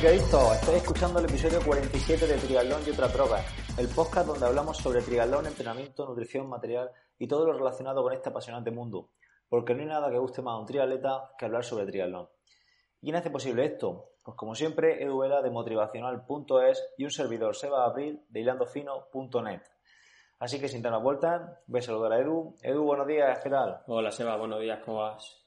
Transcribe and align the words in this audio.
Triadictos. 0.00 0.54
Estoy 0.54 0.76
escuchando 0.76 1.18
el 1.18 1.26
episodio 1.26 1.60
47 1.62 2.26
de 2.26 2.38
Triatlón 2.38 2.80
y 2.86 2.90
otras 2.90 3.12
drogas, 3.12 3.44
el 3.78 3.86
podcast 3.88 4.28
donde 4.28 4.46
hablamos 4.46 4.78
sobre 4.78 5.02
triatlón, 5.02 5.46
entrenamiento, 5.46 6.06
nutrición, 6.06 6.48
material 6.48 6.90
y 7.18 7.28
todo 7.28 7.44
lo 7.44 7.52
relacionado 7.52 8.02
con 8.02 8.14
este 8.14 8.30
apasionante 8.30 8.70
mundo, 8.70 9.10
porque 9.50 9.74
no 9.74 9.82
hay 9.82 9.88
nada 9.88 10.10
que 10.10 10.16
guste 10.16 10.40
más 10.40 10.54
a 10.54 10.58
un 10.58 10.64
triatleta 10.64 11.32
que 11.36 11.44
hablar 11.44 11.64
sobre 11.64 11.84
triatlón. 11.84 12.30
¿Quién 12.98 13.16
hace 13.16 13.28
posible 13.28 13.66
esto? 13.66 14.12
Pues 14.22 14.38
como 14.38 14.54
siempre, 14.54 15.04
Edu 15.04 15.18
Vela 15.18 15.42
de 15.42 15.50
motivacional.es 15.50 16.94
y 16.96 17.04
un 17.04 17.10
servidor, 17.10 17.54
Seba 17.54 17.84
Abril, 17.84 18.24
de 18.30 18.40
hilandofino.net. 18.40 19.60
Así 20.38 20.58
que 20.58 20.68
sin 20.68 20.80
dar 20.80 20.92
más 20.92 21.02
vueltas, 21.02 21.42
voy 21.66 21.80
a 21.80 21.82
saludar 21.82 22.14
a 22.14 22.20
Edu. 22.20 22.56
Edu, 22.62 22.84
buenos 22.84 23.06
días, 23.06 23.38
¿qué 23.40 23.50
tal? 23.50 23.82
Hola 23.86 24.10
Seba, 24.10 24.38
buenos 24.38 24.62
días, 24.62 24.80
¿cómo 24.82 25.00
vas? 25.00 25.44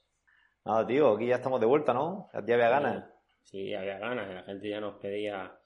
Nada, 0.64 0.86
tío, 0.86 1.16
aquí 1.16 1.26
ya 1.26 1.34
estamos 1.34 1.58
de 1.58 1.66
vuelta, 1.66 1.92
¿no? 1.92 2.30
Ya 2.46 2.54
había 2.54 2.68
ganas. 2.68 3.13
Sí, 3.44 3.72
había 3.74 3.98
ganas, 3.98 4.34
la 4.34 4.42
gente 4.42 4.68
ya 4.68 4.80
nos 4.80 4.96
pedía 4.96 5.58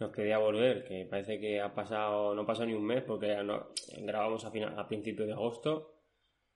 nos 0.00 0.10
pedía 0.12 0.38
volver, 0.38 0.84
que 0.84 1.06
parece 1.08 1.38
que 1.38 1.60
ha 1.60 1.74
pasado, 1.74 2.34
no 2.34 2.46
pasó 2.46 2.64
ni 2.64 2.72
un 2.72 2.84
mes 2.84 3.02
porque 3.02 3.28
ya 3.28 3.42
no, 3.42 3.68
grabamos 3.98 4.44
a, 4.44 4.50
final, 4.50 4.78
a 4.78 4.88
principios 4.88 5.28
de 5.28 5.34
agosto, 5.34 5.92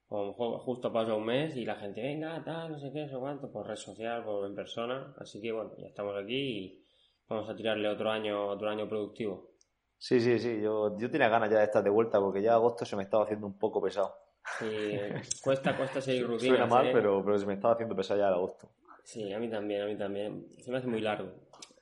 o 0.09 0.33
justo 0.33 0.93
pasó 0.93 1.17
un 1.17 1.27
mes 1.27 1.57
y 1.57 1.65
la 1.65 1.77
gente, 1.77 2.03
venga, 2.03 2.43
tal, 2.43 2.73
no 2.73 2.79
sé 2.79 2.91
qué, 2.93 3.05
eso 3.05 3.21
cuánto, 3.21 3.51
por 3.53 3.67
red 3.67 3.77
social, 3.77 4.25
por 4.25 4.47
en 4.47 4.55
persona, 4.55 5.15
así 5.19 5.41
que 5.41 5.53
bueno, 5.53 5.73
ya 5.79 5.89
estamos 5.89 6.17
aquí 6.17 6.35
y 6.35 6.85
vamos 7.29 7.49
a 7.49 7.55
tirarle 7.55 7.89
otro 7.89 8.11
año, 8.11 8.49
otro 8.49 8.71
año 8.71 8.89
productivo. 8.89 9.51
Sí, 9.99 10.21
sí, 10.21 10.39
sí, 10.39 10.61
yo, 10.63 10.97
yo 10.99 11.11
tenía 11.11 11.29
ganas 11.29 11.51
ya 11.51 11.59
de 11.59 11.65
estar 11.65 11.83
de 11.83 11.91
vuelta 11.91 12.21
porque 12.21 12.43
ya 12.43 12.55
agosto 12.55 12.85
se 12.85 12.97
me 12.97 13.03
estaba 13.03 13.25
haciendo 13.25 13.47
un 13.47 13.59
poco 13.59 13.83
pesado. 13.83 14.15
Sí, 14.59 14.99
cuesta, 15.43 15.77
cuesta 15.77 16.01
seguir 16.01 16.27
rutinas. 16.29 16.59
Suena 16.59 16.67
mal, 16.67 16.87
¿eh? 16.87 16.91
pero, 16.93 17.23
pero 17.25 17.39
se 17.39 17.47
me 17.47 17.55
estaba 17.55 17.75
haciendo 17.75 17.97
pesado 17.97 18.21
ya 18.21 18.29
el 18.29 18.35
agosto. 18.35 18.71
Sí, 19.05 19.33
a 19.33 19.39
mí 19.39 19.49
también, 19.49 19.83
a 19.83 19.87
mí 19.87 19.97
también. 19.97 20.47
Se 20.59 20.71
me 20.71 20.79
hace 20.79 20.89
muy 20.89 21.01
largo. 21.01 21.31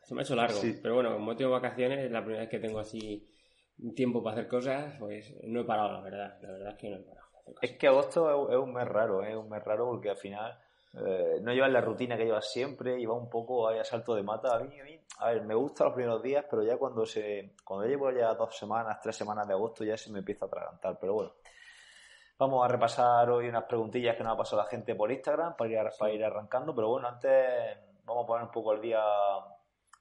Se 0.02 0.14
me 0.14 0.20
ha 0.20 0.24
hecho 0.24 0.34
largo. 0.34 0.60
Pero 0.82 0.94
bueno, 0.94 1.14
como 1.14 1.34
de 1.34 1.46
vacaciones, 1.46 2.10
la 2.10 2.20
primera 2.20 2.42
vez 2.42 2.50
que 2.50 2.58
tengo 2.58 2.80
así 2.80 3.26
tiempo 3.94 4.22
para 4.22 4.36
hacer 4.36 4.48
cosas, 4.48 4.94
pues 4.98 5.32
no 5.44 5.60
he 5.60 5.64
parado, 5.64 5.92
la 5.92 6.00
verdad. 6.00 6.38
La 6.42 6.52
verdad 6.52 6.68
es 6.72 6.78
que 6.78 6.90
no 6.90 6.96
he 6.96 7.00
parado. 7.00 7.22
Es 7.60 7.72
que 7.78 7.86
agosto 7.86 8.50
es, 8.50 8.56
un 8.56 8.72
mes 8.72 8.86
raro, 8.86 9.24
¿eh? 9.24 9.30
es 9.30 9.36
un 9.36 9.48
mes 9.48 9.62
raro 9.64 9.86
porque 9.86 10.10
al 10.10 10.16
final 10.16 10.58
eh, 10.94 11.38
no 11.42 11.52
llevas 11.52 11.72
la 11.72 11.80
rutina 11.80 12.16
que 12.16 12.24
llevas 12.24 12.50
siempre 12.50 13.00
y 13.00 13.06
va 13.06 13.14
un 13.14 13.30
poco 13.30 13.68
a 13.68 13.84
salto 13.84 14.14
de 14.14 14.22
mata. 14.22 14.56
A 14.56 14.60
mí, 14.60 14.78
a 14.80 14.84
mí, 14.84 15.00
a 15.18 15.30
ver, 15.30 15.42
me 15.44 15.54
gustan 15.54 15.86
los 15.86 15.94
primeros 15.94 16.22
días, 16.22 16.44
pero 16.50 16.62
ya 16.62 16.76
cuando 16.76 17.06
se 17.06 17.54
cuando 17.64 17.86
llevo 17.86 18.10
ya 18.10 18.34
dos 18.34 18.56
semanas, 18.56 18.98
tres 19.00 19.16
semanas 19.16 19.46
de 19.46 19.54
agosto, 19.54 19.84
ya 19.84 19.96
se 19.96 20.10
me 20.10 20.20
empieza 20.20 20.44
a 20.44 20.48
atragantar. 20.48 20.98
Pero 21.00 21.14
bueno, 21.14 21.32
Vamos 22.38 22.64
a 22.64 22.68
repasar 22.68 23.30
hoy 23.30 23.48
unas 23.48 23.64
preguntillas 23.64 24.16
que 24.16 24.24
nos 24.24 24.34
ha 24.34 24.36
pasado 24.36 24.62
la 24.62 24.68
gente 24.68 24.94
por 24.94 25.12
Instagram 25.12 25.56
para 25.56 25.70
ir, 25.70 25.78
para 25.98 26.12
ir 26.12 26.24
arrancando, 26.24 26.74
pero 26.74 26.88
bueno, 26.88 27.08
antes 27.08 27.30
vamos 28.04 28.24
a 28.24 28.26
poner 28.26 28.44
un 28.44 28.50
poco 28.50 28.72
al 28.72 28.80
día 28.80 29.00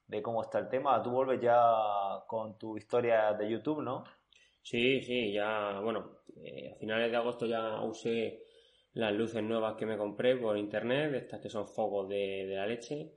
de 0.08 0.22
cómo 0.22 0.41
está 0.41 0.59
el 0.59 0.70
tema. 0.70 1.02
Tú 1.03 1.12
vuelves 1.12 1.40
ya 1.41 1.62
con 2.28 2.58
tu 2.58 2.78
historia 2.78 3.34
de 3.34 3.50
YouTube, 3.50 3.81
¿no? 3.81 4.03
Sí, 4.62 5.02
sí, 5.02 5.34
ya, 5.34 5.80
bueno, 5.81 6.20
eh, 6.44 6.72
a 6.74 6.75
finales 6.78 7.12
de 7.12 7.18
agosto 7.18 7.46
ya 7.46 7.81
usé 7.81 8.44
las 8.94 9.14
luces 9.14 9.44
nuevas 9.44 9.75
que 9.75 9.86
me 9.86 9.97
compré 9.97 10.36
por 10.38 10.58
internet, 10.58 11.14
estas 11.14 11.41
que 11.41 11.50
son 11.50 11.68
focos 11.68 12.09
de, 12.09 12.46
de 12.47 12.56
la 12.56 12.68
leche. 12.68 13.12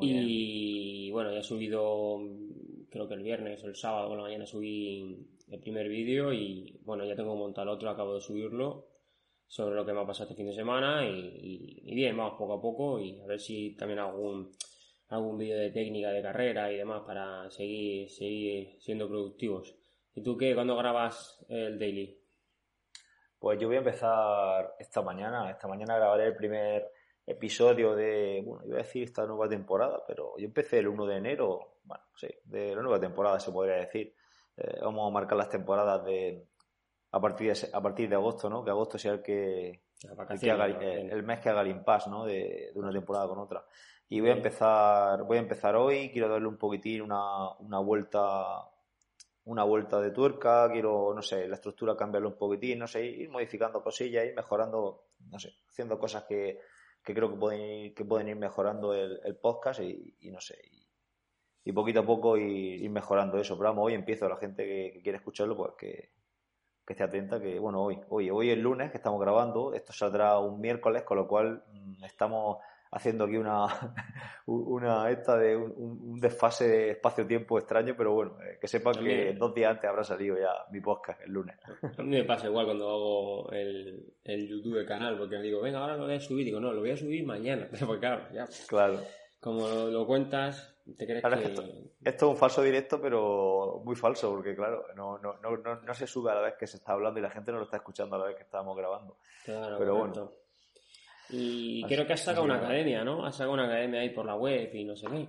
y 0.00 1.10
bueno, 1.10 1.32
ya 1.32 1.40
he 1.40 1.42
subido, 1.42 2.18
creo 2.90 3.08
que 3.08 3.14
el 3.14 3.22
viernes 3.22 3.62
o 3.64 3.66
el 3.66 3.74
sábado 3.74 4.08
por 4.08 4.18
la 4.18 4.24
mañana 4.24 4.46
subí 4.46 5.18
el 5.50 5.60
primer 5.60 5.88
vídeo 5.88 6.32
y 6.32 6.80
bueno, 6.84 7.04
ya 7.04 7.16
tengo 7.16 7.34
montado 7.34 7.68
el 7.68 7.74
otro, 7.74 7.90
acabo 7.90 8.14
de 8.14 8.20
subirlo 8.20 8.86
sobre 9.46 9.74
lo 9.74 9.84
que 9.84 9.92
me 9.92 10.00
ha 10.00 10.06
pasado 10.06 10.30
este 10.30 10.36
fin 10.36 10.46
de 10.46 10.54
semana 10.54 11.04
y, 11.04 11.92
bien, 11.92 12.16
vamos 12.16 12.38
poco 12.38 12.54
a 12.54 12.62
poco 12.62 13.00
y 13.00 13.20
a 13.20 13.26
ver 13.26 13.40
si 13.40 13.74
también 13.76 13.98
algún, 13.98 14.52
algún 15.08 15.38
vídeo 15.38 15.58
de 15.58 15.70
técnica 15.70 16.10
de 16.10 16.22
carrera 16.22 16.72
y 16.72 16.76
demás 16.76 17.02
para 17.04 17.50
seguir, 17.50 18.08
seguir 18.10 18.80
siendo 18.80 19.08
productivos. 19.08 19.74
¿Y 20.14 20.22
tú 20.22 20.36
qué? 20.36 20.54
¿Cuándo 20.54 20.76
grabas 20.76 21.44
el 21.48 21.78
daily? 21.80 22.16
Pues 23.40 23.58
yo 23.58 23.66
voy 23.66 23.76
a 23.76 23.80
empezar 23.80 24.76
esta 24.78 25.02
mañana. 25.02 25.50
Esta 25.50 25.66
mañana 25.66 25.96
grabaré 25.96 26.26
el 26.26 26.36
primer 26.36 26.92
episodio 27.26 27.96
de, 27.96 28.42
bueno, 28.44 28.64
iba 28.66 28.76
a 28.76 28.82
decir 28.82 29.02
esta 29.02 29.26
nueva 29.26 29.48
temporada, 29.48 30.04
pero 30.06 30.34
yo 30.38 30.44
empecé 30.44 30.78
el 30.78 30.88
1 30.88 31.06
de 31.06 31.16
enero, 31.16 31.78
bueno, 31.84 32.04
sí, 32.14 32.28
de 32.44 32.76
la 32.76 32.82
nueva 32.82 33.00
temporada 33.00 33.40
se 33.40 33.50
podría 33.50 33.76
decir. 33.76 34.14
Eh, 34.60 34.78
vamos 34.82 35.08
a 35.08 35.12
marcar 35.12 35.38
las 35.38 35.48
temporadas 35.48 36.04
de 36.04 36.46
a 37.12 37.20
partir 37.20 37.52
de, 37.52 37.68
a 37.72 37.80
partir 37.80 38.08
de 38.08 38.14
agosto, 38.14 38.48
¿no? 38.48 38.64
Que 38.64 38.70
agosto 38.70 38.98
sea 38.98 39.12
el 39.12 39.22
que, 39.22 39.82
el, 40.02 40.50
haga, 40.50 40.66
el, 40.66 41.22
mes 41.22 41.40
que 41.40 41.48
haga 41.48 41.62
el 41.62 41.68
impasse, 41.68 42.10
¿no? 42.10 42.24
De, 42.24 42.70
una 42.74 42.92
temporada 42.92 43.26
con 43.26 43.38
otra. 43.38 43.64
Y 44.08 44.20
voy 44.20 44.30
a 44.30 44.34
empezar, 44.34 45.22
voy 45.24 45.38
a 45.38 45.40
empezar 45.40 45.76
hoy, 45.76 46.10
quiero 46.10 46.28
darle 46.28 46.48
un 46.48 46.56
poquitín 46.56 47.02
una, 47.02 47.50
una 47.58 47.78
vuelta 47.78 48.70
una 49.44 49.64
vuelta 49.64 50.00
de 50.00 50.10
tuerca, 50.10 50.70
quiero, 50.70 51.12
no 51.14 51.22
sé, 51.22 51.48
la 51.48 51.56
estructura 51.56 51.96
cambiarlo 51.96 52.28
un 52.28 52.36
poquitín, 52.36 52.78
no 52.78 52.86
sé, 52.86 53.04
ir 53.04 53.30
modificando 53.30 53.82
cosillas, 53.82 54.26
ir 54.26 54.34
mejorando, 54.34 55.06
no 55.30 55.38
sé, 55.38 55.54
haciendo 55.68 55.98
cosas 55.98 56.24
que, 56.24 56.60
que 57.02 57.14
creo 57.14 57.30
que 57.30 57.36
pueden 57.36 57.60
ir, 57.60 57.94
que 57.94 58.04
pueden 58.04 58.28
ir 58.28 58.36
mejorando 58.36 58.92
el, 58.92 59.20
el 59.24 59.36
podcast 59.36 59.80
y, 59.80 60.16
y, 60.20 60.30
no 60.30 60.40
sé, 60.40 60.56
y 61.64 61.72
poquito 61.72 62.00
a 62.00 62.06
poco 62.06 62.36
ir, 62.36 62.88
mejorando 62.90 63.38
eso. 63.38 63.56
Pero 63.56 63.70
vamos, 63.70 63.86
hoy 63.86 63.94
empiezo, 63.94 64.28
la 64.28 64.36
gente 64.36 64.64
que, 64.64 65.00
quiere 65.02 65.18
escucharlo, 65.18 65.56
pues 65.56 65.72
que, 65.78 66.10
que, 66.86 66.92
esté 66.92 67.04
atenta, 67.04 67.40
que 67.40 67.58
bueno, 67.58 67.82
hoy, 67.82 67.98
hoy, 68.08 68.30
hoy 68.30 68.50
es 68.50 68.58
lunes 68.58 68.90
que 68.90 68.96
estamos 68.96 69.20
grabando, 69.20 69.74
esto 69.74 69.92
saldrá 69.92 70.38
un 70.38 70.60
miércoles, 70.60 71.02
con 71.02 71.18
lo 71.18 71.26
cual 71.26 71.62
mm, 71.72 72.04
estamos 72.04 72.58
haciendo 72.92 73.24
aquí 73.24 73.36
una, 73.36 73.66
una 74.46 75.10
esta 75.10 75.36
de 75.36 75.56
un, 75.56 76.18
desfase 76.20 76.68
de 76.68 76.90
espacio-tiempo 76.90 77.58
extraño, 77.58 77.94
pero 77.96 78.12
bueno, 78.12 78.36
eh, 78.42 78.58
que 78.60 78.66
sepan 78.66 78.94
que 78.94 79.34
dos 79.34 79.54
días 79.54 79.70
antes 79.70 79.88
habrá 79.88 80.04
salido 80.04 80.36
ya 80.36 80.50
mi 80.70 80.80
podcast 80.80 81.20
el 81.22 81.32
lunes. 81.32 81.56
A 81.98 82.02
mí 82.02 82.16
me 82.16 82.24
pasa 82.24 82.48
igual 82.48 82.66
cuando 82.66 82.88
hago 82.88 83.52
el, 83.52 84.14
el 84.24 84.48
YouTube 84.48 84.84
canal, 84.86 85.16
porque 85.18 85.36
me 85.36 85.42
digo, 85.42 85.60
venga, 85.60 85.78
ahora 85.78 85.96
lo 85.96 86.04
voy 86.04 86.14
a 86.14 86.20
subir, 86.20 86.44
digo, 86.44 86.60
no, 86.60 86.72
lo 86.72 86.80
voy 86.80 86.90
a 86.90 86.96
subir 86.96 87.24
mañana, 87.24 87.68
porque 87.86 88.00
claro, 88.00 88.24
ya. 88.32 88.46
Claro. 88.66 89.00
Como 89.40 89.66
lo 89.66 90.06
cuentas, 90.06 90.76
esto, 90.98 91.62
es 92.02 92.22
un 92.22 92.36
falso 92.36 92.62
directo, 92.62 93.00
pero 93.00 93.82
muy 93.84 93.96
falso, 93.96 94.30
porque 94.30 94.54
claro, 94.54 94.86
no, 94.94 95.18
no, 95.18 95.36
no, 95.38 95.56
no, 95.56 95.94
se 95.94 96.06
sube 96.06 96.30
a 96.30 96.34
la 96.34 96.40
vez 96.40 96.54
que 96.58 96.66
se 96.66 96.78
está 96.78 96.92
hablando 96.92 97.18
y 97.18 97.22
la 97.22 97.30
gente 97.30 97.52
no 97.52 97.58
lo 97.58 97.64
está 97.64 97.78
escuchando 97.78 98.16
a 98.16 98.18
la 98.18 98.26
vez 98.26 98.36
que 98.36 98.42
estamos 98.42 98.76
grabando. 98.76 99.16
Claro, 99.44 99.76
pero 99.78 99.96
bueno. 99.96 100.32
Y 101.30 101.84
creo 101.84 102.06
que 102.06 102.14
has 102.14 102.20
sacado 102.20 102.44
una 102.44 102.56
academia, 102.56 103.04
¿no? 103.04 103.24
Has 103.24 103.36
sacado 103.36 103.54
una 103.54 103.64
academia 103.64 104.00
ahí 104.00 104.10
por 104.10 104.26
la 104.26 104.34
web 104.34 104.74
y 104.74 104.84
no 104.84 104.96
sé 104.96 105.06
qué. 105.06 105.28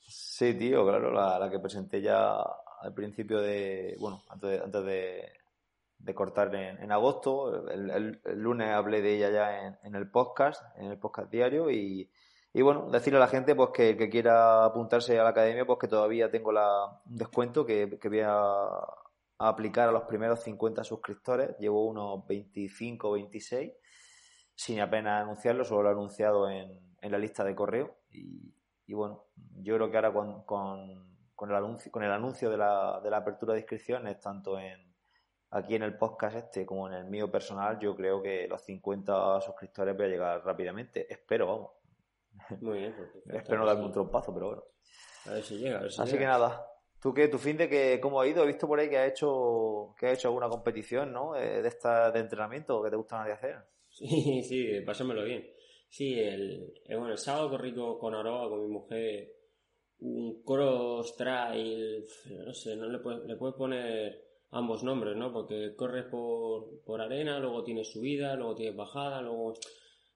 Sí, 0.00 0.54
tío, 0.54 0.86
claro, 0.86 1.12
la, 1.12 1.48
que 1.50 1.58
presenté 1.58 2.00
ya 2.00 2.36
al 2.80 2.94
principio 2.94 3.40
de, 3.40 3.96
bueno, 4.00 4.22
antes 4.28 4.50
de, 4.50 4.58
antes 4.58 4.84
de, 4.84 6.14
cortar 6.14 6.54
en, 6.54 6.90
agosto. 6.90 7.68
El, 7.68 8.20
lunes 8.34 8.70
hablé 8.70 9.02
de 9.02 9.16
ella 9.16 9.30
ya 9.30 9.66
en, 9.66 9.78
en 9.84 9.94
el 9.94 10.10
podcast, 10.10 10.62
en 10.76 10.90
el 10.90 10.98
podcast 10.98 11.30
diario 11.30 11.70
y 11.70 12.10
y 12.54 12.60
bueno, 12.60 12.90
decirle 12.90 13.16
a 13.16 13.20
la 13.20 13.28
gente 13.28 13.54
pues 13.54 13.70
que, 13.72 13.96
que 13.96 14.10
quiera 14.10 14.64
apuntarse 14.64 15.18
a 15.18 15.22
la 15.22 15.30
academia, 15.30 15.64
pues 15.64 15.78
que 15.78 15.88
todavía 15.88 16.30
tengo 16.30 16.52
la, 16.52 17.00
un 17.06 17.16
descuento 17.16 17.64
que, 17.64 17.98
que 17.98 18.08
voy 18.08 18.20
a, 18.20 18.68
aplicar 19.38 19.88
a 19.88 19.92
los 19.92 20.02
primeros 20.02 20.40
50 20.42 20.84
suscriptores. 20.84 21.56
Llevo 21.58 21.86
unos 21.86 22.26
25 22.26 23.08
o 23.08 23.12
26, 23.12 23.72
sin 24.54 24.80
apenas 24.80 25.22
anunciarlo, 25.22 25.64
solo 25.64 25.82
lo 25.84 25.88
he 25.88 25.92
anunciado 25.92 26.48
en, 26.48 26.78
en 27.00 27.12
la 27.12 27.18
lista 27.18 27.42
de 27.42 27.54
correo. 27.54 27.96
Y, 28.10 28.54
y, 28.86 28.94
bueno, 28.94 29.24
yo 29.56 29.74
creo 29.76 29.90
que 29.90 29.96
ahora 29.96 30.12
con, 30.12 30.44
con, 30.44 31.16
con, 31.34 31.50
el 31.50 31.56
anuncio, 31.56 31.90
con 31.90 32.04
el 32.04 32.12
anuncio 32.12 32.50
de 32.50 32.58
la, 32.58 33.00
de 33.02 33.10
la 33.10 33.16
apertura 33.16 33.54
de 33.54 33.60
inscripciones, 33.60 34.20
tanto 34.20 34.58
en 34.58 34.92
aquí 35.50 35.74
en 35.74 35.82
el 35.82 35.96
podcast 35.98 36.36
este 36.36 36.64
como 36.64 36.86
en 36.88 36.94
el 36.94 37.04
mío 37.06 37.30
personal, 37.30 37.78
yo 37.78 37.96
creo 37.96 38.22
que 38.22 38.46
los 38.48 38.62
50 38.62 39.40
suscriptores 39.40 39.96
voy 39.96 40.06
a 40.06 40.08
llegar 40.08 40.44
rápidamente. 40.44 41.12
Espero, 41.12 41.46
vamos 41.46 41.81
muy 42.60 42.78
bien. 42.78 42.94
Espero 43.26 43.60
no 43.60 43.66
darme 43.66 43.86
un 43.86 43.92
trompazo, 43.92 44.32
pero 44.32 44.46
bueno. 44.46 44.62
A 45.26 45.34
ver 45.34 45.42
si 45.42 45.58
llega, 45.58 45.78
a 45.78 45.82
ver 45.82 45.92
si 45.92 46.02
Así 46.02 46.18
que 46.18 46.24
nada. 46.24 46.66
¿Tú 47.00 47.12
qué? 47.12 47.28
¿Tu 47.28 47.38
fin 47.38 47.56
de 47.56 47.68
que 47.68 47.98
cómo 48.00 48.20
ha 48.20 48.28
ido? 48.28 48.44
He 48.44 48.46
visto 48.46 48.68
por 48.68 48.78
ahí 48.78 48.88
que 48.88 48.98
ha 48.98 49.06
hecho 49.06 49.94
que 49.98 50.06
ha 50.06 50.12
hecho 50.12 50.28
alguna 50.28 50.48
competición, 50.48 51.12
¿no? 51.12 51.34
Eh, 51.36 51.60
de 51.62 51.68
esta 51.68 52.10
de 52.12 52.20
entrenamiento 52.20 52.82
que 52.82 52.90
te 52.90 52.96
gusta 52.96 53.24
de 53.24 53.32
hacer. 53.32 53.56
Sí, 53.88 54.42
sí, 54.48 54.80
pásamelo 54.86 55.24
bien. 55.24 55.44
Sí, 55.88 56.18
el, 56.18 56.72
el, 56.86 56.96
bueno, 56.96 57.12
el 57.12 57.18
sábado 57.18 57.50
corrí 57.50 57.74
con 57.74 58.14
Aroa, 58.14 58.48
con 58.48 58.62
mi 58.62 58.68
mujer, 58.68 59.30
un 59.98 60.42
cross 60.42 61.16
trail, 61.16 62.04
no 62.46 62.54
sé, 62.54 62.76
no 62.76 62.88
le 62.88 62.98
puedes, 62.98 63.24
le 63.26 63.36
puedes 63.36 63.56
poner 63.56 64.24
ambos 64.52 64.82
nombres, 64.82 65.16
¿no? 65.16 65.32
Porque 65.32 65.74
corres 65.76 66.04
por, 66.06 66.82
por 66.84 67.00
arena, 67.00 67.38
luego 67.38 67.62
tienes 67.62 67.92
subida, 67.92 68.36
luego 68.36 68.54
tienes 68.54 68.76
bajada, 68.76 69.20
luego... 69.20 69.54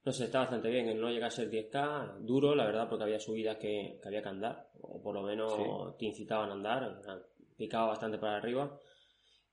No 0.07 0.13
sé, 0.13 0.27
está 0.27 0.39
bastante 0.39 0.71
bien, 0.71 1.01
no 1.01 1.11
llega 1.11 1.27
a 1.27 1.31
ser 1.31 1.51
10K, 1.51 2.19
duro, 2.21 2.55
la 2.55 2.65
verdad, 2.65 2.89
porque 2.89 3.03
había 3.03 3.19
subidas 3.19 3.57
que, 3.57 3.99
que 4.01 4.07
había 4.07 4.23
que 4.23 4.29
andar, 4.29 4.69
o 4.81 5.03
por 5.03 5.13
lo 5.13 5.23
menos 5.23 5.99
te 5.99 6.05
incitaban 6.05 6.49
a 6.49 6.53
andar, 6.53 7.03
picaba 7.57 7.89
bastante 7.89 8.17
para 8.17 8.37
arriba. 8.37 8.81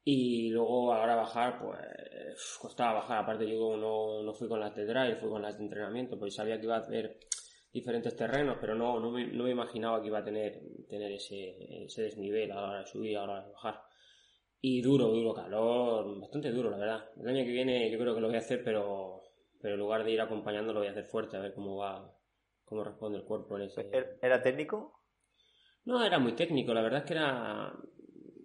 Y 0.04 0.52
luego 0.52 0.94
a 0.94 0.98
la 0.98 1.04
hora 1.06 1.14
de 1.14 1.22
bajar, 1.22 1.60
pues 1.60 2.58
costaba 2.62 3.00
bajar. 3.00 3.24
Aparte, 3.24 3.50
yo 3.50 3.76
no, 3.76 4.22
no 4.22 4.32
fui 4.36 4.48
con 4.48 4.60
las 4.60 4.76
de 4.76 4.86
drive, 4.86 5.16
fui 5.16 5.28
con 5.28 5.42
las 5.42 5.58
de 5.58 5.64
entrenamiento, 5.64 6.20
pues 6.20 6.36
sabía 6.36 6.60
que 6.60 6.66
iba 6.66 6.76
a 6.76 6.82
hacer 6.82 7.18
diferentes 7.72 8.16
terrenos, 8.16 8.58
pero 8.62 8.76
no, 8.76 9.00
no, 9.00 9.10
me, 9.10 9.26
no 9.26 9.46
me 9.46 9.50
imaginaba 9.50 10.02
que 10.02 10.08
iba 10.10 10.20
a 10.20 10.24
tener, 10.24 10.62
tener 10.88 11.14
ese, 11.14 11.86
ese 11.86 12.04
desnivel 12.04 12.52
a 12.52 12.56
la 12.56 12.70
hora 12.70 12.80
de 12.82 12.86
subir, 12.86 13.18
a 13.18 13.26
la 13.26 13.34
hora 13.34 13.44
de 13.44 13.54
bajar. 13.54 13.82
Y 14.62 14.84
duro, 14.84 15.08
duro, 15.08 15.34
calor, 15.34 16.20
bastante 16.20 16.52
duro, 16.52 16.70
la 16.70 16.78
verdad. 16.78 17.10
El 17.20 17.28
año 17.28 17.44
que 17.44 17.52
viene 17.52 17.90
yo 17.90 17.98
creo 17.98 18.14
que 18.14 18.22
lo 18.22 18.28
voy 18.28 18.36
a 18.36 18.40
hacer, 18.40 18.64
pero, 18.64 19.23
pero 19.64 19.76
en 19.76 19.80
lugar 19.80 20.04
de 20.04 20.12
ir 20.12 20.20
acompañando 20.20 20.74
lo 20.74 20.80
voy 20.80 20.90
a 20.90 20.92
hacer 20.92 21.06
fuerte, 21.06 21.38
a 21.38 21.40
ver 21.40 21.54
cómo 21.54 21.78
va, 21.78 22.14
cómo 22.66 22.84
responde 22.84 23.20
el 23.20 23.24
cuerpo 23.24 23.56
en 23.56 23.64
ese. 23.64 23.90
¿Era 24.22 24.42
técnico? 24.42 25.00
No, 25.86 26.04
era 26.04 26.20
muy 26.20 26.34
técnico, 26.34 26.74
la 26.74 26.82
verdad 26.82 27.00
es 27.00 27.06
que 27.06 27.14
era. 27.14 27.74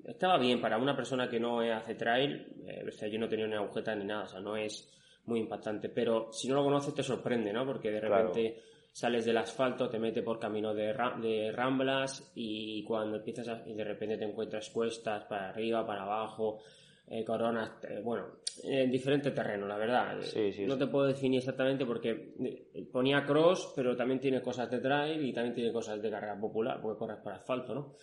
Estaba 0.05 0.39
bien 0.39 0.61
para 0.61 0.79
una 0.79 0.95
persona 0.95 1.29
que 1.29 1.41
no 1.41 1.59
hace 1.59 1.97
trail, 1.97 2.63
eh, 2.69 2.85
o 2.87 2.93
sea, 2.93 3.09
yo 3.09 3.19
no 3.19 3.29
tenía 3.29 3.49
ni 3.49 3.57
agujeta 3.57 3.97
ni 3.97 4.05
nada, 4.05 4.23
o 4.23 4.27
sea, 4.29 4.41
no 4.41 4.57
es 4.57 4.89
muy 5.25 5.41
impactante, 5.41 5.89
pero 5.89 6.33
si 6.33 6.47
no 6.47 6.55
lo 6.55 6.63
conoces 6.63 6.95
te 6.95 7.03
sorprende, 7.03 7.53
¿no? 7.53 7.67
Porque 7.67 7.91
de 7.91 8.01
repente 8.01 8.63
sales 8.93 9.25
del 9.25 9.39
asfalto, 9.39 9.91
te 9.91 9.99
mete 9.99 10.23
por 10.23 10.39
camino 10.39 10.73
de, 10.73 10.95
de 11.21 11.51
ramblas 11.53 12.31
y 12.37 12.85
cuando 12.85 13.17
empiezas 13.17 13.49
a, 13.49 13.63
y 13.67 13.75
de 13.75 13.85
repente 13.85 14.17
te 14.17 14.25
encuentras 14.25 14.71
cuestas 14.71 15.25
para 15.25 15.49
arriba, 15.49 15.85
para 15.85 16.05
abajo, 16.05 16.61
eh, 17.11 17.25
coronas, 17.25 17.71
eh, 17.89 18.01
bueno, 18.03 18.41
en 18.65 18.91
diferentes 18.91 19.35
terrenos, 19.35 19.69
la 19.69 19.77
verdad. 19.77 20.19
no 20.67 20.79
te 20.79 20.87
puedo 20.87 21.07
definir 21.07 21.39
exactamente 21.39 21.87
porque 21.87 22.35
eh, 22.41 22.89
ponía 22.93 23.25
cross, 23.25 23.73
pero 23.75 23.97
también 23.97 24.21
tiene 24.21 24.41
cosas 24.43 24.71
de 24.71 24.79
trail 24.79 25.25
y 25.25 25.33
también 25.33 25.55
tiene 25.55 25.73
cosas 25.73 26.01
de 26.01 26.11
carrera 26.11 26.39
popular, 26.39 26.81
porque 26.81 26.99
corres 26.99 27.19
por 27.19 27.33
asfalto, 27.33 27.75
¿no? 27.75 27.95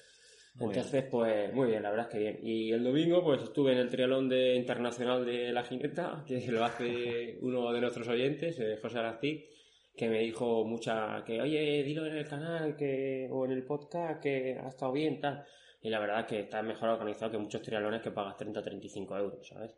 Entonces, 0.58 1.04
pues 1.12 1.54
muy 1.54 1.68
bien, 1.68 1.84
la 1.84 1.90
verdad 1.90 2.08
es 2.08 2.14
que 2.14 2.20
bien. 2.20 2.40
Y 2.42 2.72
el 2.72 2.82
domingo, 2.82 3.22
pues 3.22 3.44
estuve 3.44 3.74
en 3.74 3.80
el 3.80 3.90
triatlón 3.90 4.30
de 4.30 4.56
internacional 4.56 5.26
de 5.26 5.52
la 5.52 5.64
jineta, 5.64 6.24
que 6.28 6.50
lo 6.50 6.64
hace 6.64 7.38
uno 7.42 7.74
de 7.74 7.82
nuestros 7.82 8.08
oyentes, 8.08 8.62
José 8.82 9.00
Arací 9.00 9.44
que 9.96 10.10
me 10.10 10.20
dijo 10.20 10.66
mucha, 10.66 11.24
que 11.26 11.42
oye, 11.42 11.84
dilo 11.84 12.06
en 12.06 12.18
el 12.18 12.28
canal 12.28 12.76
que, 12.76 13.30
o 13.32 13.46
en 13.46 13.52
el 13.52 13.64
podcast 13.64 14.22
que 14.22 14.60
ha 14.62 14.68
estado 14.68 14.92
bien, 14.92 15.20
tal. 15.20 15.46
Y 15.86 15.90
la 15.92 16.00
verdad 16.00 16.22
es 16.22 16.26
que 16.26 16.40
está 16.40 16.64
mejor 16.64 16.90
organizado 16.90 17.32
que 17.32 17.38
muchos 17.38 17.62
trialones 17.62 18.02
que 18.02 18.10
pagas 18.10 18.36
30 18.38 18.60
o 18.60 18.64
35 18.64 19.18
euros, 19.18 19.48
¿sabes? 19.48 19.72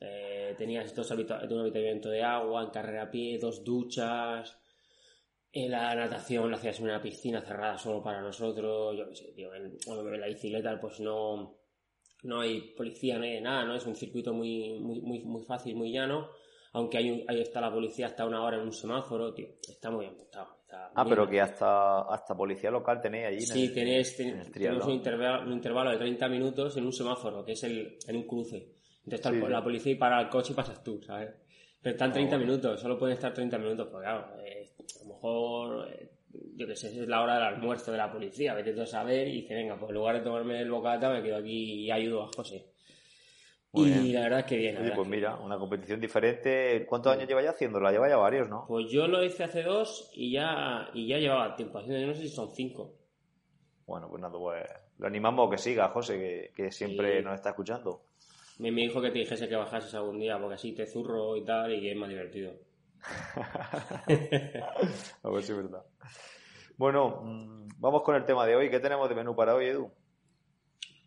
Eh, 0.00 0.54
tenías 0.56 0.94
dos 0.94 1.10
un 1.10 1.60
habitamiento 1.60 2.08
de 2.08 2.22
agua, 2.22 2.62
en 2.62 2.70
carrera 2.70 3.02
a 3.02 3.10
pie, 3.10 3.38
dos 3.38 3.62
duchas. 3.62 4.58
En 5.52 5.70
la 5.70 5.94
natación 5.94 6.50
la 6.50 6.56
hacías 6.56 6.78
en 6.78 6.86
una 6.86 7.02
piscina 7.02 7.42
cerrada 7.42 7.76
solo 7.76 8.02
para 8.02 8.22
nosotros. 8.22 8.96
Yo 8.96 9.06
qué 9.06 9.14
sé, 9.16 9.32
tío, 9.32 9.54
en, 9.54 9.76
la 10.18 10.26
bicicleta 10.28 10.80
pues 10.80 10.98
no, 11.00 11.58
no 12.22 12.40
hay 12.40 12.72
policía, 12.74 13.18
ni 13.18 13.38
nada, 13.38 13.64
¿no? 13.64 13.76
Es 13.76 13.84
un 13.84 13.96
circuito 13.96 14.32
muy, 14.32 14.78
muy, 14.80 15.02
muy, 15.02 15.20
muy 15.24 15.42
fácil, 15.44 15.76
muy 15.76 15.92
llano 15.92 16.30
aunque 16.72 16.98
hay 16.98 17.24
ahí 17.28 17.40
está 17.40 17.60
la 17.60 17.72
policía 17.72 18.06
hasta 18.06 18.26
una 18.26 18.42
hora 18.42 18.56
en 18.56 18.62
un 18.62 18.72
semáforo, 18.72 19.32
tío, 19.32 19.48
está 19.68 19.90
muy 19.90 20.06
bien 20.06 20.16
montado. 20.16 20.57
Ah, 20.72 21.04
pero 21.08 21.28
que 21.28 21.40
hasta, 21.40 22.02
hasta 22.02 22.36
policía 22.36 22.70
local 22.70 23.00
tenéis 23.00 23.26
allí. 23.26 23.40
Sí, 23.40 23.72
tenéis, 23.72 24.16
tenemos 24.16 24.86
un 24.86 24.92
intervalo, 24.92 25.46
un 25.46 25.52
intervalo, 25.52 25.90
de 25.90 25.98
30 25.98 26.28
minutos 26.28 26.76
en 26.76 26.86
un 26.86 26.92
semáforo, 26.92 27.44
que 27.44 27.52
es 27.52 27.64
el, 27.64 27.98
en 28.06 28.16
un 28.16 28.26
cruce. 28.26 28.74
Entonces 29.04 29.48
la 29.48 29.62
policía 29.62 29.92
y 29.92 29.94
para 29.94 30.20
el 30.20 30.28
coche 30.28 30.52
y 30.52 30.56
pasas 30.56 30.82
tú, 30.82 31.00
¿sabes? 31.02 31.30
Pero 31.80 31.94
están 31.94 32.12
30 32.12 32.36
minutos, 32.38 32.80
solo 32.80 32.98
pueden 32.98 33.14
estar 33.14 33.32
30 33.32 33.56
minutos, 33.58 33.88
pues 33.90 34.02
claro, 34.02 34.26
eh, 34.44 34.68
a 35.00 35.04
lo 35.04 35.14
mejor, 35.14 35.88
eh, 35.90 36.10
yo 36.56 36.66
qué 36.66 36.76
sé, 36.76 36.88
es 36.88 37.08
la 37.08 37.22
hora 37.22 37.34
del 37.34 37.44
almuerzo 37.44 37.92
de 37.92 37.98
la 37.98 38.12
policía, 38.12 38.52
vete 38.52 38.78
a 38.78 38.84
saber 38.84 39.28
y 39.28 39.42
dice, 39.42 39.54
venga, 39.54 39.78
pues 39.78 39.90
en 39.90 39.94
lugar 39.94 40.16
de 40.16 40.22
tomarme 40.22 40.60
el 40.60 40.70
bocata 40.70 41.10
me 41.10 41.22
quedo 41.22 41.36
aquí 41.36 41.84
y 41.84 41.90
ayudo 41.90 42.24
a 42.24 42.30
José 42.36 42.66
y 43.86 44.12
la 44.12 44.22
verdad 44.22 44.44
que 44.44 44.56
bien. 44.56 44.92
pues 44.94 45.08
mira, 45.08 45.36
una 45.36 45.58
competición 45.58 46.00
diferente. 46.00 46.84
¿Cuántos 46.86 47.12
años 47.12 47.28
lleva 47.28 47.42
ya 47.42 47.50
haciéndola? 47.50 47.90
Lleva 47.90 48.08
ya 48.08 48.16
varios, 48.16 48.48
¿no? 48.48 48.64
Pues 48.66 48.90
yo 48.90 49.06
lo 49.06 49.22
hice 49.22 49.44
hace 49.44 49.62
dos 49.62 50.10
y 50.14 50.32
ya, 50.32 50.88
y 50.94 51.06
ya 51.08 51.18
llevaba 51.18 51.56
tiempo 51.56 51.78
haciendo. 51.78 52.06
No 52.06 52.14
sé 52.14 52.22
si 52.22 52.28
son 52.28 52.50
cinco. 52.54 52.94
Bueno, 53.86 54.08
pues 54.08 54.20
nada, 54.20 54.38
pues 54.38 54.66
lo 54.98 55.06
animamos 55.06 55.50
que 55.50 55.58
siga, 55.58 55.88
José, 55.88 56.52
que, 56.54 56.70
siempre 56.70 57.22
nos 57.22 57.34
está 57.34 57.50
escuchando. 57.50 58.02
Me, 58.58 58.70
dijo 58.70 59.00
que 59.00 59.10
te 59.10 59.20
dijese 59.20 59.48
que 59.48 59.56
bajases 59.56 59.94
algún 59.94 60.18
día 60.18 60.38
porque 60.38 60.56
así 60.56 60.72
te 60.72 60.84
zurro 60.86 61.36
y 61.36 61.44
tal 61.44 61.72
y 61.72 61.88
es 61.88 61.96
más 61.96 62.08
divertido. 62.08 62.54
a 65.22 65.30
ver 65.30 65.42
si 65.42 65.52
es 65.52 65.56
verdad. 65.56 65.84
Bueno, 66.76 67.22
mm, 67.22 67.68
vamos 67.78 68.02
con 68.02 68.16
el 68.16 68.24
tema 68.24 68.44
de 68.46 68.56
hoy. 68.56 68.68
¿Qué 68.70 68.80
tenemos 68.80 69.08
de 69.08 69.14
menú 69.14 69.34
para 69.36 69.54
hoy, 69.54 69.66
Edu? 69.66 69.90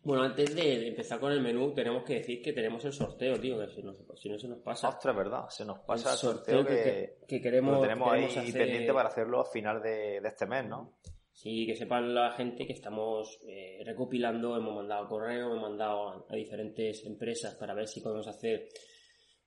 Bueno, 0.03 0.23
antes 0.23 0.55
de 0.55 0.87
empezar 0.87 1.19
con 1.19 1.31
el 1.31 1.41
menú, 1.41 1.73
tenemos 1.73 2.03
que 2.03 2.15
decir 2.15 2.41
que 2.41 2.53
tenemos 2.53 2.83
el 2.85 2.93
sorteo, 2.93 3.39
tío, 3.39 3.59
que 3.59 3.67
si, 3.67 3.83
no 4.29 4.39
se 4.39 4.47
nos 4.47 4.59
pasa. 4.59 4.89
Ostras, 4.89 5.15
verdad, 5.15 5.47
se 5.49 5.63
nos 5.63 5.79
pasa 5.79 6.13
el 6.13 6.17
sorteo, 6.17 6.65
que, 6.65 7.39
queremos. 7.39 7.75
Lo 7.75 7.81
tenemos 7.81 8.11
ahí 8.11 8.51
pendiente 8.51 8.91
para 8.93 9.09
hacerlo 9.09 9.41
a 9.41 9.45
final 9.45 9.81
de, 9.81 10.17
este 10.17 10.47
mes, 10.47 10.65
¿no? 10.65 10.93
Sí, 11.31 11.65
que 11.67 11.75
sepan 11.75 12.13
la 12.13 12.31
gente 12.31 12.65
que 12.65 12.73
estamos 12.73 13.39
eh, 13.47 13.81
recopilando, 13.85 14.57
hemos 14.57 14.75
mandado 14.75 15.07
correo, 15.07 15.51
hemos 15.51 15.61
mandado 15.61 16.25
a, 16.29 16.35
diferentes 16.35 17.05
empresas 17.05 17.55
para 17.55 17.73
ver 17.73 17.87
si 17.87 18.01
podemos 18.01 18.27
hacer 18.27 18.69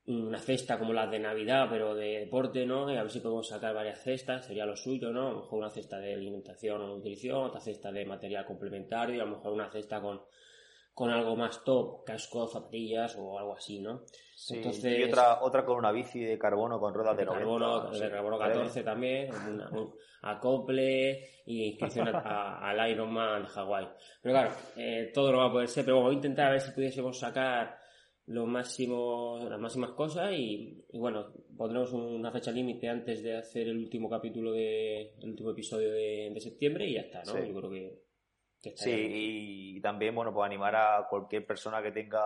una 0.07 0.39
cesta 0.39 0.79
como 0.79 0.93
la 0.93 1.07
de 1.07 1.19
Navidad, 1.19 1.67
pero 1.71 1.95
de 1.95 2.21
deporte, 2.21 2.67
¿no? 2.67 2.93
Y 2.93 2.97
a 2.97 3.03
ver 3.03 3.11
si 3.11 3.21
podemos 3.21 3.49
sacar 3.49 3.75
varias 3.75 4.03
cestas, 4.03 4.47
sería 4.47 4.67
lo 4.67 4.77
suyo, 4.77 5.11
¿no? 5.11 5.29
A 5.29 5.33
lo 5.33 5.41
mejor 5.41 5.59
una 5.61 5.71
cesta 5.71 5.99
de 5.99 6.15
alimentación 6.15 6.83
o 6.83 6.87
nutrición, 6.89 7.45
otra 7.45 7.61
cesta 7.61 7.91
de 7.91 8.05
material 8.05 8.45
complementario, 8.45 9.17
y 9.17 9.21
a 9.21 9.25
lo 9.25 9.37
mejor 9.37 9.53
una 9.53 9.71
cesta 9.71 10.01
con 10.01 10.21
con 10.95 11.11
algo 11.11 11.35
más 11.35 11.63
top, 11.65 12.05
casco, 12.05 12.47
zapatillas 12.47 13.17
o 13.19 13.37
algo 13.37 13.55
así, 13.55 13.81
¿no? 13.81 14.03
Sí, 14.37 14.57
Entonces, 14.57 14.99
y 14.99 15.03
otra, 15.03 15.43
otra 15.43 15.65
con 15.65 15.77
una 15.77 15.91
bici 15.91 16.21
de 16.21 16.39
carbono 16.39 16.79
con 16.79 16.95
ruedas 16.95 17.17
de, 17.17 17.27
carbono, 17.27 17.91
de 17.91 18.11
carbono 18.11 18.39
14 18.39 18.83
también, 18.85 19.29
un 19.73 19.93
acople 20.23 21.43
y 21.47 21.65
inscripción 21.65 22.09
al 22.15 22.91
Ironman 22.91 23.43
de 23.43 23.49
Hawái. 23.49 23.89
Pero 24.23 24.35
claro, 24.35 24.51
eh, 24.77 25.11
todo 25.13 25.33
lo 25.33 25.39
va 25.39 25.47
a 25.47 25.53
poder 25.53 25.69
ser, 25.69 25.85
pero 25.85 26.01
voy 26.01 26.13
a 26.13 26.15
intentar 26.15 26.47
a 26.47 26.51
ver 26.53 26.61
si 26.61 26.71
pudiésemos 26.71 27.19
sacar 27.19 27.77
los 28.27 28.47
máximos, 28.47 29.45
las 29.49 29.61
máximas 29.61 29.91
cosas 29.91 30.33
y, 30.33 30.83
bueno, 30.93 31.33
pondremos 31.57 31.93
una 31.93 32.33
fecha 32.33 32.51
límite 32.51 32.89
antes 32.89 33.23
de 33.23 33.37
hacer 33.37 33.69
el 33.69 33.79
último 33.79 34.09
capítulo 34.09 34.53
de, 34.53 35.15
el 35.21 35.31
último 35.31 35.51
episodio 35.51 35.93
de, 35.93 36.31
de 36.33 36.41
septiembre 36.41 36.87
y 36.89 36.95
ya 36.95 37.03
está, 37.03 37.23
¿no? 37.25 37.45
Yo 37.45 37.55
creo 37.55 37.71
que 37.71 38.05
Sí, 38.77 39.77
y 39.77 39.81
también, 39.81 40.15
bueno, 40.15 40.33
pues 40.33 40.47
animar 40.47 40.75
a 40.75 41.07
cualquier 41.09 41.47
persona 41.47 41.83
que 41.83 41.93
tenga, 41.93 42.23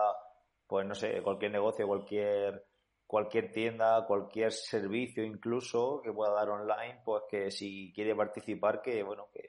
pues 0.65 0.85
no 0.87 0.95
sé, 0.95 1.21
cualquier 1.21 1.51
negocio, 1.51 1.85
cualquier 1.85 2.65
cualquier 3.05 3.51
tienda, 3.51 4.05
cualquier 4.05 4.51
servicio 4.51 5.23
incluso 5.23 5.99
que 6.03 6.13
pueda 6.13 6.31
dar 6.31 6.49
online, 6.49 7.01
pues 7.03 7.23
que 7.27 7.49
si 7.49 7.91
quiere 7.91 8.15
participar, 8.15 8.83
que 8.83 9.01
bueno, 9.01 9.29
que, 9.33 9.41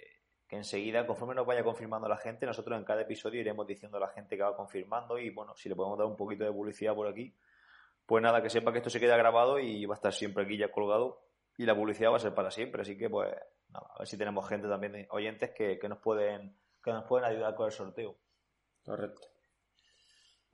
que 0.50 0.57
enseguida, 0.57 1.07
conforme 1.07 1.37
nos 1.37 1.47
vaya 1.47 1.62
confirmando 1.62 2.09
la 2.09 2.16
gente, 2.16 2.45
nosotros 2.45 2.76
en 2.76 2.85
cada 2.85 3.02
episodio 3.02 3.40
iremos 3.40 3.64
diciendo 3.69 3.99
a 3.99 4.00
la 4.00 4.09
gente 4.09 4.37
que 4.37 4.42
va 4.42 4.57
confirmando 4.57 5.16
y 5.16 5.30
bueno, 5.30 5.54
si 5.54 5.69
le 5.69 5.76
podemos 5.76 5.97
dar 5.97 6.09
un 6.09 6.16
poquito 6.16 6.42
de 6.42 6.50
publicidad 6.50 6.92
por 6.92 7.07
aquí, 7.07 7.33
pues 8.04 8.21
nada, 8.21 8.42
que 8.42 8.50
sepa 8.50 8.73
que 8.73 8.78
esto 8.78 8.90
se 8.90 8.99
queda 8.99 9.16
grabado 9.16 9.61
y 9.61 9.87
va 9.87 9.95
a 9.95 9.99
estar 9.99 10.12
siempre 10.12 10.42
aquí 10.42 10.57
ya 10.57 10.73
colgado 10.73 11.23
y 11.57 11.66
la 11.66 11.76
publicidad 11.76 12.11
va 12.11 12.16
a 12.16 12.19
ser 12.19 12.35
para 12.35 12.50
siempre, 12.50 12.83
así 12.83 12.99
que 12.99 13.09
pues 13.09 13.33
nada, 13.69 13.87
a 13.95 13.99
ver 14.00 14.09
si 14.09 14.19
tenemos 14.19 14.49
gente 14.49 14.66
también, 14.66 15.07
oyentes 15.11 15.50
que, 15.50 15.78
que 15.78 15.88
nos 15.88 15.99
pueden 15.99 16.57
que 16.83 16.90
nos 16.90 17.04
pueden 17.04 17.26
ayudar 17.26 17.54
con 17.54 17.66
el 17.66 17.73
sorteo. 17.73 18.16
Correcto. 18.85 19.28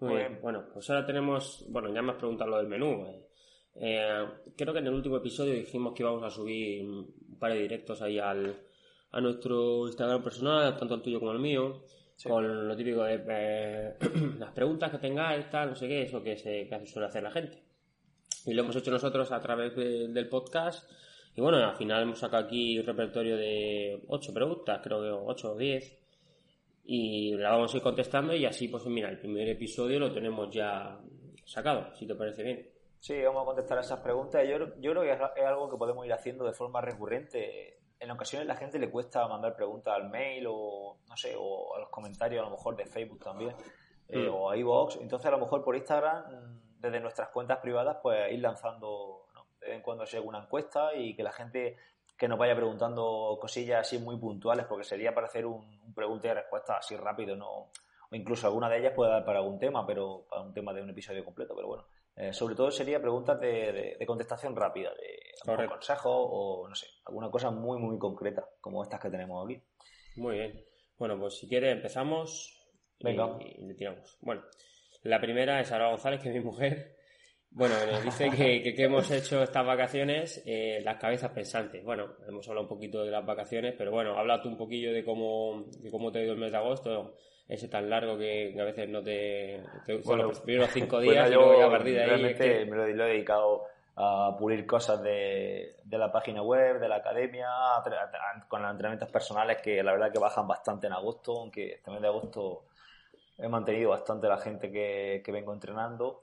Muy 0.01 0.17
bien. 0.17 0.41
Bueno, 0.43 0.67
pues 0.75 0.91
ahora 0.91 1.07
tenemos, 1.07 1.65
bueno, 1.71 1.91
ya 1.95 2.03
me 2.03 2.13
has 2.13 2.19
preguntado 2.19 2.51
lo 2.51 2.59
del 2.59 2.67
menú. 2.67 3.07
Eh. 3.07 3.29
Eh, 3.77 4.27
creo 4.59 4.75
que 4.75 4.81
en 4.81 4.89
el 4.89 4.93
último 4.93 5.17
episodio 5.17 5.55
dijimos 5.55 5.95
que 5.95 6.03
íbamos 6.03 6.23
a 6.23 6.29
subir 6.29 6.85
un 6.85 7.39
par 7.39 7.53
de 7.53 7.61
directos 7.61 8.03
ahí 8.03 8.19
al, 8.19 8.67
a 9.13 9.21
nuestro 9.21 9.87
Instagram 9.87 10.23
personal, 10.23 10.77
tanto 10.77 10.95
el 10.95 11.03
tuyo 11.03 11.21
como 11.21 11.33
el 11.33 11.39
mío, 11.39 11.83
con 12.25 12.69
lo 12.69 12.77
típico 12.77 13.05
de 13.05 13.23
eh, 13.29 13.97
las 14.39 14.53
preguntas 14.53 14.91
que 14.91 14.99
tengáis, 14.99 15.51
tal, 15.51 15.71
no 15.71 15.77
sé 15.77 15.89
qué, 15.89 16.03
eso 16.03 16.23
que, 16.23 16.37
se, 16.37 16.67
que 16.69 16.87
suele 16.87 17.09
hacer 17.09 17.23
la 17.23 17.31
gente. 17.31 17.63
Y 18.47 18.55
lo 18.55 18.63
hemos 18.63 18.77
hecho 18.77 18.91
nosotros 18.91 19.33
a 19.33 19.41
través 19.41 19.75
del 19.75 20.29
podcast 20.29 20.89
Y 21.35 21.41
bueno, 21.41 21.59
al 21.59 21.77
final 21.77 22.03
hemos 22.03 22.21
sacado 22.21 22.45
aquí 22.45 22.79
un 22.79 22.87
repertorio 22.87 23.37
de 23.37 24.05
8 24.09 24.33
preguntas, 24.33 24.81
creo 24.83 25.03
que 25.03 25.11
8 25.11 25.53
o 25.53 25.57
10. 25.57 25.99
Y 26.85 27.35
la 27.35 27.51
vamos 27.51 27.75
a 27.75 27.77
ir 27.77 27.83
contestando 27.83 28.35
y 28.35 28.47
así, 28.47 28.69
pues 28.69 28.87
mira, 28.87 29.09
el 29.09 29.19
primer 29.19 29.49
episodio 29.49 29.99
lo 29.99 30.13
tenemos 30.13 30.49
ya 30.55 31.01
sacado, 31.45 31.93
si 31.97 32.07
te 32.07 32.15
parece 32.15 32.45
bien. 32.45 32.71
Sí, 33.01 33.21
vamos 33.23 33.43
a 33.43 33.47
contestar 33.47 33.79
esas 33.79 34.01
preguntas. 34.01 34.47
Yo, 34.49 34.59
yo 34.81 34.93
creo 34.93 35.03
que 35.03 35.13
es 35.13 35.47
algo 35.47 35.69
que 35.69 35.77
podemos 35.77 36.07
ir 36.07 36.13
haciendo 36.13 36.45
de 36.45 36.53
forma 36.53 36.81
recurrente. 36.81 37.79
En 37.99 38.11
ocasiones 38.11 38.47
la 38.47 38.57
gente 38.57 38.79
le 38.79 38.91
cuesta 38.91 39.27
mandar 39.27 39.57
preguntas 39.57 39.95
al 39.95 40.09
mail 40.11 40.47
o, 40.49 40.99
no 41.09 41.17
sé, 41.17 41.35
o 41.39 41.75
a 41.75 41.81
los 41.81 41.89
comentarios 41.89 42.43
a 42.43 42.45
lo 42.45 42.51
mejor 42.51 42.77
de 42.77 42.87
Facebook 42.87 43.23
también, 43.23 43.55
eh, 44.09 44.29
mm. 44.29 44.35
o 44.35 44.51
a 44.51 44.57
iVoox. 44.57 44.97
Entonces 44.97 45.27
a 45.27 45.31
lo 45.31 45.39
mejor 45.39 45.65
por 45.65 45.77
Instagram, 45.77 46.61
desde 46.79 47.01
nuestras 47.01 47.29
cuentas 47.29 47.59
privadas, 47.59 47.99
pues 48.03 48.33
ir 48.33 48.41
lanzando 48.41 49.27
de 49.61 49.69
vez 49.69 49.77
en 49.77 49.83
cuando 49.83 50.05
alguna 50.05 50.43
encuesta 50.43 50.95
y 50.95 51.15
que 51.17 51.23
la 51.23 51.33
gente 51.33 51.77
que 52.17 52.29
nos 52.29 52.39
vaya 52.39 52.55
preguntando 52.55 53.39
cosillas 53.41 53.81
así 53.81 53.99
muy 53.99 54.17
puntuales, 54.19 54.67
porque 54.67 54.85
sería 54.85 55.15
para 55.15 55.27
hacer 55.27 55.45
un, 55.47 55.81
un 55.85 55.95
pregunta 55.95 56.29
y 56.29 56.33
respuesta 56.33 56.77
así 56.77 56.97
rápido, 56.97 57.37
no 57.37 57.71
o 58.11 58.17
incluso 58.17 58.47
alguna 58.47 58.69
de 58.69 58.79
ellas 58.79 58.93
puede 58.95 59.11
dar 59.11 59.25
para 59.25 59.39
algún 59.39 59.59
tema, 59.59 59.87
pero 59.87 60.27
para 60.29 60.43
un 60.43 60.53
tema 60.53 60.73
de 60.73 60.83
un 60.83 60.91
episodio 60.91 61.25
completo, 61.25 61.55
pero 61.55 61.69
bueno. 61.69 61.85
Eh, 62.17 62.33
sobre 62.33 62.55
todo 62.55 62.71
sería 62.71 63.01
preguntas 63.01 63.39
de, 63.39 63.99
contestación 64.07 64.57
rápida, 64.57 64.91
de 64.95 65.69
consejo 65.69 66.11
o 66.11 66.67
no 66.67 66.75
sé, 66.75 66.87
alguna 67.05 67.31
cosa 67.31 67.51
muy, 67.51 67.79
muy 67.79 67.99
concreta, 67.99 68.49
como 68.61 68.83
estas 68.83 69.01
que 69.01 69.11
tenemos 69.11 69.45
aquí. 69.45 69.63
Muy 70.17 70.37
bien. 70.37 70.65
Bueno, 70.99 71.19
pues 71.19 71.37
si 71.37 71.47
quiere 71.47 71.71
empezamos 71.73 72.57
Venga. 73.01 73.39
Y, 73.41 73.67
le 73.67 73.75
tiramos. 73.75 74.17
Bueno, 74.21 74.43
la 75.03 75.21
primera 75.21 75.61
es 75.61 75.69
Sara 75.69 75.89
González, 75.89 76.21
que 76.23 76.29
es 76.29 76.35
mi 76.35 76.41
mujer. 76.41 76.97
Bueno, 77.51 77.75
nos 77.91 78.05
dice 78.05 78.29
que, 78.31 78.75
que, 78.75 78.83
hemos 78.83 79.11
hecho 79.11 79.43
estas 79.43 79.65
vacaciones 79.65 80.43
eh, 80.45 80.81
las 80.85 80.97
cabezas 80.97 81.31
pensantes. 81.31 81.83
Bueno, 81.85 82.17
hemos 82.29 82.47
hablado 82.49 82.65
un 82.65 82.69
poquito 82.69 83.05
de 83.05 83.11
las 83.11 83.25
vacaciones, 83.25 83.75
pero 83.79 83.93
bueno, 83.93 84.19
habla 84.19 84.43
tú 84.43 84.49
un 84.49 84.59
poquillo 84.59 84.93
de 84.93 85.05
cómo, 85.05 85.65
de 85.79 85.91
cómo 85.91 86.13
te 86.13 86.19
ha 86.19 86.23
ido 86.23 86.33
el 86.33 86.39
mes 86.39 86.53
de 86.53 86.59
agosto 86.59 87.15
ese 87.49 87.69
tan 87.69 87.89
largo 87.89 88.19
que, 88.19 88.57
a 88.61 88.65
veces 88.65 88.89
no 88.89 89.03
te, 89.03 89.63
bueno, 90.05 90.25
los 90.25 90.41
primeros 90.41 90.71
cinco 90.71 91.01
días 91.01 91.31
y 91.31 91.35
luego 91.35 91.59
ya 91.59 91.67
a 91.67 91.79
de 91.79 92.01
ahí 92.01 92.07
realmente 92.07 92.65
me 92.67 92.77
lo, 92.77 92.85
he 92.85 93.13
dedicado 93.13 93.65
a 93.97 94.37
pulir 94.39 94.67
cosas 94.67 95.03
de, 95.03 95.77
de, 95.85 95.99
la 95.99 96.11
página 96.13 96.43
web, 96.43 96.81
de 96.81 96.89
la 96.89 96.97
academia, 96.97 97.49
con 98.49 98.63
los 98.63 98.71
entrenamientos 98.71 99.11
personales 99.11 99.59
que 99.63 99.83
la 99.83 99.93
verdad 99.93 100.13
que 100.13 100.19
bajan 100.19 100.47
bastante 100.47 100.87
en 100.87 100.93
agosto, 100.93 101.39
aunque 101.39 101.75
este 101.75 101.91
mes 101.91 102.03
de 102.03 102.09
agosto 102.09 102.65
he 103.39 103.49
mantenido 103.49 103.91
bastante 103.91 104.29
la 104.29 104.39
gente 104.39 104.71
que, 104.71 105.23
que 105.25 105.33
vengo 105.33 105.53
entrenando. 105.53 106.23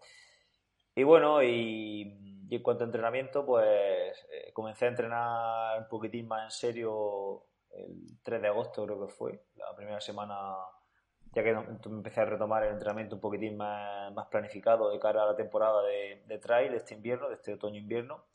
Y 0.95 1.03
bueno, 1.03 1.41
y, 1.41 2.47
en 2.51 2.61
cuanto 2.61 2.83
a 2.83 2.85
entrenamiento, 2.87 3.45
pues 3.45 4.27
eh, 4.31 4.51
comencé 4.53 4.85
a 4.85 4.89
entrenar 4.89 5.79
un 5.79 5.87
poquitín 5.87 6.27
más 6.27 6.43
en 6.43 6.51
serio 6.51 7.45
el 7.71 8.19
3 8.21 8.41
de 8.41 8.47
agosto 8.47 8.85
creo 8.85 9.07
que 9.07 9.11
fue, 9.11 9.45
la 9.55 9.75
primera 9.75 9.99
semana 9.99 10.53
ya 11.33 11.43
que 11.43 11.49
empecé 11.85 12.21
a 12.21 12.25
retomar 12.25 12.63
el 12.63 12.73
entrenamiento 12.73 13.15
un 13.15 13.21
poquitín 13.21 13.57
más, 13.57 14.13
más 14.13 14.27
planificado 14.27 14.91
de 14.91 14.99
cara 14.99 15.23
a 15.23 15.27
la 15.27 15.35
temporada 15.35 15.81
de, 15.83 16.23
de 16.27 16.37
trail 16.37 16.71
de 16.71 16.77
este 16.77 16.93
invierno, 16.93 17.27
de 17.27 17.35
este 17.35 17.53
otoño-invierno. 17.53 18.25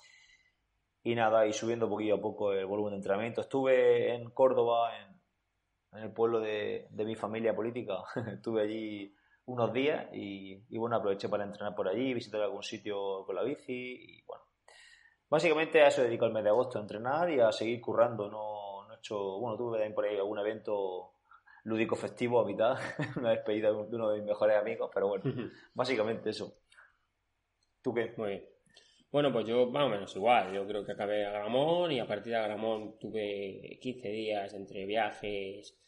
Y 1.05 1.15
nada, 1.15 1.47
y 1.47 1.53
subiendo 1.53 1.89
poquito 1.89 2.17
a 2.17 2.21
poco 2.21 2.53
el 2.53 2.67
volumen 2.67 2.93
de 2.93 2.97
entrenamiento. 2.97 3.41
Estuve 3.41 4.15
en 4.15 4.31
Córdoba, 4.31 4.91
en, 4.99 5.21
en 5.99 6.05
el 6.05 6.13
pueblo 6.13 6.41
de, 6.41 6.89
de, 6.91 7.05
mi 7.05 7.15
familia 7.15 7.55
política. 7.55 8.03
Estuve 8.33 8.63
allí 8.63 9.15
unos 9.47 9.73
días 9.73 10.09
y, 10.13 10.65
y, 10.69 10.77
bueno, 10.77 10.97
aproveché 10.97 11.29
para 11.29 11.45
entrenar 11.45 11.77
por 11.77 11.89
allí, 11.89 12.13
visitar 12.13 12.43
algún 12.43 12.65
sitio 12.65 13.25
con 13.25 13.37
la 13.37 13.45
bici 13.45 13.73
y 13.73 14.23
bueno. 14.27 14.45
Básicamente 15.31 15.83
a 15.83 15.89
eso 15.89 16.03
dedico 16.03 16.25
el 16.25 16.33
mes 16.33 16.43
de 16.43 16.51
agosto, 16.51 16.79
a 16.79 16.83
entrenar 16.83 17.31
y 17.31 17.39
a 17.39 17.53
seguir 17.53 17.81
currando. 17.81 18.29
No, 18.29 18.87
no 18.89 18.95
he 18.95 18.97
hecho, 18.97 19.39
bueno, 19.39 19.57
tuve 19.57 19.91
por 19.91 20.05
ahí 20.05 20.17
algún 20.17 20.39
evento 20.39 21.13
lúdico 21.69 21.97
festivo 21.97 22.41
a 22.41 22.47
mitad, 22.47 22.77
una 23.17 23.31
despedida 23.31 23.69
de 23.69 23.75
uno 23.75 24.11
de 24.11 24.19
mis 24.19 24.27
mejores 24.27 24.57
amigos, 24.57 24.91
pero 24.93 25.09
bueno, 25.09 25.51
básicamente 25.75 26.31
eso. 26.31 26.57
¿Tú 27.83 27.95
qué? 27.95 28.13
Muy 28.17 28.29
bien. 28.31 28.45
Bueno, 29.11 29.33
pues 29.33 29.47
yo 29.47 29.67
más 29.67 29.85
o 29.85 29.89
menos 29.89 30.15
igual. 30.17 30.53
Yo 30.53 30.67
creo 30.67 30.85
que 30.85 30.93
acabé 30.93 31.25
a 31.25 31.31
Gramón 31.31 31.93
y 31.93 32.01
a 32.01 32.07
partir 32.07 32.33
de 32.33 32.43
Gramón 32.43 32.99
tuve 32.99 33.79
15 33.81 34.09
días 34.09 34.55
entre 34.55 34.85
viajes 34.85 35.79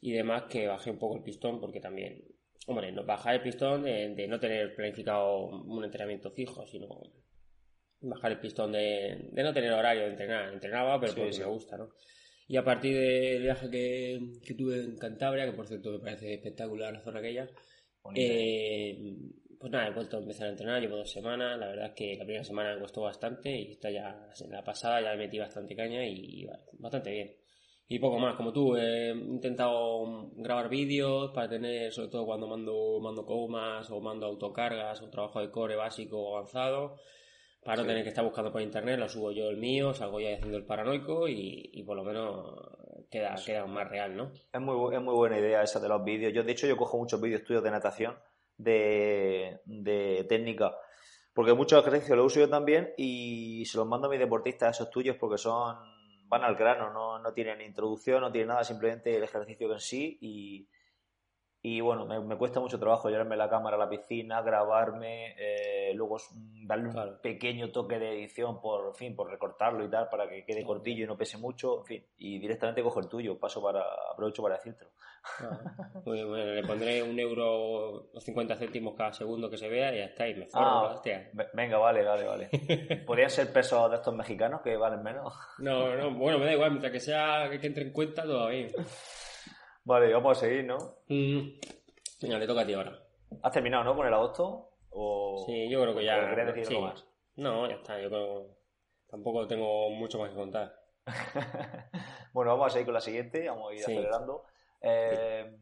y 0.00 0.12
demás 0.12 0.44
que 0.44 0.66
bajé 0.66 0.90
un 0.90 0.98
poco 0.98 1.16
el 1.16 1.22
pistón 1.22 1.60
porque 1.60 1.80
también, 1.80 2.24
hombre, 2.66 2.90
no 2.92 3.04
bajar 3.04 3.34
el 3.34 3.42
pistón 3.42 3.82
de, 3.82 4.26
no 4.28 4.40
tener 4.40 4.74
planificado 4.74 5.46
un 5.46 5.84
entrenamiento 5.84 6.30
fijo, 6.30 6.66
sino 6.66 6.88
bajar 8.00 8.32
el 8.32 8.40
pistón 8.40 8.72
de, 8.72 9.30
no 9.32 9.52
tener 9.52 9.72
horario 9.72 10.04
de 10.04 10.10
entrenar. 10.10 10.52
Entrenaba, 10.52 10.98
pero 11.00 11.14
porque 11.14 11.38
me 11.38 11.44
gusta, 11.44 11.76
¿no? 11.76 11.90
Y 12.46 12.56
a 12.56 12.64
partir 12.64 12.94
del 12.94 13.42
viaje 13.42 13.70
que, 13.70 14.20
que, 14.44 14.54
tuve 14.54 14.80
en 14.80 14.96
Cantabria, 14.98 15.46
que 15.46 15.52
por 15.52 15.66
cierto 15.66 15.92
me 15.92 15.98
parece 15.98 16.34
espectacular 16.34 16.92
la 16.92 17.00
zona 17.00 17.20
aquella, 17.20 17.48
eh, 18.14 19.16
pues 19.58 19.72
nada, 19.72 19.88
he 19.88 19.92
vuelto 19.92 20.18
a 20.18 20.20
empezar 20.20 20.48
a 20.48 20.50
entrenar, 20.50 20.78
llevo 20.78 20.96
dos 20.96 21.10
semanas, 21.10 21.58
la 21.58 21.68
verdad 21.68 21.86
es 21.86 21.92
que 21.92 22.16
la 22.18 22.24
primera 22.24 22.44
semana 22.44 22.74
me 22.74 22.82
costó 22.82 23.00
bastante 23.00 23.50
y 23.50 23.72
esta 23.72 23.90
ya, 23.90 24.28
la 24.50 24.62
pasada 24.62 25.00
ya 25.00 25.12
me 25.12 25.24
metí 25.24 25.38
bastante 25.38 25.74
caña 25.74 26.06
y, 26.06 26.46
bastante 26.78 27.10
bien. 27.10 27.34
Y 27.88 27.98
poco 27.98 28.18
más, 28.18 28.34
como 28.36 28.52
tú, 28.52 28.76
he 28.76 29.10
intentado 29.10 30.30
grabar 30.36 30.68
vídeos 30.68 31.30
para 31.32 31.48
tener, 31.48 31.92
sobre 31.92 32.08
todo 32.08 32.26
cuando 32.26 32.46
mando, 32.46 33.00
mando 33.00 33.24
comas 33.24 33.90
o 33.90 34.00
mando 34.00 34.26
autocargas 34.26 35.00
o 35.00 35.08
trabajo 35.08 35.40
de 35.40 35.50
core 35.50 35.76
básico 35.76 36.18
o 36.18 36.36
avanzado, 36.36 36.96
para 37.64 37.82
no 37.82 37.88
tener 37.88 38.02
que 38.02 38.10
estar 38.10 38.24
buscando 38.24 38.52
por 38.52 38.60
internet, 38.60 38.98
lo 38.98 39.08
subo 39.08 39.32
yo 39.32 39.48
el 39.48 39.56
mío, 39.56 39.94
salgo 39.94 40.20
ya 40.20 40.34
haciendo 40.34 40.58
el 40.58 40.64
paranoico 40.64 41.26
y, 41.28 41.82
por 41.86 41.96
lo 41.96 42.04
menos 42.04 43.08
queda, 43.10 43.34
queda 43.44 43.66
más 43.66 43.88
real, 43.88 44.16
¿no? 44.16 44.32
Es 44.52 44.60
muy, 44.60 44.94
es 44.94 45.00
muy 45.00 45.14
buena 45.14 45.38
idea 45.38 45.62
esa 45.62 45.80
de 45.80 45.88
los 45.88 46.04
vídeos. 46.04 46.32
Yo, 46.32 46.42
de 46.42 46.52
hecho, 46.52 46.66
yo 46.66 46.76
cojo 46.76 46.98
muchos 46.98 47.20
vídeos 47.20 47.42
tuyos 47.42 47.64
de 47.64 47.70
natación, 47.70 48.16
de, 48.58 49.60
de 49.64 50.26
técnica, 50.28 50.76
porque 51.32 51.54
muchos 51.54 51.80
ejercicios 51.80 52.16
los 52.16 52.26
uso 52.26 52.40
yo 52.40 52.48
también 52.48 52.92
y 52.96 53.64
se 53.66 53.76
los 53.78 53.86
mando 53.86 54.06
a 54.06 54.10
mis 54.10 54.20
deportistas 54.20 54.76
esos 54.76 54.90
tuyos 54.90 55.16
porque 55.18 55.38
son 55.38 55.76
van 56.28 56.42
al 56.42 56.56
grano, 56.56 56.92
no, 56.92 57.18
no 57.18 57.32
tienen 57.32 57.60
introducción, 57.60 58.20
no 58.20 58.32
tienen 58.32 58.48
nada, 58.48 58.64
simplemente 58.64 59.16
el 59.16 59.24
ejercicio 59.24 59.72
en 59.72 59.80
sí 59.80 60.18
y 60.20 60.68
y 61.66 61.80
bueno, 61.80 62.04
me, 62.04 62.36
cuesta 62.36 62.60
mucho 62.60 62.78
trabajo 62.78 63.08
llevarme 63.08 63.38
la 63.38 63.48
cámara 63.48 63.76
a 63.76 63.78
la 63.78 63.88
piscina, 63.88 64.42
grabarme, 64.42 65.34
eh, 65.38 65.94
luego 65.94 66.18
darle 66.66 66.90
un 66.90 67.18
pequeño 67.22 67.72
toque 67.72 67.98
de 67.98 68.12
edición 68.12 68.60
por, 68.60 68.94
fin, 68.94 69.16
por 69.16 69.30
recortarlo 69.30 69.82
y 69.82 69.88
tal, 69.88 70.10
para 70.10 70.28
que 70.28 70.44
quede 70.44 70.62
cortillo 70.62 71.04
y 71.04 71.06
no 71.06 71.16
pese 71.16 71.38
mucho, 71.38 71.78
en 71.78 71.86
fin, 71.86 72.06
y 72.18 72.38
directamente 72.38 72.82
cojo 72.82 73.00
el 73.00 73.08
tuyo, 73.08 73.38
paso 73.40 73.62
para, 73.62 73.82
aprovecho 74.12 74.42
para 74.42 74.56
decírtelo. 74.56 74.90
bueno, 76.04 76.36
le 76.36 76.62
pondré 76.64 77.02
un 77.02 77.18
euro 77.18 78.10
o 78.12 78.20
50 78.20 78.56
céntimos 78.56 78.94
cada 78.94 79.14
segundo 79.14 79.48
que 79.48 79.56
se 79.56 79.70
vea 79.70 79.90
y 79.94 80.00
ya 80.00 80.04
está, 80.04 80.28
y 80.28 80.34
me 80.34 80.44
forro, 80.44 80.90
ah, 80.90 81.02
Venga, 81.54 81.78
vale, 81.78 82.04
vale, 82.04 82.24
vale. 82.26 82.50
¿Podrían 83.06 83.30
ser 83.30 83.50
pesos 83.50 83.90
de 83.90 83.96
estos 83.96 84.14
mexicanos 84.14 84.60
que 84.60 84.76
valen 84.76 85.02
menos? 85.02 85.32
no, 85.60 85.96
no, 85.96 86.10
bueno, 86.10 86.38
me 86.38 86.44
da 86.44 86.52
igual, 86.52 86.72
mientras 86.72 86.92
que 86.92 87.00
sea 87.00 87.48
que 87.48 87.66
entre 87.66 87.84
en 87.84 87.92
cuenta, 87.94 88.22
bien. 88.50 88.68
Vale, 89.84 90.12
vamos 90.12 90.38
a 90.38 90.40
seguir, 90.40 90.64
¿no? 90.64 90.78
Mm. 91.08 91.60
Venga, 92.22 92.38
le 92.38 92.46
toca 92.46 92.62
a 92.62 92.66
ti 92.66 92.72
ahora. 92.72 92.98
¿Has 93.42 93.52
terminado, 93.52 93.84
no? 93.84 93.94
Con 93.94 94.06
el 94.06 94.14
agosto. 94.14 94.70
¿O... 94.90 95.44
Sí, 95.46 95.68
yo 95.68 95.82
creo 95.82 95.94
que 95.94 96.04
ya. 96.04 96.34
¿Quieres 96.34 96.54
decir 96.54 96.76
algo 96.76 96.88
más? 96.88 97.06
No, 97.36 97.68
ya 97.68 97.74
está. 97.74 98.00
Yo 98.00 98.08
creo. 98.08 98.46
Tampoco 99.08 99.46
tengo 99.46 99.90
mucho 99.90 100.18
más 100.18 100.30
que 100.30 100.36
contar. 100.36 100.74
bueno, 102.32 102.52
vamos 102.52 102.68
a 102.68 102.70
seguir 102.70 102.86
con 102.86 102.94
la 102.94 103.00
siguiente. 103.00 103.46
Vamos 103.48 103.70
a 103.70 103.74
ir 103.74 103.80
acelerando. 103.82 104.44
Eh, 104.80 105.54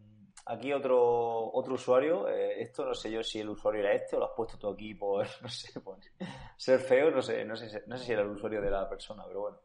aquí 0.46 0.72
otro, 0.72 1.52
otro 1.52 1.74
usuario. 1.74 2.28
Eh, 2.28 2.62
esto 2.62 2.84
no 2.84 2.94
sé 2.94 3.10
yo 3.10 3.24
si 3.24 3.40
el 3.40 3.48
usuario 3.48 3.80
era 3.80 3.92
este 3.92 4.14
o 4.14 4.20
lo 4.20 4.26
has 4.26 4.32
puesto 4.36 4.56
tú 4.56 4.68
aquí 4.68 4.94
por, 4.94 5.26
no 5.42 5.48
sé, 5.48 5.80
por 5.80 5.98
ser 6.56 6.78
feo. 6.78 7.10
No 7.10 7.22
sé, 7.22 7.44
no 7.44 7.56
sé, 7.56 7.82
no 7.86 7.96
sé 7.96 8.04
si 8.04 8.12
era 8.12 8.22
el 8.22 8.28
usuario 8.28 8.60
de 8.60 8.70
la 8.70 8.88
persona, 8.88 9.24
pero 9.26 9.40
bueno. 9.40 9.58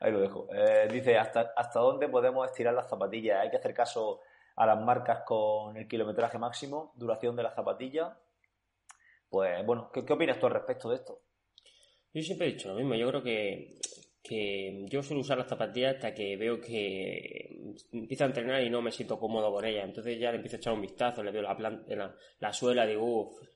Ahí 0.00 0.12
lo 0.12 0.20
dejo. 0.20 0.48
Eh, 0.52 0.88
dice, 0.90 1.16
¿hasta, 1.16 1.52
¿hasta 1.56 1.80
dónde 1.80 2.08
podemos 2.08 2.46
estirar 2.46 2.74
las 2.74 2.88
zapatillas? 2.88 3.40
Hay 3.40 3.50
que 3.50 3.56
hacer 3.56 3.74
caso 3.74 4.20
a 4.56 4.66
las 4.66 4.80
marcas 4.80 5.22
con 5.24 5.76
el 5.76 5.88
kilometraje 5.88 6.38
máximo, 6.38 6.92
duración 6.96 7.36
de 7.36 7.42
la 7.42 7.54
zapatilla. 7.54 8.16
Pues 9.28 9.64
bueno, 9.66 9.90
¿qué, 9.92 10.00
opinas 10.12 10.38
tú 10.38 10.46
al 10.46 10.52
respecto 10.52 10.88
de 10.88 10.96
esto? 10.96 11.20
Yo 12.12 12.22
siempre 12.22 12.48
he 12.48 12.52
dicho 12.52 12.68
lo 12.68 12.74
mismo. 12.74 12.94
Yo 12.94 13.08
creo 13.08 13.22
que, 13.22 13.78
que 14.22 14.84
yo 14.88 15.02
suelo 15.02 15.20
usar 15.20 15.38
las 15.38 15.48
zapatillas 15.48 15.96
hasta 15.96 16.14
que 16.14 16.36
veo 16.36 16.60
que 16.60 17.76
empiezo 17.92 18.24
a 18.24 18.28
entrenar 18.28 18.62
y 18.62 18.70
no 18.70 18.80
me 18.80 18.92
siento 18.92 19.18
cómodo 19.18 19.52
con 19.52 19.64
ellas. 19.64 19.84
Entonces 19.84 20.18
ya 20.18 20.30
le 20.30 20.36
empiezo 20.36 20.56
a 20.56 20.58
echar 20.58 20.72
un 20.72 20.82
vistazo, 20.82 21.22
le 21.22 21.32
veo 21.32 21.42
la, 21.42 21.54
la, 21.54 22.16
la 22.38 22.52
suela, 22.52 22.86
digo, 22.86 23.04
uff, 23.04 23.48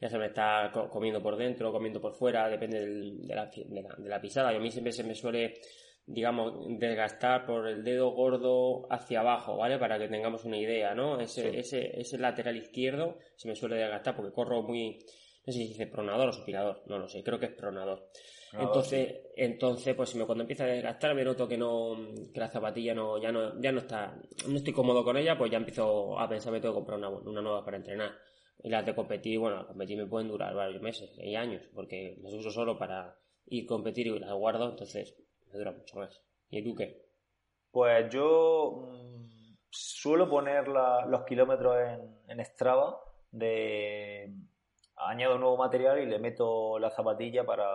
ya 0.00 0.08
se 0.08 0.18
me 0.18 0.26
está 0.26 0.70
comiendo 0.90 1.22
por 1.22 1.36
dentro, 1.36 1.72
comiendo 1.72 2.00
por 2.00 2.14
fuera, 2.14 2.48
depende 2.48 2.80
de, 2.80 3.34
la, 3.34 3.46
de, 3.46 4.08
la, 4.08 4.20
pisada. 4.20 4.52
Y 4.52 4.56
a 4.56 4.60
mí 4.60 4.70
siempre 4.70 4.92
se 4.92 5.04
me 5.04 5.14
suele, 5.14 5.54
digamos, 6.04 6.52
desgastar 6.78 7.46
por 7.46 7.66
el 7.66 7.82
dedo 7.82 8.10
gordo 8.10 8.86
hacia 8.90 9.20
abajo, 9.20 9.56
¿vale? 9.56 9.78
Para 9.78 9.98
que 9.98 10.08
tengamos 10.08 10.44
una 10.44 10.58
idea, 10.58 10.94
¿no? 10.94 11.18
Ese, 11.18 11.58
ese, 11.58 11.98
ese 11.98 12.18
lateral 12.18 12.56
izquierdo 12.56 13.18
se 13.36 13.48
me 13.48 13.56
suele 13.56 13.76
desgastar 13.76 14.14
porque 14.14 14.32
corro 14.32 14.62
muy, 14.62 14.98
no 15.46 15.52
sé 15.52 15.60
si 15.60 15.68
dice 15.68 15.86
pronador 15.86 16.28
o 16.28 16.32
supinador, 16.32 16.82
no 16.86 16.98
lo 16.98 17.08
sé, 17.08 17.22
creo 17.22 17.38
que 17.38 17.46
es 17.46 17.52
pronador. 17.52 18.10
entonces, 18.52 19.14
entonces, 19.34 19.94
pues 19.94 20.14
cuando 20.26 20.42
empieza 20.42 20.64
a 20.64 20.68
desgastar 20.68 21.14
me 21.14 21.24
noto 21.24 21.48
que 21.48 21.56
no, 21.56 21.96
que 22.34 22.40
la 22.40 22.48
zapatilla 22.48 22.94
no, 22.94 23.16
ya 23.16 23.32
no, 23.32 23.58
ya 23.62 23.72
no 23.72 23.78
está, 23.78 24.14
no 24.46 24.56
estoy 24.56 24.74
cómodo 24.74 25.02
con 25.02 25.16
ella, 25.16 25.38
pues 25.38 25.50
ya 25.50 25.56
empiezo 25.56 26.18
a 26.18 26.28
pensar 26.28 26.52
que 26.52 26.60
tengo 26.60 26.74
que 26.74 26.80
comprar 26.80 26.98
una, 26.98 27.08
una 27.08 27.40
nueva 27.40 27.64
para 27.64 27.78
entrenar. 27.78 28.12
Y 28.66 28.68
las 28.68 28.84
de 28.84 28.96
competir, 28.96 29.38
bueno, 29.38 29.64
competir 29.64 29.96
me 29.96 30.06
pueden 30.08 30.26
durar 30.26 30.52
varios 30.52 30.82
meses 30.82 31.16
y 31.18 31.36
años, 31.36 31.62
porque 31.72 32.18
las 32.20 32.32
uso 32.32 32.50
solo 32.50 32.76
para 32.76 33.16
ir 33.46 33.62
a 33.62 33.68
competir 33.68 34.08
y 34.08 34.18
las 34.18 34.32
guardo, 34.32 34.68
entonces 34.68 35.16
me 35.46 35.56
dura 35.56 35.70
mucho 35.70 35.98
más. 35.98 36.20
¿Y 36.50 36.64
tú 36.64 36.74
qué? 36.74 37.00
Pues 37.70 38.12
yo 38.12 38.88
mm, 38.90 39.54
suelo 39.70 40.28
poner 40.28 40.66
los 40.66 41.24
kilómetros 41.26 41.76
en, 41.78 42.18
en 42.26 42.44
Strava 42.44 43.00
de 43.30 44.34
añado 44.96 45.38
nuevo 45.38 45.56
material 45.56 46.00
y 46.00 46.06
le 46.06 46.18
meto 46.18 46.80
la 46.80 46.90
zapatilla 46.90 47.46
para, 47.46 47.70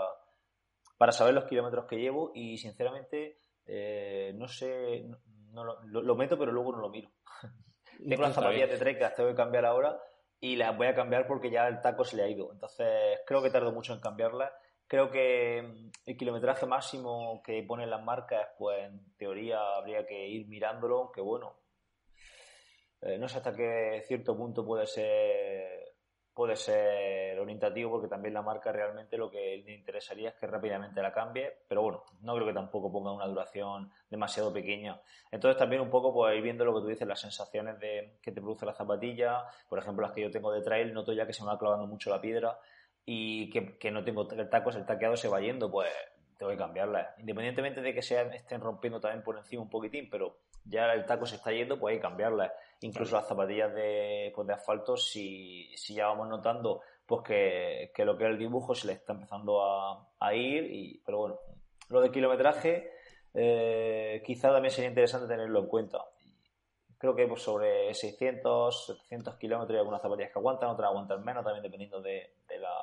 para 0.98 1.14
saber 1.14 1.34
los 1.34 1.46
kilómetros 1.46 1.86
que 1.86 2.00
llevo 2.02 2.34
y 2.36 2.58
sinceramente 2.58 3.38
eh, 3.66 4.34
no 4.36 4.50
sé, 4.50 5.06
no, 5.54 5.64
lo, 5.86 6.16
meto 6.18 6.38
pero 6.38 6.52
luego 6.52 6.74
no 6.74 6.82
lo 6.82 6.90
miro. 6.90 7.12
Tengo 8.10 8.24
las 8.24 8.36
zapatillas 8.36 8.72
de 8.72 8.78
trek 8.78 8.98
que 8.98 9.04
las 9.04 9.16
tengo 9.16 9.30
que 9.30 9.36
cambiar 9.36 9.64
ahora 9.64 9.98
y 10.42 10.56
las 10.56 10.76
voy 10.76 10.88
a 10.88 10.96
cambiar 10.96 11.28
porque 11.28 11.52
ya 11.52 11.68
el 11.68 11.82
taco 11.82 12.04
se 12.04 12.18
le 12.18 12.24
ha 12.24 12.28
ido. 12.28 12.52
Entonces 12.52 13.20
creo 13.26 13.42
que 13.44 13.52
tardo 13.52 13.72
mucho 13.72 13.94
en 13.94 14.02
cambiarlas. 14.02 14.52
Creo 14.88 15.10
que 15.10 15.62
mm, 15.62 15.90
el 16.08 16.18
kilometraje 16.18 16.66
máximo 16.66 17.42
que 17.44 17.64
ponen 17.64 17.90
las 17.90 18.04
marcas, 18.04 18.50
pues 18.58 18.84
en 18.84 19.16
teoría 19.18 19.60
habría 19.78 20.06
que 20.06 20.28
ir 20.28 20.48
mirándolo, 20.48 20.98
aunque 20.98 21.22
bueno, 21.22 21.56
eh, 23.02 23.18
no 23.18 23.30
sé 23.30 23.38
hasta 23.38 23.56
qué 23.56 24.04
cierto 24.08 24.36
punto 24.36 24.66
puede 24.66 24.88
ser 24.88 25.81
puede 26.34 26.56
ser 26.56 27.38
orientativo 27.40 27.92
porque 27.92 28.08
también 28.08 28.34
la 28.34 28.42
marca 28.42 28.72
realmente 28.72 29.18
lo 29.18 29.30
que 29.30 29.62
le 29.66 29.74
interesaría 29.74 30.30
es 30.30 30.36
que 30.36 30.48
rápidamente 30.48 31.02
la 31.02 31.12
cambie, 31.12 31.52
pero 31.68 31.82
bueno, 31.82 32.04
no 32.22 32.36
creo 32.36 32.48
que 32.48 32.54
tampoco 32.54 32.92
ponga 32.92 33.12
una 33.12 33.28
duración 33.28 33.92
demasiado 34.10 34.54
pequeña. 34.54 35.02
Entonces 35.32 35.58
también 35.58 35.82
un 35.82 35.90
poco 35.90 36.14
pues 36.14 36.36
ir 36.36 36.42
viendo 36.42 36.64
lo 36.64 36.74
que 36.76 36.82
tú 36.82 36.88
dices, 36.88 37.08
las 37.08 37.20
sensaciones 37.20 37.80
de 37.80 38.18
que 38.22 38.32
te 38.32 38.42
produce 38.42 38.66
la 38.66 38.74
zapatilla, 38.74 39.46
por 39.68 39.80
ejemplo 39.80 40.04
las 40.04 40.14
que 40.14 40.22
yo 40.22 40.32
tengo 40.32 40.52
de 40.52 40.62
trail, 40.62 40.94
noto 40.94 41.14
ya 41.14 41.28
que 41.28 41.34
se 41.34 41.44
me 41.44 41.50
va 41.50 41.60
clavando 41.60 41.86
mucho 41.86 42.10
la 42.10 42.22
piedra 42.22 42.58
y 43.06 43.50
que, 43.50 43.92
no 43.92 44.04
tengo 44.04 44.30
el 44.32 44.50
taco, 44.50 44.70
el 44.70 44.86
taqueado 44.86 45.18
se 45.18 45.28
va 45.28 45.42
yendo, 45.42 45.70
pues 45.70 45.92
tengo 46.38 46.52
que 46.52 46.58
cambiarla. 46.58 47.16
Independientemente 47.18 47.82
de 47.82 47.94
que 47.94 48.02
se 48.02 48.22
estén 48.36 48.62
rompiendo 48.62 49.00
también 49.00 49.24
por 49.24 49.38
encima 49.38 49.64
un 49.64 49.70
poquitín, 49.70 50.10
pero 50.10 50.38
ya 50.66 50.94
el 50.94 51.06
taco 51.06 51.26
se 51.26 51.36
está 51.36 51.52
yendo, 51.52 51.80
pues 51.80 51.94
hay 51.94 51.98
que 51.98 52.02
cambiarla. 52.02 52.54
Incluso 52.82 53.16
las 53.16 53.28
zapatillas 53.28 53.74
de, 53.74 54.32
pues 54.34 54.48
de 54.48 54.54
asfalto, 54.54 54.98
si, 54.98 55.72
si 55.78 55.94
ya 55.94 56.08
vamos 56.08 56.28
notando 56.28 56.82
pues 57.06 57.22
que, 57.24 57.92
que, 57.94 58.06
lo 58.06 58.18
que 58.18 58.24
es 58.24 58.30
el 58.32 58.40
dibujo 58.40 58.74
se 58.74 58.88
le 58.88 58.94
está 58.94 59.14
empezando 59.14 59.64
a, 59.64 60.10
a 60.20 60.34
ir, 60.34 60.64
y, 60.72 61.02
pero 61.06 61.18
bueno, 61.20 61.40
lo 61.90 62.02
de 62.02 62.12
kilometraje 62.12 62.92
eh, 63.34 64.24
quizá 64.26 64.52
también 64.52 64.72
sería 64.72 64.90
interesante 64.90 65.28
tenerlo 65.28 65.60
en 65.60 65.68
cuenta. 65.68 66.00
Creo 66.98 67.16
que 67.16 67.28
pues, 67.28 67.42
sobre 67.42 67.94
600, 67.94 68.86
700 68.86 69.36
kilómetros 69.36 69.76
hay 69.76 69.80
algunas 69.80 70.02
zapatillas 70.02 70.32
que 70.32 70.40
aguantan, 70.40 70.70
otras 70.70 70.90
aguantan 70.90 71.24
menos, 71.24 71.44
también 71.44 71.64
dependiendo 71.64 72.02
de, 72.02 72.36
de 72.48 72.60
la... 72.60 72.80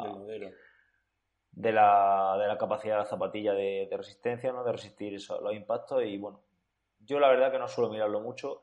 De 1.50 1.73
la, 1.73 2.37
de 2.38 2.47
la 2.47 2.59
capacidad 2.59 2.95
de 2.95 3.00
la 3.00 3.07
zapatilla 3.07 3.52
de, 3.52 3.88
de 3.90 3.97
resistencia, 3.97 4.52
¿no? 4.52 4.62
de 4.62 4.71
resistir 4.71 5.12
los 5.12 5.55
impactos 5.55 6.05
y 6.05 6.17
bueno, 6.17 6.40
yo 7.00 7.19
la 7.19 7.28
verdad 7.28 7.50
que 7.50 7.59
no 7.59 7.67
suelo 7.67 7.90
mirarlo 7.90 8.21
mucho, 8.21 8.61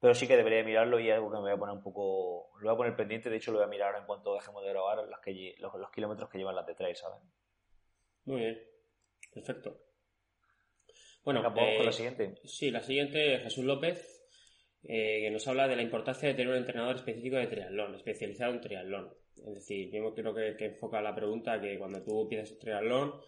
pero 0.00 0.14
sí 0.14 0.26
que 0.26 0.36
debería 0.36 0.64
mirarlo 0.64 0.98
y 0.98 1.08
es 1.08 1.14
algo 1.14 1.30
que 1.30 1.36
me 1.36 1.42
voy 1.42 1.52
a 1.52 1.56
poner 1.56 1.76
un 1.76 1.82
poco, 1.82 2.50
lo 2.58 2.68
voy 2.68 2.74
a 2.74 2.76
poner 2.76 2.96
pendiente, 2.96 3.28
de 3.28 3.36
hecho 3.36 3.52
lo 3.52 3.58
voy 3.58 3.66
a 3.66 3.70
mirar 3.70 3.88
ahora 3.88 4.00
en 4.00 4.06
cuanto 4.06 4.34
dejemos 4.34 4.64
de 4.64 4.70
grabar 4.70 4.98
que, 5.22 5.54
los, 5.58 5.90
kilómetros 5.90 6.30
que 6.30 6.38
llevan 6.38 6.56
las 6.56 6.66
de 6.66 6.74
trail, 6.74 6.96
¿sabes? 6.96 7.20
Muy 8.24 8.40
bien, 8.40 8.62
perfecto. 9.32 9.78
Bueno, 11.22 11.42
vamos 11.42 11.76
con 11.76 11.84
la 11.84 11.90
eh, 11.90 11.94
siguiente. 11.94 12.34
Sí, 12.44 12.70
la 12.70 12.80
siguiente 12.80 13.34
es 13.34 13.42
Jesús 13.42 13.64
López, 13.64 14.26
eh, 14.84 15.20
que 15.20 15.30
nos 15.30 15.46
habla 15.46 15.68
de 15.68 15.76
la 15.76 15.82
importancia 15.82 16.28
de 16.28 16.34
tener 16.34 16.48
un 16.48 16.58
entrenador 16.58 16.96
específico 16.96 17.36
de 17.36 17.48
triatlón, 17.48 17.94
especializado 17.94 18.54
en 18.54 18.60
triatlón. 18.62 19.12
Es 19.36 19.54
decir, 19.54 19.90
yo 19.92 20.14
creo 20.14 20.34
que, 20.34 20.56
que 20.56 20.66
enfoca 20.66 21.02
la 21.02 21.14
pregunta 21.14 21.60
que 21.60 21.78
cuando 21.78 22.02
tú 22.02 22.26
pides 22.26 22.58
triatlón, 22.58 23.20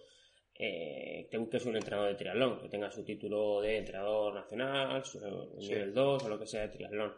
eh, 0.54 1.28
te 1.30 1.38
busques 1.38 1.64
un 1.66 1.76
entrenador 1.76 2.10
de 2.10 2.16
triatlón, 2.16 2.60
que 2.60 2.68
tenga 2.68 2.90
su 2.90 3.04
título 3.04 3.60
de 3.60 3.78
entrenador 3.78 4.34
nacional, 4.34 5.04
su 5.04 5.18
nivel 5.58 5.92
2 5.92 6.24
o 6.24 6.28
lo 6.28 6.38
que 6.38 6.46
sea 6.46 6.62
de 6.62 6.68
triatlón. 6.68 7.12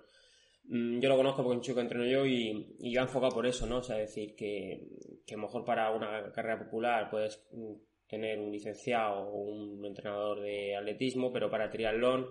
Mm, 0.64 1.00
yo 1.00 1.08
lo 1.08 1.16
conozco 1.16 1.42
porque 1.42 1.56
un 1.56 1.62
chico 1.62 1.80
entreno 1.80 2.06
yo 2.06 2.24
y, 2.24 2.76
y 2.80 2.92
yo 2.92 3.00
he 3.00 3.02
enfocado 3.04 3.34
por 3.34 3.46
eso, 3.46 3.66
¿no? 3.66 3.78
O 3.78 3.82
sea, 3.82 3.96
decir 3.96 4.34
que, 4.34 4.80
que 5.26 5.36
mejor 5.36 5.64
para 5.64 5.90
una 5.90 6.32
carrera 6.32 6.58
popular 6.58 7.10
puedes 7.10 7.44
mm, 7.52 7.74
tener 8.08 8.38
un 8.38 8.50
licenciado 8.52 9.20
o 9.28 9.42
un 9.42 9.84
entrenador 9.84 10.40
de 10.40 10.76
atletismo, 10.76 11.32
pero 11.32 11.50
para 11.50 11.70
triatlón 11.70 12.28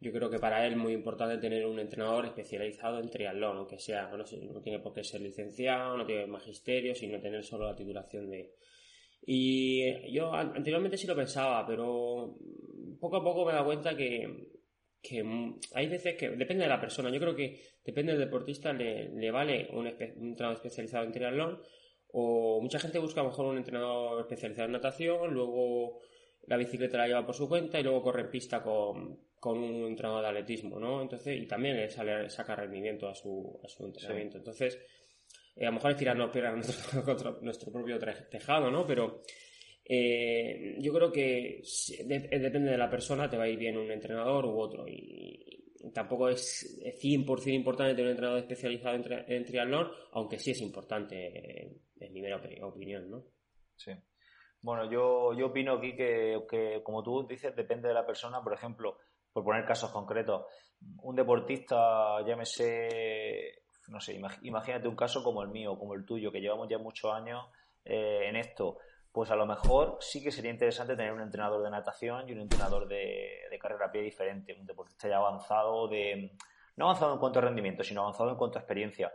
yo 0.00 0.12
creo 0.12 0.30
que 0.30 0.38
para 0.38 0.64
él 0.64 0.72
es 0.74 0.78
muy 0.78 0.92
importante 0.92 1.38
tener 1.38 1.66
un 1.66 1.80
entrenador 1.80 2.26
especializado 2.26 3.00
en 3.00 3.10
triatlón, 3.10 3.58
aunque 3.58 3.78
sea, 3.78 4.08
no, 4.16 4.24
sé, 4.24 4.38
no 4.38 4.60
tiene 4.60 4.78
por 4.78 4.94
qué 4.94 5.02
ser 5.02 5.20
licenciado, 5.20 5.96
no 5.96 6.06
tiene 6.06 6.26
magisterio, 6.26 6.94
sino 6.94 7.20
tener 7.20 7.44
solo 7.44 7.66
la 7.66 7.74
titulación 7.74 8.30
de, 8.30 8.54
y 9.22 10.12
yo 10.12 10.32
anteriormente 10.32 10.96
sí 10.96 11.06
lo 11.06 11.16
pensaba, 11.16 11.66
pero 11.66 12.36
poco 13.00 13.16
a 13.16 13.22
poco 13.24 13.44
me 13.44 13.52
he 13.52 13.54
dado 13.54 13.66
cuenta 13.66 13.96
que, 13.96 14.48
hay 15.74 15.88
veces 15.88 16.16
que 16.16 16.30
depende 16.30 16.64
de 16.64 16.68
la 16.68 16.80
persona. 16.80 17.10
Yo 17.10 17.20
creo 17.20 17.34
que 17.34 17.60
depende 17.84 18.12
del 18.12 18.20
deportista, 18.20 18.72
le, 18.72 19.30
vale 19.30 19.68
un, 19.72 19.86
entrenador 19.86 20.56
especializado 20.56 21.04
en 21.04 21.12
triatlón 21.12 21.62
o 22.10 22.60
mucha 22.60 22.78
gente 22.78 22.98
busca 22.98 23.20
a 23.20 23.24
lo 23.24 23.30
mejor 23.30 23.46
un 23.46 23.58
entrenador 23.58 24.20
especializado 24.20 24.66
en 24.66 24.72
natación, 24.72 25.32
luego 25.32 26.00
la 26.46 26.56
bicicleta 26.56 26.98
la 26.98 27.06
lleva 27.06 27.26
por 27.26 27.34
su 27.34 27.48
cuenta 27.48 27.78
y 27.78 27.82
luego 27.82 28.02
corre 28.02 28.22
en 28.22 28.30
pista 28.30 28.62
con, 28.62 29.18
un 29.42 29.86
entrenador 29.86 30.22
de 30.22 30.28
atletismo, 30.28 30.80
¿no? 30.80 31.02
Entonces, 31.02 31.40
y 31.40 31.46
también 31.46 31.76
le 31.76 31.90
sale, 31.90 32.28
saca 32.30 32.56
rendimiento 32.56 33.08
a 33.08 33.14
su, 33.14 33.60
a 33.62 33.68
su 33.68 33.84
entrenamiento. 33.84 34.38
Entonces, 34.38 34.78
eh, 35.58 35.64
a 35.64 35.70
lo 35.70 35.72
mejor 35.72 35.90
es 35.90 35.96
tirarnos 35.96 36.30
piedras 36.30 37.02
contra 37.04 37.36
nuestro 37.40 37.72
propio 37.72 37.98
tejado, 38.30 38.70
¿no? 38.70 38.86
Pero 38.86 39.22
eh, 39.84 40.76
yo 40.78 40.92
creo 40.92 41.10
que 41.10 41.62
depende 42.04 42.70
de 42.70 42.78
la 42.78 42.88
persona, 42.88 43.28
te 43.28 43.36
va 43.36 43.44
a 43.44 43.48
ir 43.48 43.58
bien 43.58 43.76
un 43.76 43.90
entrenador 43.90 44.46
u 44.46 44.58
otro. 44.58 44.86
Y, 44.86 45.44
tampoco 45.94 46.28
es 46.28 46.80
100% 47.00 47.54
importante 47.54 47.94
tener 47.94 48.06
un 48.06 48.10
entrenador 48.10 48.40
especializado 48.40 48.96
en, 48.96 49.44
triatlón, 49.44 49.90
aunque 50.12 50.38
sí 50.38 50.50
es 50.50 50.60
importante 50.60 51.80
en 51.98 52.12
mi 52.12 52.22
opinión, 52.62 53.10
¿no? 53.10 53.24
Sí. 53.76 53.92
Bueno, 54.60 54.90
yo, 54.90 55.32
yo 55.38 55.46
opino 55.46 55.74
aquí 55.74 55.94
que, 55.94 56.42
que, 56.50 56.82
como 56.82 57.02
tú 57.02 57.26
dices, 57.28 57.54
depende 57.54 57.88
de 57.88 57.94
la 57.94 58.04
persona. 58.04 58.42
Por 58.42 58.52
ejemplo, 58.52 58.98
por 59.32 59.44
poner 59.44 59.64
casos 59.64 59.90
concretos, 59.92 60.46
un 61.02 61.14
deportista, 61.14 62.20
llámese 62.26 63.62
no 63.88 64.00
sé, 64.00 64.20
imagínate 64.42 64.86
un 64.86 64.96
caso 64.96 65.22
como 65.22 65.42
el 65.42 65.48
mío, 65.48 65.78
como 65.78 65.94
el 65.94 66.04
tuyo, 66.04 66.30
que 66.30 66.40
llevamos 66.40 66.68
ya 66.68 66.78
muchos 66.78 67.12
años 67.12 67.46
eh, 67.84 68.26
en 68.28 68.36
esto, 68.36 68.78
pues 69.10 69.30
a 69.30 69.36
lo 69.36 69.46
mejor 69.46 69.96
sí 70.00 70.22
que 70.22 70.30
sería 70.30 70.50
interesante 70.50 70.94
tener 70.94 71.12
un 71.12 71.22
entrenador 71.22 71.62
de 71.62 71.70
natación 71.70 72.28
y 72.28 72.32
un 72.32 72.40
entrenador 72.40 72.86
de, 72.86 73.58
carrera 73.60 73.86
a 73.86 73.90
pie 73.90 74.02
diferente, 74.02 74.54
un 74.54 74.66
deportista 74.66 75.08
ya 75.08 75.16
avanzado, 75.16 75.88
de 75.88 76.36
no 76.76 76.84
avanzado 76.84 77.14
en 77.14 77.18
cuanto 77.18 77.38
a 77.38 77.42
rendimiento, 77.42 77.82
sino 77.82 78.02
avanzado 78.02 78.30
en 78.30 78.36
cuanto 78.36 78.58
a 78.58 78.60
experiencia. 78.60 79.12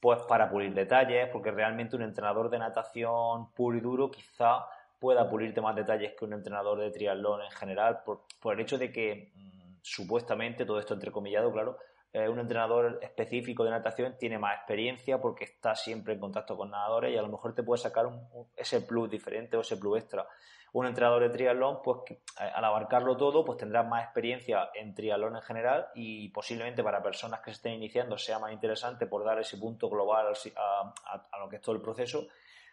Pues 0.00 0.20
para 0.22 0.48
pulir 0.48 0.72
detalles, 0.72 1.28
porque 1.30 1.50
realmente 1.50 1.96
un 1.96 2.02
entrenador 2.02 2.48
de 2.48 2.58
natación 2.58 3.52
puro 3.52 3.76
y 3.76 3.80
duro 3.80 4.10
quizá 4.10 4.66
pueda 4.98 5.28
pulirte 5.28 5.60
más 5.60 5.76
detalles 5.76 6.14
que 6.18 6.24
un 6.24 6.32
entrenador 6.32 6.78
de 6.78 6.90
triatlón 6.90 7.42
en 7.42 7.50
general, 7.50 8.02
por, 8.04 8.22
por 8.40 8.54
el 8.54 8.60
hecho 8.60 8.78
de 8.78 8.90
que 8.92 9.32
mm, 9.34 9.74
supuestamente, 9.82 10.64
todo 10.64 10.78
esto 10.78 10.94
entrecomillado, 10.94 11.52
claro, 11.52 11.76
eh, 12.14 12.28
un 12.28 12.38
entrenador 12.38 12.98
específico 13.00 13.64
de 13.64 13.70
natación 13.70 14.18
tiene 14.18 14.38
más 14.38 14.56
experiencia 14.56 15.18
porque 15.18 15.44
está 15.44 15.74
siempre 15.74 16.12
en 16.12 16.20
contacto 16.20 16.58
con 16.58 16.70
nadadores 16.70 17.14
y 17.14 17.16
a 17.16 17.22
lo 17.22 17.28
mejor 17.28 17.54
te 17.54 17.62
puede 17.62 17.80
sacar 17.80 18.06
ese 18.54 18.82
plus 18.82 19.10
diferente 19.10 19.56
o 19.56 19.62
ese 19.62 19.78
plus 19.78 19.98
extra. 19.98 20.28
Un 20.74 20.86
entrenador 20.86 21.22
de 21.22 21.30
triatlón, 21.30 21.80
pues 21.82 22.00
eh, 22.10 22.16
al 22.54 22.64
abarcarlo 22.66 23.16
todo, 23.16 23.42
pues 23.42 23.56
tendrá 23.56 23.82
más 23.82 24.04
experiencia 24.04 24.70
en 24.74 24.94
triatlón 24.94 25.36
en 25.36 25.42
general 25.42 25.88
y 25.94 26.28
posiblemente 26.28 26.82
para 26.82 27.02
personas 27.02 27.40
que 27.40 27.50
se 27.50 27.56
estén 27.56 27.74
iniciando 27.74 28.18
sea 28.18 28.38
más 28.38 28.52
interesante 28.52 29.06
por 29.06 29.24
dar 29.24 29.38
ese 29.38 29.56
punto 29.56 29.88
global 29.88 30.34
a, 30.56 31.38
lo 31.38 31.48
que 31.48 31.56
es 31.56 31.62
todo 31.62 31.74
el 31.74 31.80
proceso 31.80 32.26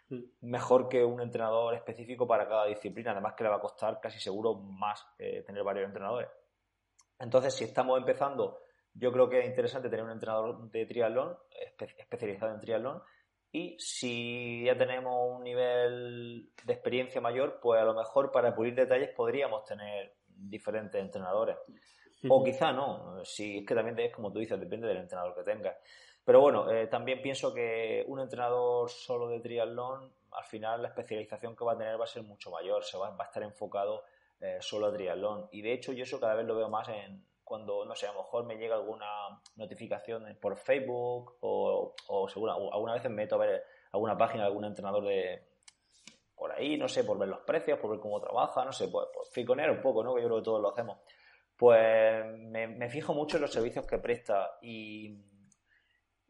mm. 0.09 0.19
mejor 0.41 0.89
que 0.89 1.01
un 1.01 1.21
entrenador 1.21 1.75
específico 1.75 2.27
para 2.27 2.45
cada 2.45 2.65
disciplina, 2.65 3.11
además 3.11 3.35
que 3.35 3.45
le 3.45 3.51
va 3.51 3.55
a 3.55 3.61
costar 3.61 4.01
casi 4.01 4.19
seguro 4.19 4.55
más 4.55 5.05
eh, 5.17 5.43
tener 5.47 5.63
varios 5.63 5.85
entrenadores. 5.85 6.29
Entonces, 7.17 7.53
si 7.53 7.65
estamos 7.65 7.97
empezando 7.97 8.59
yo 8.93 9.11
creo 9.11 9.29
que 9.29 9.39
es 9.39 9.45
interesante 9.45 9.89
tener 9.89 10.05
un 10.05 10.11
entrenador 10.11 10.69
de 10.69 10.85
triatlón, 10.85 11.37
especializado 11.97 12.53
en 12.53 12.61
triatlón, 12.61 13.01
y 13.51 13.75
si 13.79 14.63
ya 14.65 14.77
tenemos 14.77 15.37
un 15.37 15.43
nivel 15.43 16.51
de 16.63 16.73
experiencia 16.73 17.19
mayor, 17.19 17.59
pues 17.61 17.81
a 17.81 17.85
lo 17.85 17.95
mejor 17.95 18.31
para 18.31 18.53
pulir 18.53 18.75
detalles 18.75 19.09
podríamos 19.15 19.65
tener 19.65 20.13
diferentes 20.27 21.01
entrenadores. 21.01 21.57
O 22.27 22.43
quizá 22.43 22.71
no, 22.71 23.23
si 23.23 23.59
es 23.59 23.65
que 23.65 23.73
también 23.73 23.97
es 23.99 24.13
como 24.13 24.31
tú 24.31 24.39
dices, 24.39 24.59
depende 24.59 24.87
del 24.87 24.97
entrenador 24.97 25.33
que 25.33 25.43
tengas. 25.43 25.77
Pero 26.23 26.41
bueno, 26.41 26.69
eh, 26.69 26.87
también 26.87 27.21
pienso 27.21 27.53
que 27.53 28.03
un 28.07 28.19
entrenador 28.19 28.89
solo 28.89 29.29
de 29.29 29.39
triatlón 29.39 30.13
al 30.31 30.43
final 30.43 30.81
la 30.81 30.89
especialización 30.89 31.55
que 31.55 31.65
va 31.65 31.73
a 31.73 31.77
tener 31.77 31.99
va 31.99 32.03
a 32.03 32.07
ser 32.07 32.23
mucho 32.23 32.51
mayor, 32.51 32.83
se 32.83 32.97
va, 32.97 33.09
va 33.11 33.23
a 33.23 33.27
estar 33.27 33.41
enfocado 33.41 34.03
eh, 34.39 34.57
solo 34.59 34.87
a 34.87 34.93
triatlón. 34.93 35.47
Y 35.51 35.61
de 35.61 35.73
hecho 35.73 35.91
yo 35.93 36.03
eso 36.03 36.19
cada 36.19 36.35
vez 36.35 36.45
lo 36.45 36.55
veo 36.55 36.69
más 36.69 36.87
en 36.89 37.25
cuando, 37.49 37.83
no 37.83 37.95
sé, 37.95 38.07
a 38.07 38.13
lo 38.13 38.19
mejor 38.19 38.45
me 38.45 38.55
llega 38.55 38.75
alguna 38.75 39.41
notificación 39.57 40.37
por 40.39 40.55
Facebook 40.55 41.37
o, 41.41 41.93
o 42.07 42.29
seguro, 42.29 42.53
alguna 42.71 42.93
vez 42.93 43.03
me 43.03 43.09
meto 43.09 43.35
a 43.35 43.39
ver 43.39 43.63
alguna 43.91 44.17
página 44.17 44.43
de 44.43 44.47
algún 44.47 44.65
entrenador 44.65 45.03
de 45.03 45.49
por 46.35 46.51
ahí, 46.53 46.77
no 46.77 46.87
sé, 46.87 47.03
por 47.03 47.17
ver 47.17 47.27
los 47.27 47.41
precios, 47.41 47.79
por 47.79 47.91
ver 47.91 47.99
cómo 47.99 48.21
trabaja, 48.21 48.63
no 48.63 48.71
sé, 48.71 48.87
pues, 48.87 49.07
pues 49.13 49.47
un 49.47 49.81
poco, 49.81 50.03
¿no? 50.03 50.15
Que 50.15 50.21
yo 50.21 50.27
creo 50.27 50.37
que 50.37 50.45
todos 50.45 50.61
lo 50.61 50.71
hacemos. 50.71 50.99
Pues 51.57 52.25
me, 52.37 52.67
me 52.67 52.89
fijo 52.89 53.13
mucho 53.13 53.35
en 53.35 53.41
los 53.41 53.51
servicios 53.51 53.85
que 53.85 53.97
presta 53.97 54.57
y 54.61 55.29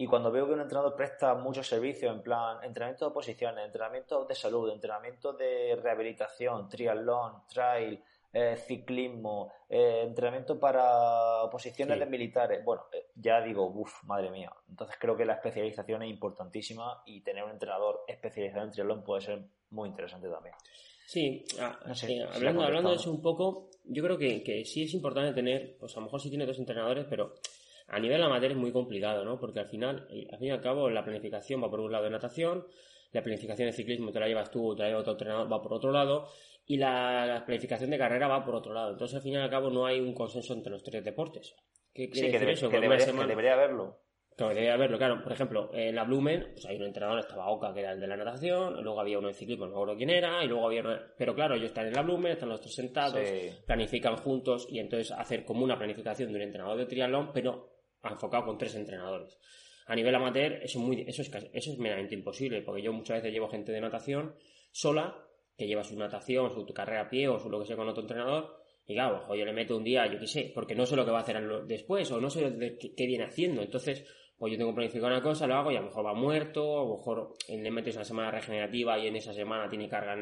y 0.02 0.08
cuando 0.08 0.32
veo 0.32 0.48
que 0.48 0.54
un 0.54 0.62
entrenador 0.62 0.96
presta 0.96 1.36
muchos 1.36 1.68
servicios, 1.68 2.16
en 2.16 2.24
plan 2.24 2.64
entrenamiento 2.64 3.10
de 3.10 3.14
posiciones, 3.14 3.66
entrenamiento 3.66 4.24
de 4.24 4.34
salud, 4.34 4.72
entrenamiento 4.72 5.34
de 5.34 5.76
rehabilitación, 5.76 6.70
triatlón, 6.70 7.44
trail, 7.50 8.02
eh, 8.32 8.56
ciclismo, 8.58 9.52
eh, 9.68 10.04
entrenamiento 10.06 10.60
para 10.60 11.50
posiciones 11.52 12.00
de 12.00 12.06
militares, 12.06 12.64
bueno, 12.64 12.84
eh, 12.94 13.08
ya 13.16 13.42
digo, 13.42 13.66
uff, 13.68 14.04
madre 14.04 14.30
mía. 14.30 14.52
Entonces 14.70 14.98
creo 15.00 15.18
que 15.18 15.26
la 15.26 15.34
especialización 15.34 16.04
es 16.04 16.10
importantísima 16.10 17.02
y 17.06 17.22
tener 17.22 17.44
un 17.44 17.52
entrenador 17.52 18.02
especializado 18.08 18.66
en 18.66 18.72
triatlón 18.72 19.04
puede 19.04 19.22
ser 19.22 19.42
muy 19.72 19.90
interesante 19.90 20.30
también. 20.30 20.56
Sí, 21.06 21.44
ah, 21.60 21.80
hablando, 22.36 22.62
hablando 22.62 22.90
de 22.92 22.98
eso 22.98 23.10
un 23.10 23.22
poco, 23.22 23.70
yo 23.84 24.04
creo 24.04 24.18
que, 24.18 24.44
que 24.44 24.64
sí 24.64 24.84
es 24.84 24.94
importante 24.94 25.34
tener, 25.34 25.76
pues 25.80 25.98
a 25.98 26.00
lo 26.00 26.06
mejor 26.06 26.22
sí 26.22 26.30
tiene 26.30 26.46
dos 26.46 26.60
entrenadores, 26.60 27.08
pero 27.10 27.34
a 27.88 28.00
nivel 28.00 28.22
amateur 28.22 28.52
es 28.52 28.58
muy 28.58 28.72
complicado, 28.72 29.26
¿no? 29.26 29.40
Porque 29.40 29.60
al 29.60 29.68
final, 29.68 30.08
eh, 30.12 30.28
al 30.32 30.38
fin 30.38 30.50
y 30.50 30.52
al 30.52 30.62
cabo, 30.62 30.90
la 30.90 31.04
planificación 31.04 31.64
va 31.64 31.70
por 31.70 31.80
un 31.80 31.92
lado 31.92 32.04
de 32.04 32.12
natación, 32.12 32.66
la 33.12 33.24
planificación 33.24 33.68
de 33.68 33.74
ciclismo 33.74 34.12
te 34.12 34.20
la 34.20 34.28
llevas 34.28 34.52
tú, 34.52 34.76
te 34.76 34.84
la 34.84 34.90
lleva 34.90 35.00
otro 35.02 35.14
entrenador, 35.14 35.52
va 35.52 35.62
por 35.62 35.74
otro 35.74 35.92
lado, 35.92 36.28
y 36.70 36.78
la, 36.78 37.42
planificación 37.48 37.90
de 37.90 37.98
carrera 37.98 38.28
va 38.28 38.46
por 38.46 38.54
otro 38.54 38.72
lado. 38.72 38.92
Entonces, 38.92 39.16
al 39.16 39.24
fin 39.24 39.34
y 39.34 39.38
al 39.38 39.50
cabo, 39.50 39.72
no 39.72 39.88
hay 39.88 40.00
un 40.00 40.14
consenso 40.14 40.54
entre 40.54 40.72
los 40.72 40.84
tres 40.84 41.04
deportes. 41.04 41.56
¿Qué 41.92 42.12
quiere 42.12 42.32
decir 42.32 42.50
eso? 42.50 42.70
Que, 42.70 42.80
debería, 42.80 43.54
haberlo. 43.54 44.04
Claro, 44.38 44.54
debería 44.54 44.76
haberlo, 44.76 45.00
claro. 45.00 45.24
Por 45.24 45.32
ejemplo, 45.32 45.72
en 45.74 45.96
la 45.96 46.04
Blumen, 46.04 46.50
pues 46.52 46.68
hay 46.68 46.78
un 46.78 46.84
entrenador, 46.84 47.22
estaba 47.22 47.50
Oca, 47.50 47.74
que 47.74 47.80
era 47.80 47.94
el 47.94 48.00
de 48.00 48.06
la 48.06 48.16
natación, 48.16 48.84
luego 48.84 49.02
había 49.02 49.18
uno 49.18 49.30
de 49.30 49.34
ciclismo, 49.34 49.66
no 49.66 49.72
recuerdo 49.72 49.98
quién 49.98 50.12
era, 50.12 50.44
y 50.44 50.48
luego 50.48 50.68
había 50.68 50.82
uno... 50.82 50.96
Pero 51.18 51.34
claro, 51.34 51.56
ellos 51.56 51.70
están 51.70 51.88
en 51.88 51.94
la 51.94 52.04
Blumen, 52.04 52.34
están 52.34 52.50
los 52.50 52.62
tres 52.62 52.76
sentados, 52.76 53.20
planifican 53.66 54.18
juntos, 54.18 54.68
y 54.70 54.78
entonces 54.78 55.12
hacer 55.12 55.44
como 55.46 55.64
una 55.64 55.76
planificación 55.76 56.30
de 56.30 56.36
un 56.36 56.44
entrenador 56.44 56.78
de 56.78 56.86
triatlón, 56.86 57.32
pero 57.34 57.80
enfocado 58.04 58.46
con 58.46 58.60
tres 58.60 58.76
entrenadores. 58.76 59.40
A 59.88 59.96
nivel 59.96 60.14
amateur, 60.14 60.54
eso 60.62 60.78
es, 60.78 60.86
muy, 60.86 61.02
eso 61.08 61.24
es, 61.24 61.32
eso 61.34 61.72
es 61.72 61.80
meramente 61.80 62.14
imposible, 62.14 62.62
porque 62.62 62.84
yo 62.84 62.94
muchas 62.94 63.18
veces 63.18 63.34
llevo 63.34 63.50
gente 63.50 63.72
de 63.72 63.82
natación 63.82 64.36
sola, 64.72 65.26
que 65.60 65.68
lleva 65.68 65.84
su 65.84 65.98
natación, 65.98 66.50
su 66.54 66.66
carrera 66.74 67.02
a 67.02 67.10
pie 67.10 67.28
o 67.28 67.38
su 67.38 67.50
lo 67.50 67.60
que 67.60 67.66
sea 67.66 67.76
con 67.76 67.90
otro 67.90 68.02
entrenador, 68.02 68.56
y 68.88 68.94
claro, 68.96 69.18
ojo, 69.18 69.36
yo 69.36 69.46
le 69.46 69.54
meto 69.54 69.78
un 69.78 69.84
día, 69.84 70.08
yo 70.12 70.18
qué 70.18 70.26
sé, 70.26 70.52
porque 70.56 70.74
no 70.74 70.86
sé 70.86 70.96
lo 70.96 71.06
que 71.06 71.12
va 71.12 71.20
a 71.20 71.22
hacer 71.22 71.38
después, 71.68 72.10
o 72.12 72.20
no 72.20 72.30
sé 72.30 72.78
qué, 72.98 73.06
viene 73.06 73.26
haciendo. 73.26 73.62
Entonces, 73.62 74.04
pues 74.36 74.52
yo 74.52 74.58
tengo 74.58 74.74
planificado 74.74 75.14
una 75.14 75.22
cosa, 75.22 75.46
lo 75.46 75.56
hago 75.56 75.72
y 75.72 75.76
a 75.76 75.82
lo 75.82 75.88
mejor 75.88 76.06
va 76.08 76.14
muerto, 76.16 76.80
a 76.80 76.84
lo 76.86 76.98
mejor 76.98 77.34
le 77.50 77.70
metes 77.70 77.96
una 77.98 78.06
semana 78.06 78.32
regenerativa 78.32 78.98
y 78.98 79.08
en 79.08 79.18
esa 79.18 79.32
semana 79.32 79.70
tiene 79.70 79.88
carga 79.88 80.18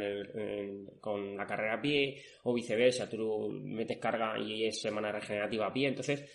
con 1.00 1.38
la 1.38 1.46
carrera 1.46 1.76
a 1.76 1.82
pie, 1.82 2.22
o 2.44 2.54
viceversa, 2.54 3.08
tú 3.08 3.48
metes 3.50 4.00
carga 4.00 4.38
y 4.38 4.66
es 4.66 4.82
semana 4.82 5.14
regenerativa 5.14 5.68
a 5.68 5.74
pie. 5.74 5.88
Entonces, 5.88 6.26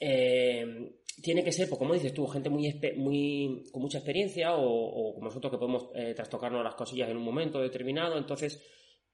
eh, 0.00 0.96
tiene 1.22 1.42
que 1.42 1.52
ser, 1.52 1.68
pues 1.68 1.78
como 1.78 1.94
dices 1.94 2.12
tú, 2.12 2.26
gente 2.26 2.50
muy, 2.50 2.68
muy 2.96 3.64
con 3.72 3.82
mucha 3.82 3.98
experiencia 3.98 4.54
o, 4.54 5.14
como 5.14 5.26
nosotros 5.26 5.50
que 5.50 5.58
podemos 5.58 5.88
eh, 5.94 6.14
trastocarnos 6.14 6.62
las 6.62 6.74
cosillas 6.74 7.08
en 7.08 7.16
un 7.16 7.24
momento 7.24 7.60
determinado, 7.60 8.18
entonces 8.18 8.62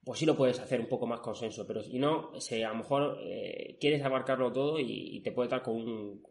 pues 0.04 0.18
sí 0.18 0.26
lo 0.26 0.36
puedes 0.36 0.58
hacer 0.58 0.80
un 0.80 0.88
poco 0.88 1.06
más 1.06 1.20
consenso, 1.20 1.64
pero 1.66 1.80
si 1.80 1.98
no, 1.98 2.32
a 2.32 2.68
lo 2.68 2.74
mejor 2.74 3.18
eh, 3.22 3.76
quieres 3.80 4.02
abarcarlo 4.02 4.52
todo 4.52 4.80
y, 4.80 5.20
te 5.22 5.30
puede 5.30 5.48
dar 5.48 5.62
con 5.62 5.76
un, 5.76 6.22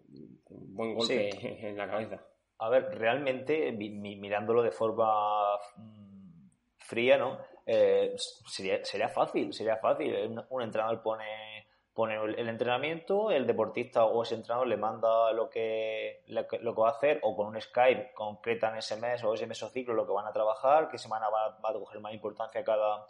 buen 0.45 0.93
golpe 0.93 1.29
en 1.67 1.77
la 1.77 1.87
cabeza. 1.87 2.25
A 2.57 2.69
ver, 2.69 2.89
realmente, 2.91 3.71
mirándolo 3.71 4.61
de 4.61 4.71
forma 4.71 5.55
mm, 5.77 6.49
fría, 6.77 7.17
¿no? 7.17 7.39
sería, 7.65 8.83
sería 8.83 9.07
fácil, 9.07 9.53
sería 9.53 9.77
fácil. 9.77 10.13
un 10.49 10.61
entrenador 10.61 11.01
pone 11.01 11.60
pone 11.93 12.15
el 12.15 12.47
entrenamiento, 12.47 13.31
el 13.31 13.45
deportista 13.45 14.05
o 14.05 14.23
ese 14.23 14.35
entrenador 14.35 14.67
le 14.67 14.77
manda 14.77 15.31
lo 15.33 15.49
que, 15.49 16.23
lo 16.27 16.47
que, 16.47 16.59
va 16.81 16.89
a 16.89 16.91
hacer 16.91 17.19
o 17.23 17.35
con 17.35 17.47
un 17.47 17.59
Skype 17.59 18.13
concretan 18.13 18.77
ese 18.77 18.95
mes 18.99 19.23
o 19.23 19.33
ese 19.33 19.45
mesociclo 19.45 19.93
lo 19.93 20.05
que 20.05 20.13
van 20.13 20.25
a 20.25 20.31
trabajar, 20.31 20.89
qué 20.89 20.97
semana 20.97 21.27
va, 21.29 21.57
a 21.69 21.73
coger 21.73 21.99
más 21.99 22.13
importancia 22.13 22.63
cada, 22.63 23.05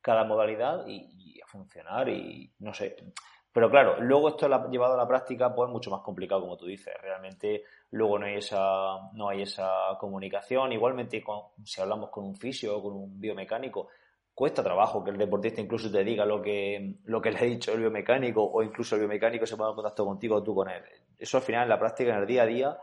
cada 0.00 0.24
modalidad 0.24 0.86
y, 0.86 1.40
a 1.40 1.46
funcionar 1.46 2.08
y 2.08 2.50
no 2.60 2.72
sé. 2.72 2.96
Pero 3.52 3.70
claro, 3.70 4.00
luego 4.00 4.30
esto 4.30 4.48
llevado 4.70 4.94
a 4.94 4.96
la 4.96 5.06
práctica 5.06 5.54
pues 5.54 5.68
es 5.68 5.72
mucho 5.72 5.90
más 5.90 6.00
complicado 6.00 6.40
como 6.40 6.56
tú 6.56 6.64
dices. 6.64 6.94
Realmente 7.02 7.64
luego 7.90 8.18
no 8.18 8.24
hay 8.24 8.36
esa, 8.36 9.10
no 9.12 9.28
hay 9.28 9.42
esa 9.42 9.98
comunicación. 10.00 10.72
Igualmente 10.72 11.22
si 11.64 11.80
hablamos 11.82 12.08
con 12.08 12.24
un 12.24 12.34
fisio 12.34 12.78
o 12.78 12.82
con 12.82 12.94
un 12.94 13.20
biomecánico, 13.20 13.88
cuesta 14.34 14.62
trabajo 14.62 15.04
que 15.04 15.10
el 15.10 15.18
deportista 15.18 15.60
incluso 15.60 15.90
te 15.90 16.02
diga 16.04 16.24
lo 16.24 16.40
que, 16.40 16.96
lo 17.04 17.20
que 17.20 17.30
le 17.30 17.38
ha 17.38 17.42
dicho 17.42 17.72
el 17.72 17.80
biomecánico 17.80 18.42
o 18.42 18.62
incluso 18.62 18.94
el 18.94 19.02
biomecánico 19.02 19.46
se 19.46 19.56
ponga 19.56 19.70
en 19.70 19.76
contacto 19.76 20.04
contigo 20.04 20.36
o 20.36 20.42
tú 20.42 20.54
con 20.54 20.70
él. 20.70 20.82
Eso 21.18 21.36
al 21.36 21.42
final 21.42 21.64
en 21.64 21.68
la 21.68 21.78
práctica, 21.78 22.12
en 22.12 22.20
el 22.20 22.26
día 22.26 22.42
a 22.42 22.46
día, 22.46 22.78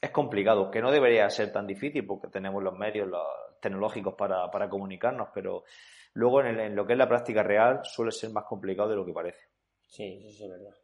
es, 0.00 0.10
complicado, 0.10 0.70
que 0.70 0.80
no 0.80 0.90
debería 0.90 1.28
ser 1.30 1.52
tan 1.52 1.66
difícil 1.66 2.06
porque 2.06 2.28
tenemos 2.28 2.62
los 2.62 2.76
medios 2.76 3.08
tecnológicos 3.60 4.14
para, 4.14 4.68
comunicarnos, 4.68 5.28
pero 5.32 5.64
luego 6.14 6.42
en, 6.42 6.74
lo 6.74 6.86
que 6.86 6.94
es 6.94 6.98
la 6.98 7.08
práctica 7.08 7.42
real 7.42 7.80
suele 7.84 8.10
ser 8.10 8.30
más 8.30 8.44
complicado 8.44 8.88
de 8.88 8.96
lo 8.96 9.04
que 9.04 9.12
parece. 9.12 9.46
Sí, 9.86 10.24
eso 10.26 10.44
es 10.44 10.50
verdad. 10.50 10.74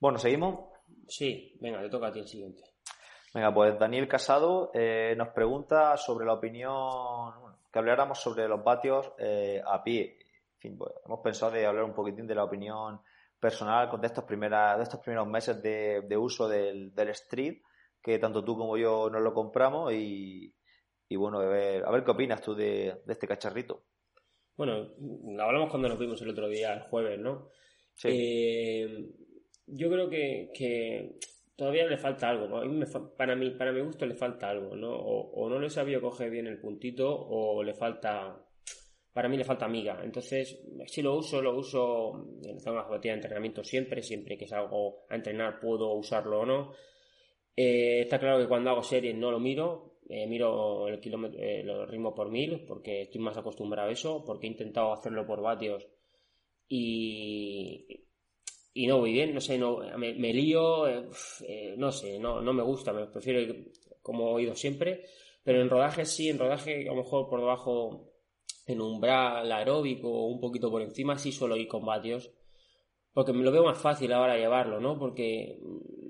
Bueno, 0.00 0.18
¿seguimos? 0.18 0.72
Sí, 1.06 1.56
venga, 1.60 1.80
te 1.80 1.88
toca 1.88 2.08
a 2.08 2.12
ti 2.12 2.18
el 2.18 2.26
siguiente. 2.26 2.62
Venga, 3.32 3.52
pues 3.52 3.78
Daniel 3.78 4.08
Casado 4.08 4.70
eh, 4.74 5.14
nos 5.16 5.28
pregunta 5.28 5.96
sobre 5.96 6.26
la 6.26 6.34
opinión, 6.34 7.43
que 7.74 7.80
habláramos 7.80 8.20
sobre 8.20 8.46
los 8.46 8.62
vatios 8.62 9.10
eh, 9.18 9.60
a 9.66 9.82
pie. 9.82 10.16
En 10.54 10.60
fin, 10.60 10.78
pues, 10.78 10.92
hemos 11.04 11.18
pensado 11.18 11.50
de 11.50 11.66
hablar 11.66 11.82
un 11.82 11.92
poquitín 11.92 12.24
de 12.24 12.36
la 12.36 12.44
opinión 12.44 13.00
personal 13.40 13.90
de 14.00 14.06
estos, 14.06 14.22
primeras, 14.22 14.76
de 14.76 14.84
estos 14.84 15.00
primeros 15.00 15.26
meses 15.26 15.60
de, 15.60 16.16
uso 16.16 16.46
del, 16.46 16.94
del, 16.94 17.08
Street, 17.08 17.62
que 18.00 18.20
tanto 18.20 18.44
tú 18.44 18.56
como 18.56 18.76
yo 18.76 19.10
nos 19.10 19.20
lo 19.20 19.34
compramos 19.34 19.92
y, 19.92 20.54
bueno, 21.16 21.40
a 21.40 21.48
ver, 21.48 21.84
a 21.84 21.90
ver 21.90 22.04
qué 22.04 22.12
opinas 22.12 22.40
tú 22.40 22.54
de, 22.54 23.02
este 23.08 23.26
cacharrito. 23.26 23.82
Bueno, 24.56 24.90
hablamos 25.40 25.68
cuando 25.68 25.88
nos 25.88 25.98
vimos 25.98 26.22
el 26.22 26.30
otro 26.30 26.46
día, 26.46 26.74
el 26.74 26.82
jueves, 26.82 27.18
¿no? 27.18 27.48
Sí. 27.94 28.08
Eh, 28.08 29.10
yo 29.66 29.90
creo 29.90 30.08
que 30.08 31.18
todavía 31.56 31.86
le 31.86 31.96
falta 31.96 32.28
algo. 32.28 32.60
para, 33.16 33.36
mí, 33.36 33.50
para 33.50 33.72
mi 33.72 33.80
gusto 33.80 34.06
le 34.06 34.14
falta 34.14 34.50
algo, 34.50 34.74
¿no? 34.76 34.90
O, 34.92 35.48
no 35.48 35.58
le 35.58 35.70
sabía 35.70 36.00
coger 36.00 36.30
bien 36.30 36.46
el 36.46 36.58
puntito 36.58 37.08
o 37.08 37.62
le 37.62 37.74
falta... 37.74 38.40
Para 39.12 39.28
mí 39.28 39.36
le 39.36 39.44
falta 39.44 39.66
amiga. 39.66 40.00
Entonces, 40.02 40.58
si 40.86 41.00
lo 41.00 41.14
uso, 41.14 41.40
lo 41.40 41.56
uso 41.56 42.26
en 42.42 42.58
zona 42.58 42.84
de 42.98 43.10
entrenamiento 43.10 43.62
siempre, 43.62 44.02
siempre 44.02 44.36
que 44.36 44.48
salgo 44.48 45.06
a 45.08 45.14
entrenar 45.14 45.60
puedo 45.60 45.92
usarlo 45.94 46.40
o 46.40 46.46
no. 46.46 46.72
Eh, 47.56 48.00
está 48.00 48.18
claro 48.18 48.40
que 48.40 48.48
cuando 48.48 48.70
hago 48.70 48.82
series 48.82 49.14
no 49.14 49.30
lo 49.30 49.38
miro, 49.38 49.98
eh, 50.08 50.26
miro 50.26 50.88
el 50.88 50.98
kilómetro, 50.98 51.40
eh, 51.40 51.62
los 51.62 51.88
ritmos 51.88 52.12
por 52.12 52.28
mil, 52.28 52.64
porque 52.66 53.02
estoy 53.02 53.20
más 53.20 53.36
acostumbrado 53.36 53.88
a 53.88 53.92
eso, 53.92 54.24
porque 54.24 54.48
he 54.48 54.50
intentado 54.50 54.92
hacerlo 54.92 55.24
por 55.24 55.40
vatios 55.40 55.86
y 56.68 58.04
y 58.74 58.88
no 58.88 58.98
voy 58.98 59.12
bien, 59.12 59.32
no 59.32 59.40
sé, 59.40 59.56
no, 59.56 59.78
me, 59.96 60.12
lío, 60.12 60.88
eh, 60.88 61.08
eh, 61.46 61.74
no 61.78 61.92
sé, 61.92 62.18
no, 62.18 62.42
no 62.42 62.52
me 62.52 62.64
gusta, 62.64 62.92
me 62.92 63.06
prefiero 63.06 63.54
como 64.02 64.36
he 64.38 64.42
ido 64.42 64.56
siempre, 64.56 65.04
pero 65.44 65.62
en 65.62 65.70
rodaje 65.70 66.04
sí, 66.04 66.28
en 66.28 66.40
rodaje 66.40 66.88
a 66.88 66.92
lo 66.92 66.96
mejor 66.96 67.28
por 67.28 67.38
debajo 67.38 68.10
en 68.66 68.80
umbral 68.80 69.50
aeróbico 69.52 70.10
o 70.10 70.26
un 70.26 70.40
poquito 70.40 70.70
por 70.72 70.82
encima 70.82 71.16
sí 71.16 71.30
suelo 71.30 71.56
ir 71.56 71.68
con 71.68 71.86
vatios, 71.86 72.32
porque 73.12 73.32
me 73.32 73.44
lo 73.44 73.52
veo 73.52 73.62
más 73.62 73.78
fácil 73.78 74.12
ahora 74.12 74.36
llevarlo, 74.36 74.80
¿no? 74.80 74.98
Porque, 74.98 75.60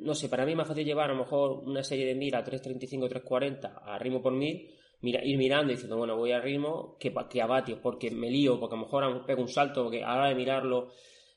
no 0.01 0.15
sé, 0.15 0.31
para 0.31 0.47
mí 0.47 0.53
es 0.53 0.57
más 0.57 0.69
fácil 0.69 0.87
llevar 0.87 1.11
a 1.11 1.13
lo 1.13 1.19
mejor 1.19 1.65
una 1.67 1.85
serie 1.85 2.07
de 2.07 2.15
mil 2.15 2.35
a 2.35 2.43
3.35, 2.43 3.11
3.40 3.11 3.83
a 3.85 3.99
ritmo 3.99 4.23
por 4.23 4.33
mil, 4.33 4.71
mira, 5.03 5.23
ir 5.23 5.37
mirando 5.37 5.71
y 5.71 5.75
diciendo, 5.75 5.99
bueno, 5.99 6.17
voy 6.17 6.33
a 6.33 6.41
ritmo 6.41 6.97
que, 6.99 7.13
que 7.29 7.43
a 7.43 7.47
vatios, 7.47 7.79
porque 7.83 8.11
me 8.11 8.31
lío, 8.31 8.59
porque 8.59 8.75
a 8.75 8.79
lo 8.79 8.85
mejor 8.85 9.27
pego 9.27 9.43
un 9.43 9.49
salto, 9.49 9.83
porque 9.83 10.03
a 10.03 10.09
la 10.09 10.17
hora 10.17 10.29
de 10.31 10.35
mirarlo 10.35 10.89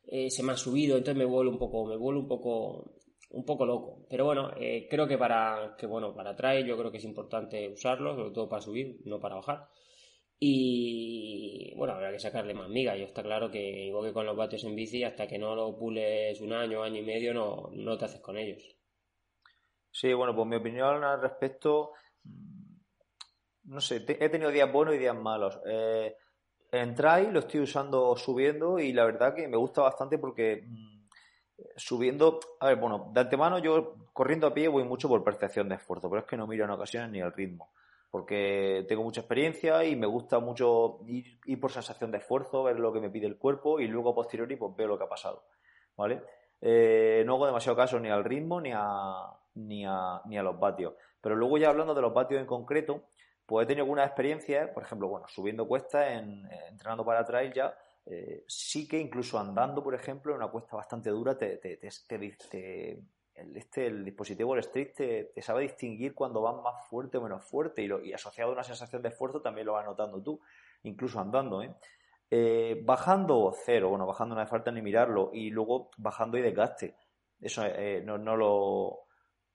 eh, 0.08 0.30
se 0.30 0.43
me 0.43 0.54
ha 0.54 0.58
subido, 0.58 0.98
entonces 0.98 1.17
me 1.17 1.26
vuelvo 1.26 1.52
un 1.52 1.60
poco, 1.60 1.86
me 1.86 1.98
vuelvo 1.98 2.22
un 2.22 2.28
poco, 2.28 2.96
un 3.32 3.46
poco 3.46 3.65
loco. 3.65 4.06
Pero 4.10 4.26
bueno, 4.26 4.52
eh, 4.58 4.88
creo 4.89 5.08
que 5.08 5.17
para, 5.17 5.76
que 5.78 5.86
bueno, 5.86 6.13
para 6.13 6.36
traer 6.36 6.65
yo 6.65 6.78
creo 6.78 6.91
que 6.91 6.98
es 6.98 7.04
importante 7.04 7.70
usarlo, 7.70 8.15
sobre 8.15 8.32
todo 8.32 8.50
para 8.50 8.62
subir, 8.62 9.00
no 9.06 9.20
para 9.20 9.36
bajar. 9.36 9.67
Y 10.39 11.74
bueno, 11.76 11.93
habrá 11.93 12.12
que 12.12 12.20
sacarle 12.20 12.54
más 12.54 12.70
miga. 12.70 12.96
Yo 12.96 13.06
está 13.06 13.24
claro 13.24 13.50
que 13.50 13.86
igual 13.86 14.06
que 14.08 14.13
con 14.13 14.26
los 14.26 14.38
vatios 14.38 14.63
en 14.63 14.76
bici, 14.76 15.04
hasta 15.04 15.28
que 15.28 15.39
no 15.39 15.56
lo 15.56 15.78
pules 15.78 16.39
un 16.41 16.54
año, 16.54 16.84
año 16.84 17.02
y 17.02 17.06
medio, 17.06 17.34
no, 17.34 17.70
no 17.74 17.98
te 17.98 18.06
haces 18.06 18.22
con 18.22 18.38
ellos. 18.38 18.63
Sí, 19.91 20.13
bueno, 20.13 20.36
pues 20.36 20.48
mi 20.48 20.58
opinión 20.58 21.04
al 21.04 21.22
respecto 21.22 21.91
no 23.67 23.82
sé, 23.82 23.98
he 24.08 24.30
tenido 24.30 24.50
días 24.50 24.72
buenos 24.72 24.96
y 24.96 24.98
días 24.98 25.15
malos. 25.15 25.60
Eh, 25.65 26.15
en 26.71 26.95
trail 26.95 27.32
lo 27.32 27.39
estoy 27.39 27.62
usando 27.62 28.15
subiendo 28.15 28.80
y 28.80 28.93
la 28.93 29.06
verdad 29.06 29.34
que 29.34 29.47
me 29.47 29.58
gusta 29.58 29.82
bastante 29.82 30.17
porque 30.17 30.63
mm, 30.67 30.97
subiendo, 31.75 32.39
a 32.60 32.67
ver, 32.67 32.77
bueno, 32.77 33.10
de 33.13 33.21
antemano 33.21 33.60
yo 33.60 33.95
corriendo 34.13 34.47
a 34.47 34.53
pie 34.53 34.67
voy 34.67 34.84
mucho 34.84 35.08
por 35.08 35.23
percepción 35.23 35.69
de 35.69 35.75
esfuerzo, 35.75 36.10
pero 36.10 36.21
es 36.21 36.27
que 36.27 36.38
no 36.38 36.47
miro 36.47 36.65
en 36.65 36.71
ocasiones 36.71 37.10
ni 37.12 37.19
el 37.19 37.32
ritmo, 37.32 37.71
porque 38.12 38.86
tengo 38.88 39.03
mucha 39.03 39.21
experiencia 39.21 39.84
y 39.84 39.95
me 39.95 40.08
gusta 40.08 40.39
mucho 40.39 40.99
ir, 41.08 41.60
por 41.60 41.71
sensación 41.71 42.12
de 42.12 42.19
esfuerzo, 42.19 42.63
ver 42.63 42.80
lo 42.80 42.91
que 42.93 42.99
me 42.99 43.10
pide 43.10 43.27
el 43.27 43.38
cuerpo 43.38 43.80
y 43.80 43.88
luego 43.88 44.12
a 44.12 44.15
posteriori 44.15 44.56
pues 44.56 44.75
veo 44.75 44.88
lo 44.88 44.97
que 44.97 45.06
ha 45.06 45.10
pasado, 45.10 45.43
¿vale? 45.95 46.21
Eh, 46.60 47.23
no 47.25 47.36
hago 47.36 47.45
demasiado 47.45 47.77
caso 47.77 47.99
ni 47.99 48.10
al 48.10 48.23
ritmo 48.23 48.60
ni 48.60 48.71
a, 48.73 49.27
ni 49.56 49.86
a, 49.86 50.21
ni 50.25 50.38
a 50.38 50.43
los 50.43 50.60
vatios. 50.60 50.93
Pero 51.21 51.36
luego 51.36 51.58
ya 51.58 51.69
hablando 51.69 51.93
de 51.93 52.01
los 52.01 52.13
vatios 52.13 52.39
en 52.39 52.47
concreto, 52.47 53.03
pues 53.47 53.63
he 53.63 53.67
tenido 53.67 53.86
algunas 53.86 54.05
experiencias, 54.05 54.69
por 54.71 54.83
ejemplo, 54.83 55.07
bueno, 55.07 55.25
subiendo 55.29 55.67
cuestas, 55.67 56.12
en, 56.12 56.45
entrenando 56.69 57.05
para 57.05 57.25
trail 57.25 57.53
ya, 57.53 57.75
eh, 58.05 58.43
sí 58.45 58.88
que 58.88 58.99
incluso 58.99 59.39
andando, 59.39 59.81
por 59.81 59.95
ejemplo, 59.95 60.33
en 60.33 60.38
una 60.38 60.51
cuesta 60.51 60.75
bastante 60.75 61.10
dura, 61.10 61.38
te, 61.38 61.57
te, 61.57 61.79
el, 63.38 63.55
este, 63.55 63.86
el 63.86 64.03
dispositivo, 64.03 64.53
el 64.53 64.60
Street, 64.60 64.93
te, 65.33 65.41
sabe 65.41 65.63
distinguir 65.63 66.13
cuando 66.13 66.41
van 66.41 66.62
más 66.62 66.88
fuerte 66.89 67.17
o 67.17 67.21
menos 67.21 67.45
fuerte 67.45 67.81
y, 67.83 68.10
y, 68.10 68.13
asociado 68.13 68.51
a 68.51 68.53
una 68.53 68.63
sensación 68.63 69.01
de 69.01 69.10
esfuerzo 69.10 69.41
también 69.41 69.65
lo 69.65 69.73
vas 69.73 69.86
notando 69.86 70.21
tú, 70.21 70.41
incluso 70.83 71.19
andando, 71.19 71.63
¿eh? 71.63 71.73
Eh, 72.29 72.81
bajando 72.83 73.53
cero, 73.65 73.89
bueno, 73.89 74.05
bajando 74.05 74.36
no 74.36 74.41
hace 74.41 74.51
falta 74.51 74.71
ni 74.71 74.81
mirarlo, 74.81 75.31
y 75.33 75.51
luego 75.51 75.89
bajando 75.97 76.38
y 76.38 76.41
desgaste. 76.41 76.95
Eso 77.39 77.63
eh, 77.65 78.01
no, 78.03 78.17
no, 78.17 78.36
lo, 78.36 79.05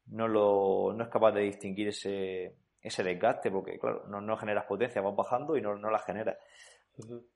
no, 0.06 0.28
lo, 0.28 0.94
no 0.94 1.04
es 1.04 1.10
capaz 1.10 1.32
de 1.32 1.42
distinguir 1.42 1.88
ese, 1.88 2.56
ese 2.82 3.02
desgaste, 3.02 3.50
porque 3.50 3.78
claro, 3.78 4.04
no, 4.08 4.20
no 4.20 4.36
generas 4.36 4.66
potencia, 4.66 5.00
vas 5.00 5.14
bajando 5.14 5.56
y 5.56 5.62
no, 5.62 5.76
no 5.76 5.90
la 5.90 5.98
generas. 6.00 6.36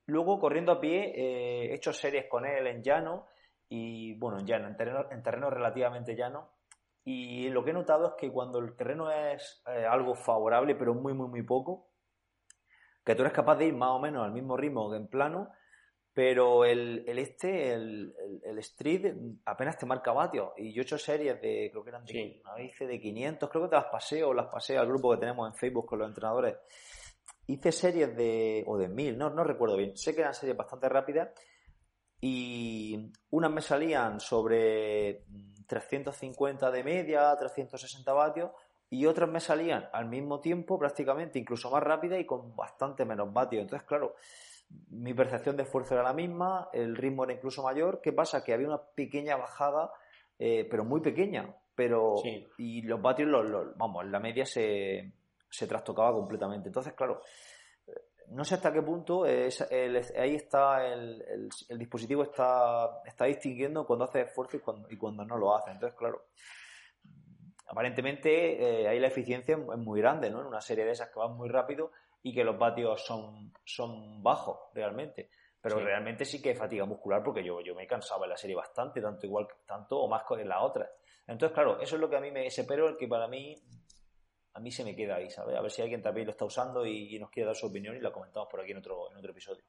Luego, 0.05 0.39
corriendo 0.39 0.73
a 0.73 0.79
pie, 0.79 1.13
eh, 1.15 1.71
he 1.71 1.75
hecho 1.75 1.93
series 1.93 2.25
con 2.27 2.45
él 2.45 2.67
en 2.67 2.83
llano, 2.83 3.27
y 3.69 4.13
bueno, 4.19 4.39
en 4.39 4.45
llano, 4.45 4.67
en 4.67 4.77
terreno, 4.77 5.05
en 5.09 5.23
terreno 5.23 5.49
relativamente 5.49 6.15
llano, 6.15 6.49
y 7.03 7.49
lo 7.49 7.63
que 7.63 7.69
he 7.69 7.73
notado 7.73 8.07
es 8.09 8.13
que 8.15 8.29
cuando 8.29 8.59
el 8.59 8.75
terreno 8.75 9.09
es 9.09 9.63
algo 9.89 10.13
favorable, 10.13 10.75
pero 10.75 10.93
muy, 10.93 11.13
muy, 11.13 11.29
muy 11.29 11.41
poco, 11.41 11.87
que 13.05 13.15
tú 13.15 13.21
eres 13.21 13.33
capaz 13.33 13.55
de 13.55 13.67
ir 13.67 13.73
más 13.73 13.91
o 13.91 13.99
menos 13.99 14.25
al 14.25 14.33
mismo 14.33 14.57
ritmo 14.57 14.91
que 14.91 14.97
en 14.97 15.07
plano, 15.07 15.49
pero 16.17 16.65
el, 16.65 17.03
este, 17.05 17.73
el, 17.73 18.11
el, 18.43 18.57
street, 18.57 19.13
apenas 19.45 19.77
te 19.77 19.85
marca 19.85 20.11
vatios. 20.11 20.49
Y 20.57 20.73
yo 20.73 20.81
he 20.81 20.83
hecho 20.83 20.97
series 20.97 21.39
de, 21.39 21.69
creo 21.69 21.83
que 21.83 21.89
eran 21.91 22.05
de, 22.05 22.41
hice 22.63 22.87
de 22.87 22.99
500, 22.99 23.47
creo 23.47 23.61
que 23.65 23.69
te 23.69 23.75
las 23.75 23.85
pasé 23.85 24.23
o 24.23 24.33
las 24.33 24.47
pasé 24.47 24.79
al 24.79 24.87
grupo 24.87 25.11
que 25.11 25.19
tenemos 25.19 25.47
en 25.47 25.53
Facebook 25.53 25.85
con 25.85 25.99
los 25.99 26.07
entrenadores. 26.07 26.55
Hice 27.45 27.71
series 27.71 28.17
de, 28.17 28.63
o 28.65 28.79
de 28.79 28.87
1000, 28.87 29.15
no, 29.15 29.29
no 29.29 29.43
recuerdo 29.43 29.77
bien. 29.77 29.95
Sé 29.95 30.15
que 30.15 30.21
eran 30.21 30.33
series 30.33 30.57
bastante 30.57 30.89
rápidas 30.89 31.29
y 32.19 33.11
unas 33.29 33.51
me 33.51 33.61
salían 33.61 34.19
sobre 34.19 35.23
350 35.67 36.71
de 36.71 36.83
media, 36.83 37.35
360 37.37 38.11
vatios 38.13 38.49
y 38.89 39.05
otras 39.05 39.29
me 39.29 39.39
salían 39.39 39.87
al 39.93 40.07
mismo 40.07 40.39
tiempo, 40.39 40.79
prácticamente, 40.79 41.37
incluso 41.37 41.69
más 41.69 41.83
rápida 41.83 42.17
y 42.17 42.25
con 42.25 42.55
bastante 42.55 43.05
menos 43.05 43.31
vatios. 43.31 43.61
Entonces, 43.61 43.87
claro, 43.87 44.15
mi 44.89 45.13
percepción 45.13 45.55
de 45.55 45.63
esfuerzo 45.63 45.93
era 45.93 46.03
la 46.03 46.13
misma, 46.13 46.69
el 46.73 46.95
ritmo 46.95 47.23
era 47.23 47.33
incluso 47.33 47.63
mayor. 47.63 48.01
¿Qué 48.01 48.13
pasa? 48.13 48.43
Que 48.43 48.53
había 48.53 48.67
una 48.67 48.81
pequeña 48.81 49.35
bajada, 49.37 49.91
eh, 50.37 50.67
pero 50.69 50.83
muy 50.83 51.01
pequeña. 51.01 51.55
Pero, 51.75 52.15
y 52.57 52.81
los 52.81 53.01
vatios, 53.01 53.29
los, 53.29 53.77
vamos, 53.77 54.05
la 54.07 54.19
media 54.19 54.45
se, 54.45 55.13
se 55.49 55.67
trastocaba 55.67 56.11
completamente. 56.11 56.69
Entonces, 56.69 56.93
claro, 56.93 57.21
no 58.29 58.43
sé 58.43 58.55
hasta 58.55 58.73
qué 58.73 58.81
punto 58.81 59.25
es, 59.25 59.61
ahí 59.61 60.35
está 60.35 60.85
el, 60.85 61.23
el, 61.69 61.77
dispositivo 61.77 62.23
está, 62.23 63.01
está 63.05 63.25
distinguiendo 63.25 63.85
cuando 63.85 64.05
hace 64.05 64.21
esfuerzo 64.21 64.57
y 64.57 64.59
cuando, 64.59 64.89
y 64.89 64.97
cuando 64.97 65.23
no 65.23 65.37
lo 65.37 65.55
hace. 65.55 65.71
Entonces, 65.71 65.97
claro, 65.97 66.25
aparentemente 67.67 68.81
eh, 68.81 68.87
ahí 68.87 68.99
la 68.99 69.07
eficiencia 69.07 69.55
es 69.55 69.77
muy 69.77 70.01
grande, 70.01 70.29
¿no? 70.29 70.41
En 70.41 70.47
una 70.47 70.61
serie 70.61 70.85
de 70.85 70.91
esas 70.91 71.09
que 71.09 71.19
van 71.19 71.37
muy 71.37 71.49
rápido 71.49 71.91
y 72.23 72.33
que 72.33 72.43
los 72.43 72.57
vatios 72.57 73.05
son, 73.05 73.53
son 73.63 74.21
bajos 74.21 74.57
realmente. 74.73 75.29
Pero 75.61 75.79
realmente 75.79 76.23
sí 76.23 76.41
que 76.41 76.51
es 76.51 76.57
fatiga 76.57 76.85
muscular 76.85 77.23
porque 77.23 77.43
yo, 77.43 77.61
yo 77.61 77.75
me 77.75 77.83
he 77.83 77.87
cansado 77.87 78.23
en 78.23 78.29
la 78.29 78.37
serie 78.37 78.55
bastante, 78.55 79.01
tanto 79.01 79.25
igual, 79.25 79.47
tanto 79.65 79.99
o 79.99 80.07
más 80.07 80.23
que 80.27 80.35
en 80.41 80.47
la 80.47 80.61
otra. 80.61 80.89
Entonces, 81.27 81.53
claro, 81.53 81.79
eso 81.81 81.95
es 81.95 82.01
lo 82.01 82.09
que 82.09 82.15
a 82.15 82.21
mí 82.21 82.31
me, 82.31 82.45
ese 82.45 82.63
pero 82.63 82.87
el 82.87 82.95
que 82.95 83.07
para 83.07 83.27
mí, 83.27 83.55
a 84.53 84.59
mí 84.59 84.71
se 84.71 84.83
me 84.83 84.95
queda 84.95 85.15
ahí, 85.15 85.29
¿sabes? 85.29 85.57
A 85.57 85.61
ver 85.61 85.71
si 85.71 85.81
alguien 85.81 86.01
también 86.01 86.27
lo 86.27 86.31
está 86.31 86.45
usando 86.45 86.85
y, 86.85 87.19
nos 87.19 87.29
quiere 87.29 87.47
dar 87.47 87.55
su 87.55 87.67
opinión 87.67 87.97
y 87.97 87.99
lo 87.99 88.13
comentamos 88.13 88.47
por 88.49 88.61
aquí 88.61 88.71
en 88.71 88.77
otro, 88.77 89.11
en 89.11 89.17
otro 89.17 89.31
episodio. 89.31 89.63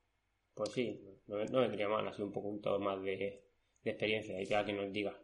Pues 0.55 0.71
sí, 0.73 1.21
no, 1.27 1.37
vendría 1.37 1.89
mal, 1.89 2.07
así 2.07 2.23
un 2.23 2.33
poco 2.33 2.79
más 2.79 3.03
de, 3.03 3.45
de 3.83 3.91
experiencia 3.91 4.41
y 4.41 4.47
que 4.47 4.55
alguien 4.55 4.77
nos 4.77 4.93
diga. 4.93 5.17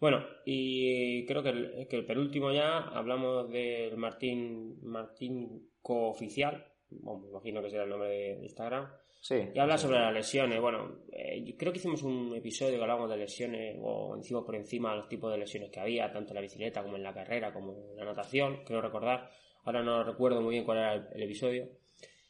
Bueno, 0.00 0.24
y 0.44 1.24
creo 1.26 1.42
que 1.42 1.48
el, 1.50 1.88
que 1.88 1.96
el 1.96 2.06
penúltimo 2.06 2.52
ya 2.52 2.78
hablamos 2.78 3.50
del 3.50 3.96
Martín, 3.96 4.78
Martín 4.82 5.70
Cooficial, 5.80 6.64
bueno, 6.90 7.20
me 7.22 7.28
imagino 7.30 7.62
que 7.62 7.70
será 7.70 7.84
el 7.84 7.90
nombre 7.90 8.08
de 8.08 8.38
Instagram. 8.42 8.88
Sí. 9.20 9.36
Y 9.54 9.58
habla 9.58 9.78
sobre 9.78 9.98
las 9.98 10.12
lesiones. 10.12 10.60
Bueno, 10.60 10.98
eh, 11.10 11.56
creo 11.56 11.72
que 11.72 11.78
hicimos 11.78 12.02
un 12.02 12.34
episodio 12.36 12.76
que 12.76 12.82
hablamos 12.82 13.08
de 13.08 13.16
lesiones, 13.16 13.76
o 13.80 14.16
hicimos 14.18 14.44
por 14.44 14.54
encima 14.54 14.94
los 14.94 15.08
tipos 15.08 15.32
de 15.32 15.38
lesiones 15.38 15.70
que 15.70 15.80
había, 15.80 16.12
tanto 16.12 16.32
en 16.32 16.34
la 16.34 16.40
bicicleta 16.42 16.82
como 16.82 16.96
en 16.96 17.02
la 17.02 17.14
carrera, 17.14 17.52
como 17.52 17.72
en 17.72 17.96
la 17.96 18.04
natación, 18.04 18.62
creo 18.64 18.82
recordar. 18.82 19.30
Ahora 19.64 19.82
no 19.82 20.04
recuerdo 20.04 20.42
muy 20.42 20.52
bien 20.52 20.64
cuál 20.64 20.78
era 20.78 20.94
el, 20.94 21.22
episodio. 21.22 21.68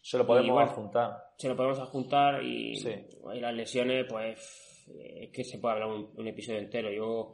Se 0.01 0.19
lo 0.19 0.27
podemos 0.27 0.63
adjuntar. 0.63 1.17
Se 1.37 1.49
lo 1.49 1.57
podemos 1.57 1.81
adjuntar 1.81 2.45
y, 2.45 2.75
y 2.75 3.41
las 3.41 3.55
lesiones, 3.55 4.07
pues, 4.09 4.87
es 4.97 5.31
que 5.31 5.43
se 5.43 5.59
puede 5.59 5.75
hablar 5.75 5.89
un, 5.89 6.13
un 6.17 6.29
episodio 6.29 6.61
entero. 6.61 6.93
Yo 6.93 7.33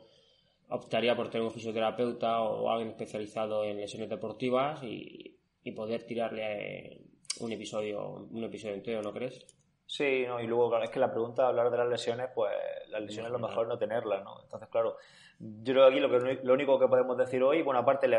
optaría 0.70 1.16
por 1.16 1.28
tener 1.28 1.46
un 1.46 1.52
fisioterapeuta 1.52 2.40
o 2.42 2.70
alguien 2.70 2.90
especializado 2.90 3.64
en 3.64 3.78
lesiones 3.78 4.08
deportivas 4.08 4.82
y, 4.82 5.36
poder 5.76 6.02
tirarle 6.02 7.00
un 7.38 7.52
episodio, 7.52 8.26
un 8.28 8.42
episodio 8.42 8.74
entero, 8.74 9.02
¿no 9.02 9.12
crees? 9.12 9.46
Sí, 9.86 10.24
no, 10.26 10.40
y 10.40 10.48
luego, 10.48 10.68
claro, 10.68 10.84
es 10.84 10.90
que 10.90 10.98
la 10.98 11.12
pregunta 11.12 11.42
de 11.42 11.48
hablar 11.48 11.70
de 11.70 11.78
las 11.78 11.88
lesiones, 11.88 12.28
pues 12.34 12.52
las 12.88 13.00
lesiones 13.00 13.30
lo 13.30 13.38
mejor 13.38 13.68
no 13.68 13.78
tenerlas, 13.78 14.24
¿no? 14.24 14.42
Entonces, 14.42 14.68
claro, 14.68 14.96
yo 15.38 15.72
creo 15.72 15.86
que 15.86 15.92
aquí 15.92 16.00
lo, 16.00 16.10
que, 16.10 16.40
lo 16.42 16.54
único 16.54 16.76
que 16.78 16.88
podemos 16.88 17.16
decir 17.16 17.40
hoy, 17.44 17.62
bueno, 17.62 17.80
aparte 17.80 18.08
le, 18.08 18.18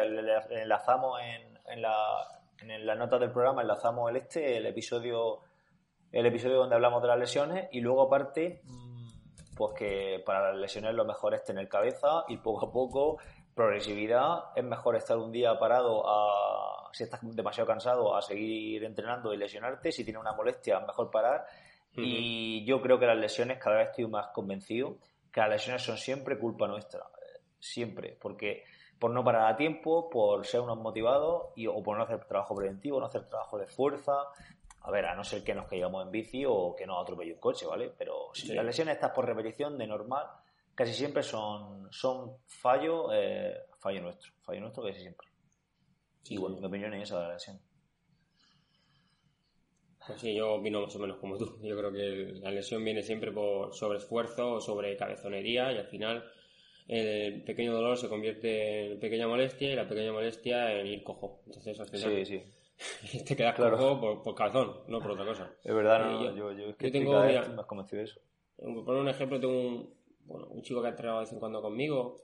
enlazamos 0.61 1.19
en, 1.21 1.59
en, 1.67 1.81
la, 1.81 2.41
en 2.61 2.85
la 2.85 2.95
nota 2.95 3.19
del 3.19 3.31
programa, 3.31 3.63
enlazamos 3.63 4.09
el 4.09 4.15
este, 4.15 4.55
el 4.57 4.65
episodio, 4.65 5.39
el 6.13 6.25
episodio 6.25 6.55
donde 6.55 6.75
hablamos 6.75 7.01
de 7.01 7.09
las 7.09 7.19
lesiones, 7.19 7.67
y 7.73 7.81
luego 7.81 8.03
aparte 8.03 8.61
pues 9.61 9.73
que 9.77 10.23
para 10.25 10.49
las 10.49 10.59
lesiones 10.59 10.95
lo 10.95 11.05
mejor 11.05 11.35
es 11.35 11.43
tener 11.43 11.69
cabeza, 11.69 12.25
y 12.27 12.37
poco 12.37 12.65
a 12.65 12.71
poco, 12.71 13.17
progresividad, 13.53 14.45
es 14.55 14.63
mejor 14.63 14.95
estar 14.95 15.17
un 15.17 15.31
día 15.31 15.59
parado 15.59 16.01
a, 16.03 16.89
si 16.91 17.03
estás 17.03 17.19
demasiado 17.21 17.67
cansado, 17.67 18.15
a 18.15 18.23
seguir 18.23 18.83
entrenando 18.83 19.31
y 19.31 19.37
lesionarte, 19.37 19.91
si 19.91 20.03
tienes 20.03 20.19
una 20.19 20.33
molestia, 20.33 20.79
mejor 20.79 21.11
parar. 21.11 21.45
Y 21.93 22.65
yo 22.65 22.81
creo 22.81 22.97
que 22.97 23.05
las 23.05 23.19
lesiones, 23.19 23.59
cada 23.59 23.77
vez 23.77 23.89
estoy 23.89 24.07
más 24.07 24.29
convencido, 24.29 24.97
que 25.31 25.41
las 25.41 25.49
lesiones 25.51 25.83
son 25.83 25.97
siempre 25.99 26.39
culpa 26.39 26.65
nuestra, 26.67 27.05
siempre, 27.59 28.17
porque 28.19 28.63
por 28.97 29.11
no 29.11 29.23
parar 29.23 29.53
a 29.53 29.57
tiempo, 29.57 30.09
por 30.09 30.43
ser 30.47 30.61
unos 30.61 30.79
motivados 30.79 31.49
y, 31.55 31.67
o 31.67 31.83
por 31.83 31.97
no 31.97 32.03
hacer 32.03 32.25
trabajo 32.25 32.55
preventivo, 32.55 32.99
no 32.99 33.05
hacer 33.05 33.29
trabajo 33.29 33.59
de 33.59 33.67
fuerza, 33.67 34.23
a 34.83 34.91
ver, 34.91 35.05
a 35.05 35.15
no 35.15 35.23
ser 35.23 35.43
que 35.43 35.53
nos 35.53 35.67
caigamos 35.67 36.05
en 36.05 36.11
bici 36.11 36.43
o 36.45 36.75
que 36.75 36.85
nos 36.85 37.01
atropelle 37.01 37.33
un 37.33 37.39
coche, 37.39 37.65
¿vale? 37.67 37.91
Pero 37.97 38.31
si 38.33 38.53
las 38.53 38.65
lesiones 38.65 38.95
estas 38.95 39.11
por 39.11 39.25
repetición 39.25 39.77
de 39.77 39.85
normal, 39.85 40.25
casi 40.73 40.93
siempre 40.93 41.21
son, 41.21 41.87
son 41.91 42.37
fallo, 42.47 43.13
eh, 43.13 43.65
fallo 43.77 44.01
nuestro, 44.01 44.31
fallo 44.41 44.61
nuestro 44.61 44.83
casi 44.83 45.01
siempre. 45.01 45.27
y 46.29 46.37
bueno, 46.37 46.57
mi 46.57 46.65
opinión 46.65 46.93
es 46.95 47.03
esa 47.03 47.19
de 47.19 47.27
la 47.27 47.33
lesión. 47.33 47.59
Pues 50.07 50.19
sí, 50.19 50.33
yo 50.33 50.55
opino 50.55 50.81
más 50.81 50.95
o 50.95 50.99
menos 50.99 51.17
como 51.17 51.37
tú. 51.37 51.59
Yo 51.61 51.77
creo 51.77 51.91
que 51.91 52.39
la 52.39 52.49
lesión 52.49 52.83
viene 52.83 53.03
siempre 53.03 53.31
por 53.31 53.75
sobreesfuerzo 53.75 54.53
o 54.53 54.61
sobre 54.61 54.97
cabezonería 54.97 55.71
y 55.71 55.77
al 55.77 55.85
final 55.85 56.27
el 56.87 57.43
pequeño 57.43 57.71
dolor 57.71 57.97
se 57.97 58.09
convierte 58.09 58.93
en 58.93 58.99
pequeña 58.99 59.27
molestia 59.27 59.71
y 59.71 59.75
la 59.75 59.87
pequeña 59.87 60.11
molestia 60.11 60.79
en 60.79 60.87
ir 60.87 61.03
cojo. 61.03 61.43
Entonces 61.45 61.79
al 61.79 61.87
final 61.87 62.25
sí, 62.25 62.25
sí 62.25 62.43
te 63.27 63.35
quedas 63.35 63.55
claro. 63.55 63.99
por, 63.99 64.23
por, 64.23 64.35
calzón, 64.35 64.81
no 64.87 64.99
por 64.99 65.11
otra 65.11 65.25
cosa. 65.25 65.53
Es 65.63 65.73
verdad, 65.73 66.11
no, 66.11 66.29
eh, 66.29 66.33
yo, 66.35 66.51
yo, 66.51 66.69
es 66.69 66.75
que 66.75 66.91
tengo, 66.91 67.13
más 67.13 67.65
convencido 67.65 67.99
de 67.99 68.05
eso. 68.05 68.19
Por 68.57 68.95
un 68.95 69.09
ejemplo, 69.09 69.39
tengo 69.39 69.53
un, 69.53 69.93
bueno, 70.25 70.47
un 70.47 70.61
chico 70.61 70.81
que 70.81 70.87
ha 70.87 70.91
entrenado 70.91 71.19
de 71.19 71.25
vez 71.25 71.33
en 71.33 71.39
cuando 71.39 71.61
conmigo 71.61 72.15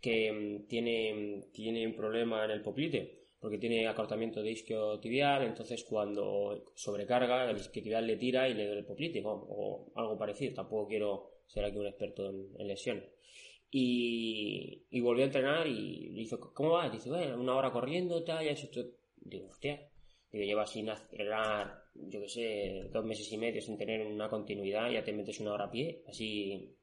que 0.00 0.32
mm, 0.32 0.68
tiene, 0.68 1.44
tiene 1.52 1.86
un 1.86 1.94
problema 1.94 2.44
en 2.44 2.50
el 2.50 2.62
poplite 2.62 3.22
porque 3.42 3.58
tiene 3.58 3.88
acortamiento 3.88 4.40
de 4.40 4.52
isquiotibial, 4.52 5.42
entonces 5.42 5.82
cuando 5.82 6.64
sobrecarga 6.76 7.50
el 7.50 7.56
isquiotibial 7.56 8.06
le 8.06 8.16
tira 8.16 8.48
y 8.48 8.54
le 8.54 8.66
duele 8.66 8.80
el 8.82 8.86
poplite 8.86 9.20
o, 9.24 9.90
algo 9.96 10.16
parecido. 10.16 10.54
Tampoco 10.54 10.86
quiero 10.86 11.30
ser 11.48 11.64
aquí 11.64 11.76
un 11.76 11.88
experto 11.88 12.30
en, 12.30 12.68
lesiones. 12.68 13.10
Y, 13.68 14.84
y 14.90 15.00
volvió 15.00 15.24
a 15.24 15.26
entrenar 15.26 15.66
y 15.66 16.10
le 16.10 16.20
dice, 16.20 16.36
¿cómo 16.54 16.70
va? 16.74 16.88
Dice, 16.88 17.10
bueno, 17.10 17.40
una 17.40 17.56
hora 17.56 17.72
corriendo, 17.72 18.22
tal, 18.22 18.44
ya 18.44 18.52
eso. 18.52 18.68
Digo, 19.16 19.48
hostia, 19.48 19.90
Digo, 20.32 20.46
llevas 20.46 20.70
sin 20.70 20.88
acelerar, 20.88 21.84
yo 21.94 22.22
qué 22.22 22.28
sé, 22.28 22.88
dos 22.90 23.04
meses 23.04 23.30
y 23.30 23.36
medio 23.36 23.60
sin 23.60 23.76
tener 23.76 24.04
una 24.06 24.30
continuidad, 24.30 24.90
ya 24.90 25.04
te 25.04 25.12
metes 25.12 25.38
una 25.40 25.52
hora 25.52 25.66
a 25.66 25.70
pie, 25.70 26.02
así. 26.08 26.74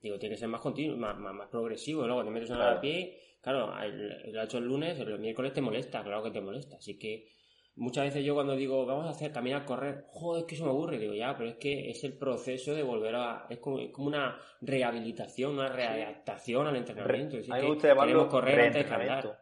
Digo, 0.00 0.18
tiene 0.18 0.34
que 0.34 0.40
ser 0.40 0.48
más 0.48 0.62
continuo, 0.62 0.96
más, 0.96 1.16
más, 1.18 1.48
progresivo, 1.48 2.06
luego 2.06 2.24
te 2.24 2.30
metes 2.30 2.50
una 2.50 2.60
hora 2.60 2.78
a 2.78 2.80
pie, 2.80 3.20
claro, 3.42 3.72
el, 3.82 4.36
hecho 4.36 4.58
el 4.58 4.64
lunes, 4.64 4.98
el 4.98 5.18
miércoles 5.18 5.52
te 5.52 5.60
molesta, 5.60 6.02
claro 6.02 6.22
que 6.24 6.30
te 6.30 6.40
molesta, 6.40 6.76
así 6.76 6.98
que 6.98 7.28
muchas 7.76 8.04
veces 8.04 8.24
yo 8.24 8.34
cuando 8.34 8.56
digo 8.56 8.84
vamos 8.84 9.06
a 9.06 9.10
hacer 9.10 9.30
caminar, 9.30 9.64
correr, 9.64 10.06
joder, 10.08 10.40
es 10.40 10.48
que 10.48 10.54
eso 10.56 10.64
me 10.64 10.70
aburre, 10.70 10.98
digo 10.98 11.14
ya, 11.14 11.36
pero 11.36 11.50
es 11.50 11.56
que 11.56 11.90
es 11.90 12.02
el 12.02 12.18
proceso 12.18 12.74
de 12.74 12.82
volver 12.82 13.14
a, 13.14 13.46
es 13.48 13.58
como, 13.58 13.78
una 13.98 14.40
rehabilitación, 14.60 15.52
una 15.52 15.68
readaptación 15.68 16.66
al 16.66 16.76
entrenamiento. 16.76 17.36
a 17.36 17.40
mí 17.40 17.62
me 17.62 17.68
gusta 17.68 17.88
llamarlo 17.88 18.28
correr 18.28 18.60
antes 18.60 18.88
de 18.88 19.34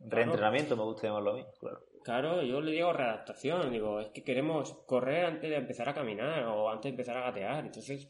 Reentrenamiento 0.00 0.76
me 0.76 0.82
gusta 0.82 1.06
llamarlo 1.06 1.30
a 1.30 1.34
mí, 1.36 1.44
claro. 1.58 1.93
Claro, 2.04 2.42
yo 2.42 2.60
le 2.60 2.72
digo 2.72 2.92
readaptación, 2.92 3.72
digo, 3.72 4.00
es 4.00 4.10
que 4.10 4.22
queremos 4.22 4.74
correr 4.86 5.24
antes 5.24 5.50
de 5.50 5.56
empezar 5.56 5.88
a 5.88 5.94
caminar 5.94 6.44
o 6.44 6.68
antes 6.68 6.84
de 6.84 6.90
empezar 6.90 7.16
a 7.16 7.22
gatear, 7.30 7.64
entonces 7.64 8.06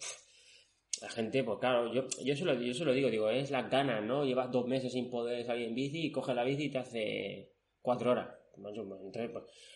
la 1.01 1.09
gente, 1.09 1.45
pues 1.45 1.59
claro, 1.61 1.93
yo, 1.93 2.07
yo, 2.25 2.37
se 2.37 2.45
lo, 2.45 2.55
yo 2.55 2.75
se 2.75 2.85
lo 2.85 2.93
digo, 2.93 3.09
digo, 3.09 3.31
es 3.31 3.51
las 3.51 3.71
ganas, 3.71 4.03
¿no? 4.03 4.25
Llevas 4.25 4.51
dos 4.51 4.67
meses 4.67 4.93
sin 4.93 5.09
poder 5.09 5.47
salir 5.47 5.69
en 5.69 5.75
bici 5.75 6.07
y 6.07 6.13
coges 6.13 6.35
la 6.35 6.45
bici 6.45 6.65
y 6.65 6.71
te 6.71 6.79
hace 6.79 7.53
cuatro 7.81 8.11
horas 8.11 8.45
pues, 8.63 8.77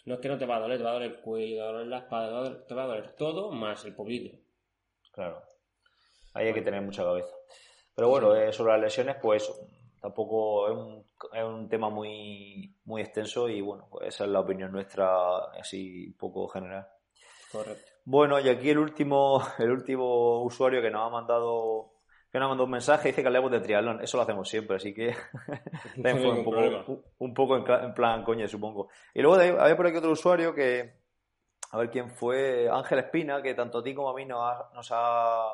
no 0.05 0.15
es 0.15 0.21
que 0.21 0.29
no 0.29 0.39
te 0.39 0.47
va 0.47 0.57
a 0.57 0.61
doler, 0.61 0.79
te 0.79 0.85
va 0.85 0.91
a 0.91 0.95
doler 0.95 1.11
el 1.11 1.21
cuello, 1.21 1.57
te 1.57 1.63
va 1.63 1.69
a 1.69 1.73
doler 1.73 1.87
la 1.87 1.99
espalda, 1.99 2.67
te 2.67 2.75
va 2.75 2.85
a 2.85 2.87
doler 2.87 3.13
todo 3.17 3.51
más 3.51 3.85
el 3.85 3.95
poblito. 3.95 4.37
Claro. 5.13 5.43
Ahí 6.35 6.47
hay 6.47 6.55
que 6.55 6.63
tener 6.63 6.83
mucha 6.83 7.03
cabeza. 7.03 7.35
Pero 7.95 8.09
bueno, 8.09 8.37
eh, 8.37 8.53
sobre 8.53 8.73
las 8.75 8.83
lesiones, 8.83 9.17
pues 9.21 9.51
tampoco 10.01 10.69
es 10.69 10.77
un, 10.77 11.05
es 11.33 11.45
un, 11.45 11.69
tema 11.69 11.91
muy, 11.91 12.75
muy 12.85 13.03
extenso 13.03 13.49
y 13.49 13.61
bueno, 13.61 13.89
pues 13.91 14.15
esa 14.15 14.25
es 14.25 14.31
la 14.31 14.41
opinión 14.41 14.73
nuestra 14.73 15.39
así 15.59 16.09
un 16.09 16.15
poco 16.15 16.49
general. 16.49 16.87
Correcto. 17.51 17.93
Bueno, 18.05 18.39
y 18.41 18.49
aquí 18.49 18.71
el 18.71 18.79
último, 18.79 19.43
el 19.59 19.71
último 19.71 20.43
usuario 20.43 20.81
que 20.81 20.91
nos 20.91 21.07
ha 21.07 21.11
mandado 21.11 21.93
que 22.31 22.39
nos 22.39 22.49
mandó 22.49 22.65
un 22.65 22.71
mensaje 22.71 23.09
dice 23.09 23.23
que 23.23 23.29
hablemos 23.29 23.51
de 23.51 23.61
triatlón. 23.61 24.03
Eso 24.03 24.19
lo 24.19 24.23
hacemos 24.23 24.49
siempre, 24.49 24.77
así 24.77 24.93
que 24.93 25.15
un 25.97 26.45
poco, 26.45 27.05
un, 27.19 27.35
poco 27.35 27.57
en, 27.57 27.95
plan 27.95 28.23
coña, 28.23 28.47
supongo. 28.47 28.89
Y 29.15 29.23
luego 29.23 29.37
había 29.37 29.77
por 29.77 29.87
aquí 29.87 29.97
otro 29.97 30.11
usuario 30.11 30.55
que, 30.55 30.93
a 31.71 31.79
ver 31.79 31.91
quién 31.91 32.11
fue, 32.11 32.69
Ángel 32.71 32.99
Espina, 32.99 33.41
que 33.41 33.55
tanto 33.55 33.79
a 33.79 33.83
ti 33.83 33.95
como 33.95 34.11
a 34.11 34.15
mí 34.15 34.27
nos, 34.27 34.57
nos, 34.75 34.89
ha, 34.93 35.49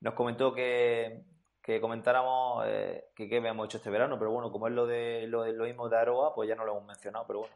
nos 0.00 0.14
comentó 0.14 0.54
que, 0.54 1.24
que 1.62 1.80
comentáramos 1.80 2.64
eh, 2.66 3.10
que 3.14 3.28
qué 3.28 3.36
habíamos 3.36 3.66
hecho 3.66 3.78
este 3.78 3.90
verano, 3.90 4.18
pero 4.18 4.32
bueno, 4.32 4.50
como 4.50 4.66
es 4.66 4.74
lo 4.74 4.86
de 4.86 5.26
lo, 5.28 5.42
de, 5.42 5.52
lo 5.52 5.64
mismo 5.64 5.88
de 5.88 5.96
Aroa, 5.96 6.34
pues 6.34 6.48
ya 6.48 6.56
no 6.56 6.64
lo 6.64 6.72
hemos 6.72 6.86
mencionado, 6.86 7.24
pero 7.26 7.40
bueno, 7.40 7.54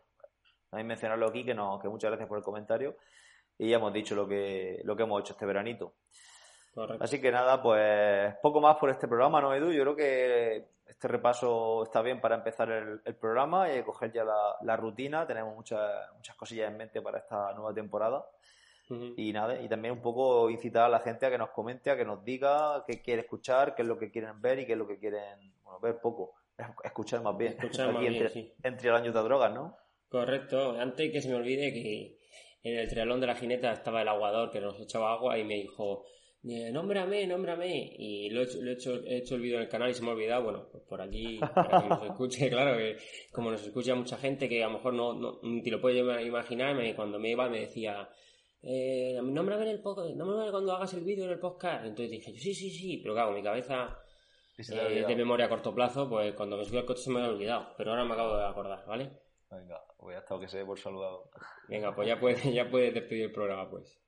también 0.71 0.87
mencionarlo 0.87 1.27
aquí, 1.27 1.45
que, 1.45 1.55
no, 1.55 1.79
que 1.81 1.89
muchas 1.89 2.11
gracias 2.11 2.29
por 2.29 2.39
el 2.39 2.45
comentario 2.45 2.97
y 3.59 3.71
ya 3.71 3.77
hemos 3.77 3.93
dicho 3.93 4.15
lo 4.15 4.29
que, 4.29 4.81
lo 4.85 4.97
que 4.97 5.03
hemos 5.03 5.21
hecho 5.21 5.33
este 5.33 5.47
veranito. 5.47 5.95
Así 7.01 7.23
que 7.23 7.33
nada, 7.33 7.63
pues 7.63 8.35
poco 8.43 8.61
más 8.61 8.77
por 8.77 8.91
este 8.91 9.09
programa, 9.09 9.41
¿no, 9.41 9.55
Edu? 9.55 9.73
Yo 9.73 9.83
creo 9.83 9.97
que 9.97 10.69
este 10.85 11.09
repaso 11.09 11.85
está 11.85 12.03
bien 12.03 12.21
para 12.21 12.37
empezar 12.37 12.71
el, 12.71 13.01
programa 13.17 13.73
y 13.73 13.83
coger 13.83 14.13
ya 14.13 14.25
la, 14.61 14.77
rutina. 14.77 15.27
Tenemos 15.27 15.55
muchas, 15.55 16.13
muchas 16.15 16.37
cosillas 16.37 16.71
en 16.71 16.77
mente 16.77 17.01
para 17.01 17.19
esta 17.19 17.55
nueva 17.55 17.73
temporada. 17.73 18.27
Y 19.17 19.33
nada, 19.33 19.61
y 19.61 19.69
también 19.69 19.95
un 19.95 20.01
poco 20.01 20.49
incitar 20.49 20.85
a 20.85 20.89
la 20.89 21.01
gente 21.01 21.27
a 21.27 21.31
que 21.31 21.39
nos 21.39 21.51
comente, 21.51 21.91
a 21.91 21.97
que 21.97 22.05
nos 22.05 22.25
diga 22.25 22.85
qué 22.87 23.03
quiere 23.03 23.23
escuchar, 23.23 23.75
qué 23.75 23.83
es 23.83 23.89
lo 23.89 23.99
que 23.99 24.11
quieren 24.11 24.41
ver 24.41 24.61
y 24.61 24.67
qué 24.67 24.73
es 24.73 24.79
lo 24.79 24.87
que 24.87 24.99
quieren, 24.99 25.53
bueno, 25.65 25.81
ver 25.81 25.99
poco, 26.01 26.35
escuchar 26.85 27.23
más 27.23 27.37
bien. 27.37 27.53
Escuchar 27.53 27.93
más 27.93 28.05
entre, 28.05 28.29
bien, 28.29 28.53
entre 28.63 28.89
el 28.89 28.95
año 28.95 29.13
de 29.13 29.23
drogas, 29.23 29.53
¿no? 29.53 29.77
Correcto. 30.09 30.73
Antes 30.79 31.11
que 31.11 31.21
se 31.21 31.29
me 31.29 31.35
olvide 31.35 31.73
que 31.73 32.19
en 32.63 32.79
el 32.79 32.89
triatlón 32.89 33.21
de 33.21 33.27
la 33.27 33.35
jineta 33.35 33.73
estaba 33.73 34.03
el 34.03 34.09
aguador 34.09 34.51
que 34.51 34.61
nos 34.61 34.81
echaba 34.81 35.13
agua 35.13 35.39
y 35.39 35.45
me 35.45 35.55
dijo, 35.55 36.05
eh, 36.45 36.71
nómbrame, 36.73 37.27
nómbrame. 37.27 37.95
Y 37.99 38.31
lo 38.31 38.41
he 38.41 38.45
hecho, 38.45 38.63
lo 38.63 38.71
he 38.71 38.75
hecho, 38.75 39.05
he 39.05 39.19
hecho 39.19 39.35
el 39.35 39.41
vídeo 39.41 39.57
en 39.57 39.65
el 39.65 39.69
canal 39.69 39.91
y 39.91 39.95
se 39.95 40.03
me 40.03 40.11
ha 40.11 40.15
olvidado. 40.15 40.45
Bueno, 40.45 40.69
pues 40.71 40.85
por 40.85 41.01
aquí, 41.01 41.39
para 41.39 41.83
que 41.83 41.89
nos 41.89 42.05
escuche, 42.05 42.49
claro, 42.49 42.77
que 42.79 42.97
como 43.33 43.51
nos 43.51 43.63
escucha 43.65 43.95
mucha 43.95 44.17
gente 44.17 44.49
que 44.49 44.63
a 44.63 44.69
lo 44.69 44.75
mejor 44.75 44.95
no, 44.95 45.13
no 45.15 45.41
te 45.63 45.71
lo 45.71 45.81
puedes 45.81 46.01
imaginar, 46.25 46.77
cuando 46.95 47.19
me 47.19 47.31
iba 47.31 47.49
me 47.49 47.61
decía, 47.61 48.09
eh, 48.63 49.21
nómbrame 49.23 49.65
en 49.65 49.71
el 49.71 49.83
podcast, 49.83 50.11
nómbrame 50.15 50.51
cuando 50.51 50.73
hagas 50.73 50.95
el 50.95 51.05
vídeo 51.05 51.25
en 51.25 51.31
el 51.31 51.39
podcast. 51.39 51.85
Entonces 51.85 52.11
dije, 52.11 52.33
sí, 52.39 52.55
sí, 52.55 52.71
sí, 52.71 52.99
pero 53.03 53.15
claro, 53.15 53.33
mi 53.33 53.43
cabeza 53.43 53.99
eh, 54.59 55.05
de 55.07 55.17
memoria 55.17 55.47
a 55.47 55.49
corto 55.49 55.75
plazo, 55.75 56.09
pues 56.09 56.35
cuando 56.35 56.57
me 56.57 56.65
subí 56.65 56.79
al 56.79 56.87
coche 56.87 57.03
se 57.03 57.11
me 57.11 57.19
había 57.21 57.31
olvidado, 57.31 57.75
pero 57.77 57.91
ahora 57.91 58.05
me 58.05 58.15
acabo 58.15 58.37
de 58.37 58.47
acordar, 58.47 58.85
¿vale? 58.87 59.11
Venga, 59.51 59.81
voy 59.99 60.15
a 60.15 60.19
estar 60.19 60.41
que 60.41 60.49
se 60.49 60.59
dé 60.59 60.65
por 60.65 60.79
saludado. 60.79 61.31
Venga, 61.69 61.95
pues 61.95 62.09
ya 62.09 62.19
puedes, 62.19 62.43
ya 62.55 62.69
puedes 62.69 62.93
despedir 62.93 63.25
el 63.25 63.33
programa, 63.33 63.69
pues. 63.71 64.01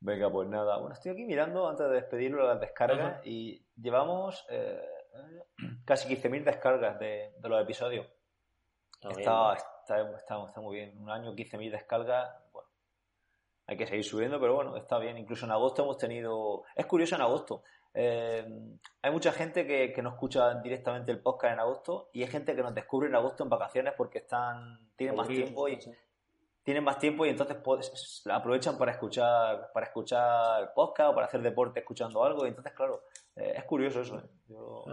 Venga, 0.00 0.30
pues 0.30 0.48
nada. 0.48 0.78
Bueno, 0.78 0.94
estoy 0.94 1.12
aquí 1.12 1.24
mirando 1.24 1.68
antes 1.68 1.86
de 1.86 1.94
despedirlo 1.94 2.46
las 2.46 2.60
descargas 2.60 3.24
y 3.24 3.64
llevamos 3.76 4.44
eh, 4.50 4.80
casi 5.84 6.12
15.000 6.12 6.44
descargas 6.44 6.98
de, 6.98 7.32
los 7.40 7.62
episodios. 7.62 8.06
Está, 9.00 9.54
está, 10.16 10.60
muy 10.60 10.76
bien. 10.76 10.98
Un 10.98 11.10
año, 11.10 11.34
15.000 11.34 11.70
descargas. 11.70 12.34
Hay 13.66 13.76
que 13.76 13.86
seguir 13.86 14.04
subiendo, 14.04 14.40
pero 14.40 14.54
bueno, 14.54 14.76
está 14.76 14.98
bien. 14.98 15.16
Incluso 15.18 15.46
en 15.46 15.52
agosto 15.52 15.82
hemos 15.82 15.98
tenido. 15.98 16.64
Es 16.74 16.86
curioso 16.86 17.14
en 17.14 17.22
agosto. 17.22 17.62
Eh, 17.94 18.44
hay 19.02 19.10
mucha 19.10 19.32
gente 19.32 19.66
que, 19.66 19.92
que, 19.92 20.02
no 20.02 20.10
escucha 20.10 20.54
directamente 20.60 21.12
el 21.12 21.20
podcast 21.20 21.52
en 21.52 21.60
agosto 21.60 22.08
y 22.14 22.22
hay 22.22 22.28
gente 22.28 22.56
que 22.56 22.62
nos 22.62 22.74
descubre 22.74 23.06
en 23.06 23.14
agosto 23.14 23.42
en 23.42 23.50
vacaciones 23.50 23.92
porque 23.96 24.18
están 24.18 24.78
tienen 24.96 25.14
más 25.14 25.28
tiempo 25.28 25.68
y, 25.68 25.78
tienen 26.62 26.84
más 26.84 26.98
tiempo 26.98 27.26
y 27.26 27.30
entonces 27.30 28.22
la 28.24 28.36
aprovechan 28.36 28.78
para 28.78 28.92
escuchar 28.92 29.70
para 29.72 29.86
escuchar 29.86 30.72
podcast 30.74 31.10
o 31.10 31.14
para 31.14 31.26
hacer 31.26 31.42
deporte 31.42 31.80
escuchando 31.80 32.24
algo 32.24 32.46
y 32.46 32.48
entonces 32.48 32.72
claro 32.72 33.02
eh, 33.36 33.54
es 33.56 33.64
curioso 33.64 34.00
eso 34.00 34.18
¿eh? 34.18 34.30
yo 34.48 34.84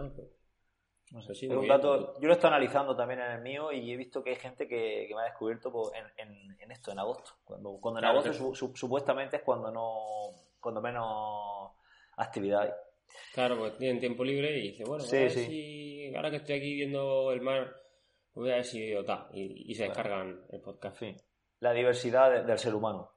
pues, 1.12 1.42
un 1.42 1.66
dato, 1.66 2.20
yo 2.20 2.28
lo 2.28 2.34
estoy 2.34 2.48
analizando 2.48 2.94
también 2.94 3.20
en 3.20 3.32
el 3.32 3.40
mío 3.40 3.72
y 3.72 3.92
he 3.92 3.96
visto 3.96 4.22
que 4.22 4.30
hay 4.30 4.36
gente 4.36 4.68
que, 4.68 5.08
me 5.12 5.20
ha 5.20 5.24
descubierto 5.24 5.72
pues, 5.72 5.90
en, 6.16 6.70
esto 6.70 6.92
en 6.92 6.98
agosto. 7.00 7.32
Cuando, 7.44 7.78
cuando 7.80 7.98
en 7.98 8.06
agosto 8.06 8.54
supuestamente 8.74 9.36
es 9.36 9.42
cuando 9.42 9.70
no 9.70 9.94
cuando 10.60 10.80
menos 10.80 11.72
actividad 12.16 12.62
hay. 12.62 12.70
Claro 13.34 13.58
pues 13.58 13.76
tienen 13.76 13.98
tiempo 13.98 14.22
libre 14.22 14.56
y 14.56 14.70
dice 14.70 14.84
bueno 14.84 15.02
si 15.02 16.12
ahora 16.14 16.30
que 16.30 16.36
estoy 16.36 16.56
aquí 16.56 16.74
viendo 16.74 17.32
el 17.32 17.40
mar 17.40 17.74
voy 18.34 18.50
a 18.52 18.56
ver 18.56 18.64
si 18.64 18.94
tal 19.04 19.26
y, 19.32 19.74
se 19.74 19.84
descargan 19.84 20.44
el 20.50 20.60
podcast. 20.60 20.98
Sí. 20.98 21.16
La 21.60 21.72
diversidad 21.72 22.44
del 22.44 22.58
ser 22.58 22.74
humano. 22.74 23.12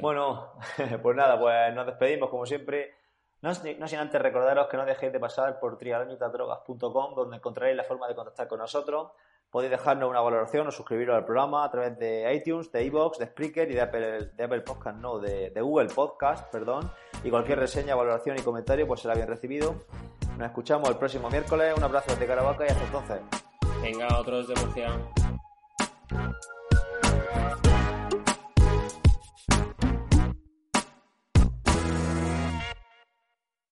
Bueno, 0.00 0.54
pues 1.02 1.16
nada, 1.16 1.38
pues 1.38 1.74
nos 1.74 1.86
despedimos 1.86 2.30
como 2.30 2.46
siempre. 2.46 2.94
No, 3.40 3.54
sin 3.54 3.98
antes 3.98 4.20
recordaros 4.20 4.66
que 4.66 4.76
no 4.76 4.84
dejéis 4.84 5.12
de 5.12 5.20
pasar 5.20 5.60
por 5.60 5.78
trialanitadrogas.com 5.78 7.14
donde 7.14 7.36
encontraréis 7.36 7.76
la 7.76 7.84
forma 7.84 8.08
de 8.08 8.14
contactar 8.14 8.48
con 8.48 8.58
nosotros. 8.58 9.12
Podéis 9.50 9.70
dejarnos 9.70 10.10
una 10.10 10.20
valoración 10.20 10.66
o 10.66 10.70
suscribiros 10.70 11.16
al 11.16 11.24
programa 11.24 11.64
a 11.64 11.70
través 11.70 11.98
de 11.98 12.34
iTunes, 12.34 12.70
de 12.70 12.84
iVoox, 12.84 13.18
de 13.18 13.26
Spreaker 13.26 13.70
y 13.70 13.74
de 13.74 13.80
Apple, 13.80 14.26
de 14.36 14.44
Apple 14.44 14.60
Podcast, 14.60 14.98
no, 14.98 15.18
de, 15.18 15.52
Google 15.60 15.88
Podcast, 15.88 16.50
perdón. 16.50 16.90
Y 17.24 17.30
cualquier 17.30 17.60
reseña, 17.60 17.94
valoración 17.94 18.36
y 18.38 18.42
comentario 18.42 18.86
pues 18.86 19.00
será 19.00 19.14
bien 19.14 19.28
recibido. 19.28 19.84
Nos 20.36 20.48
escuchamos 20.48 20.88
el 20.88 20.96
próximo 20.96 21.30
miércoles. 21.30 21.74
Un 21.76 21.84
abrazo 21.84 22.10
desde 22.10 22.26
Caravaca 22.26 22.64
y 22.66 22.68
hasta 22.68 22.84
entonces. 22.84 23.20
Venga, 23.80 24.18
otros 24.18 24.48
de 24.48 24.54
Murcia. 24.56 24.90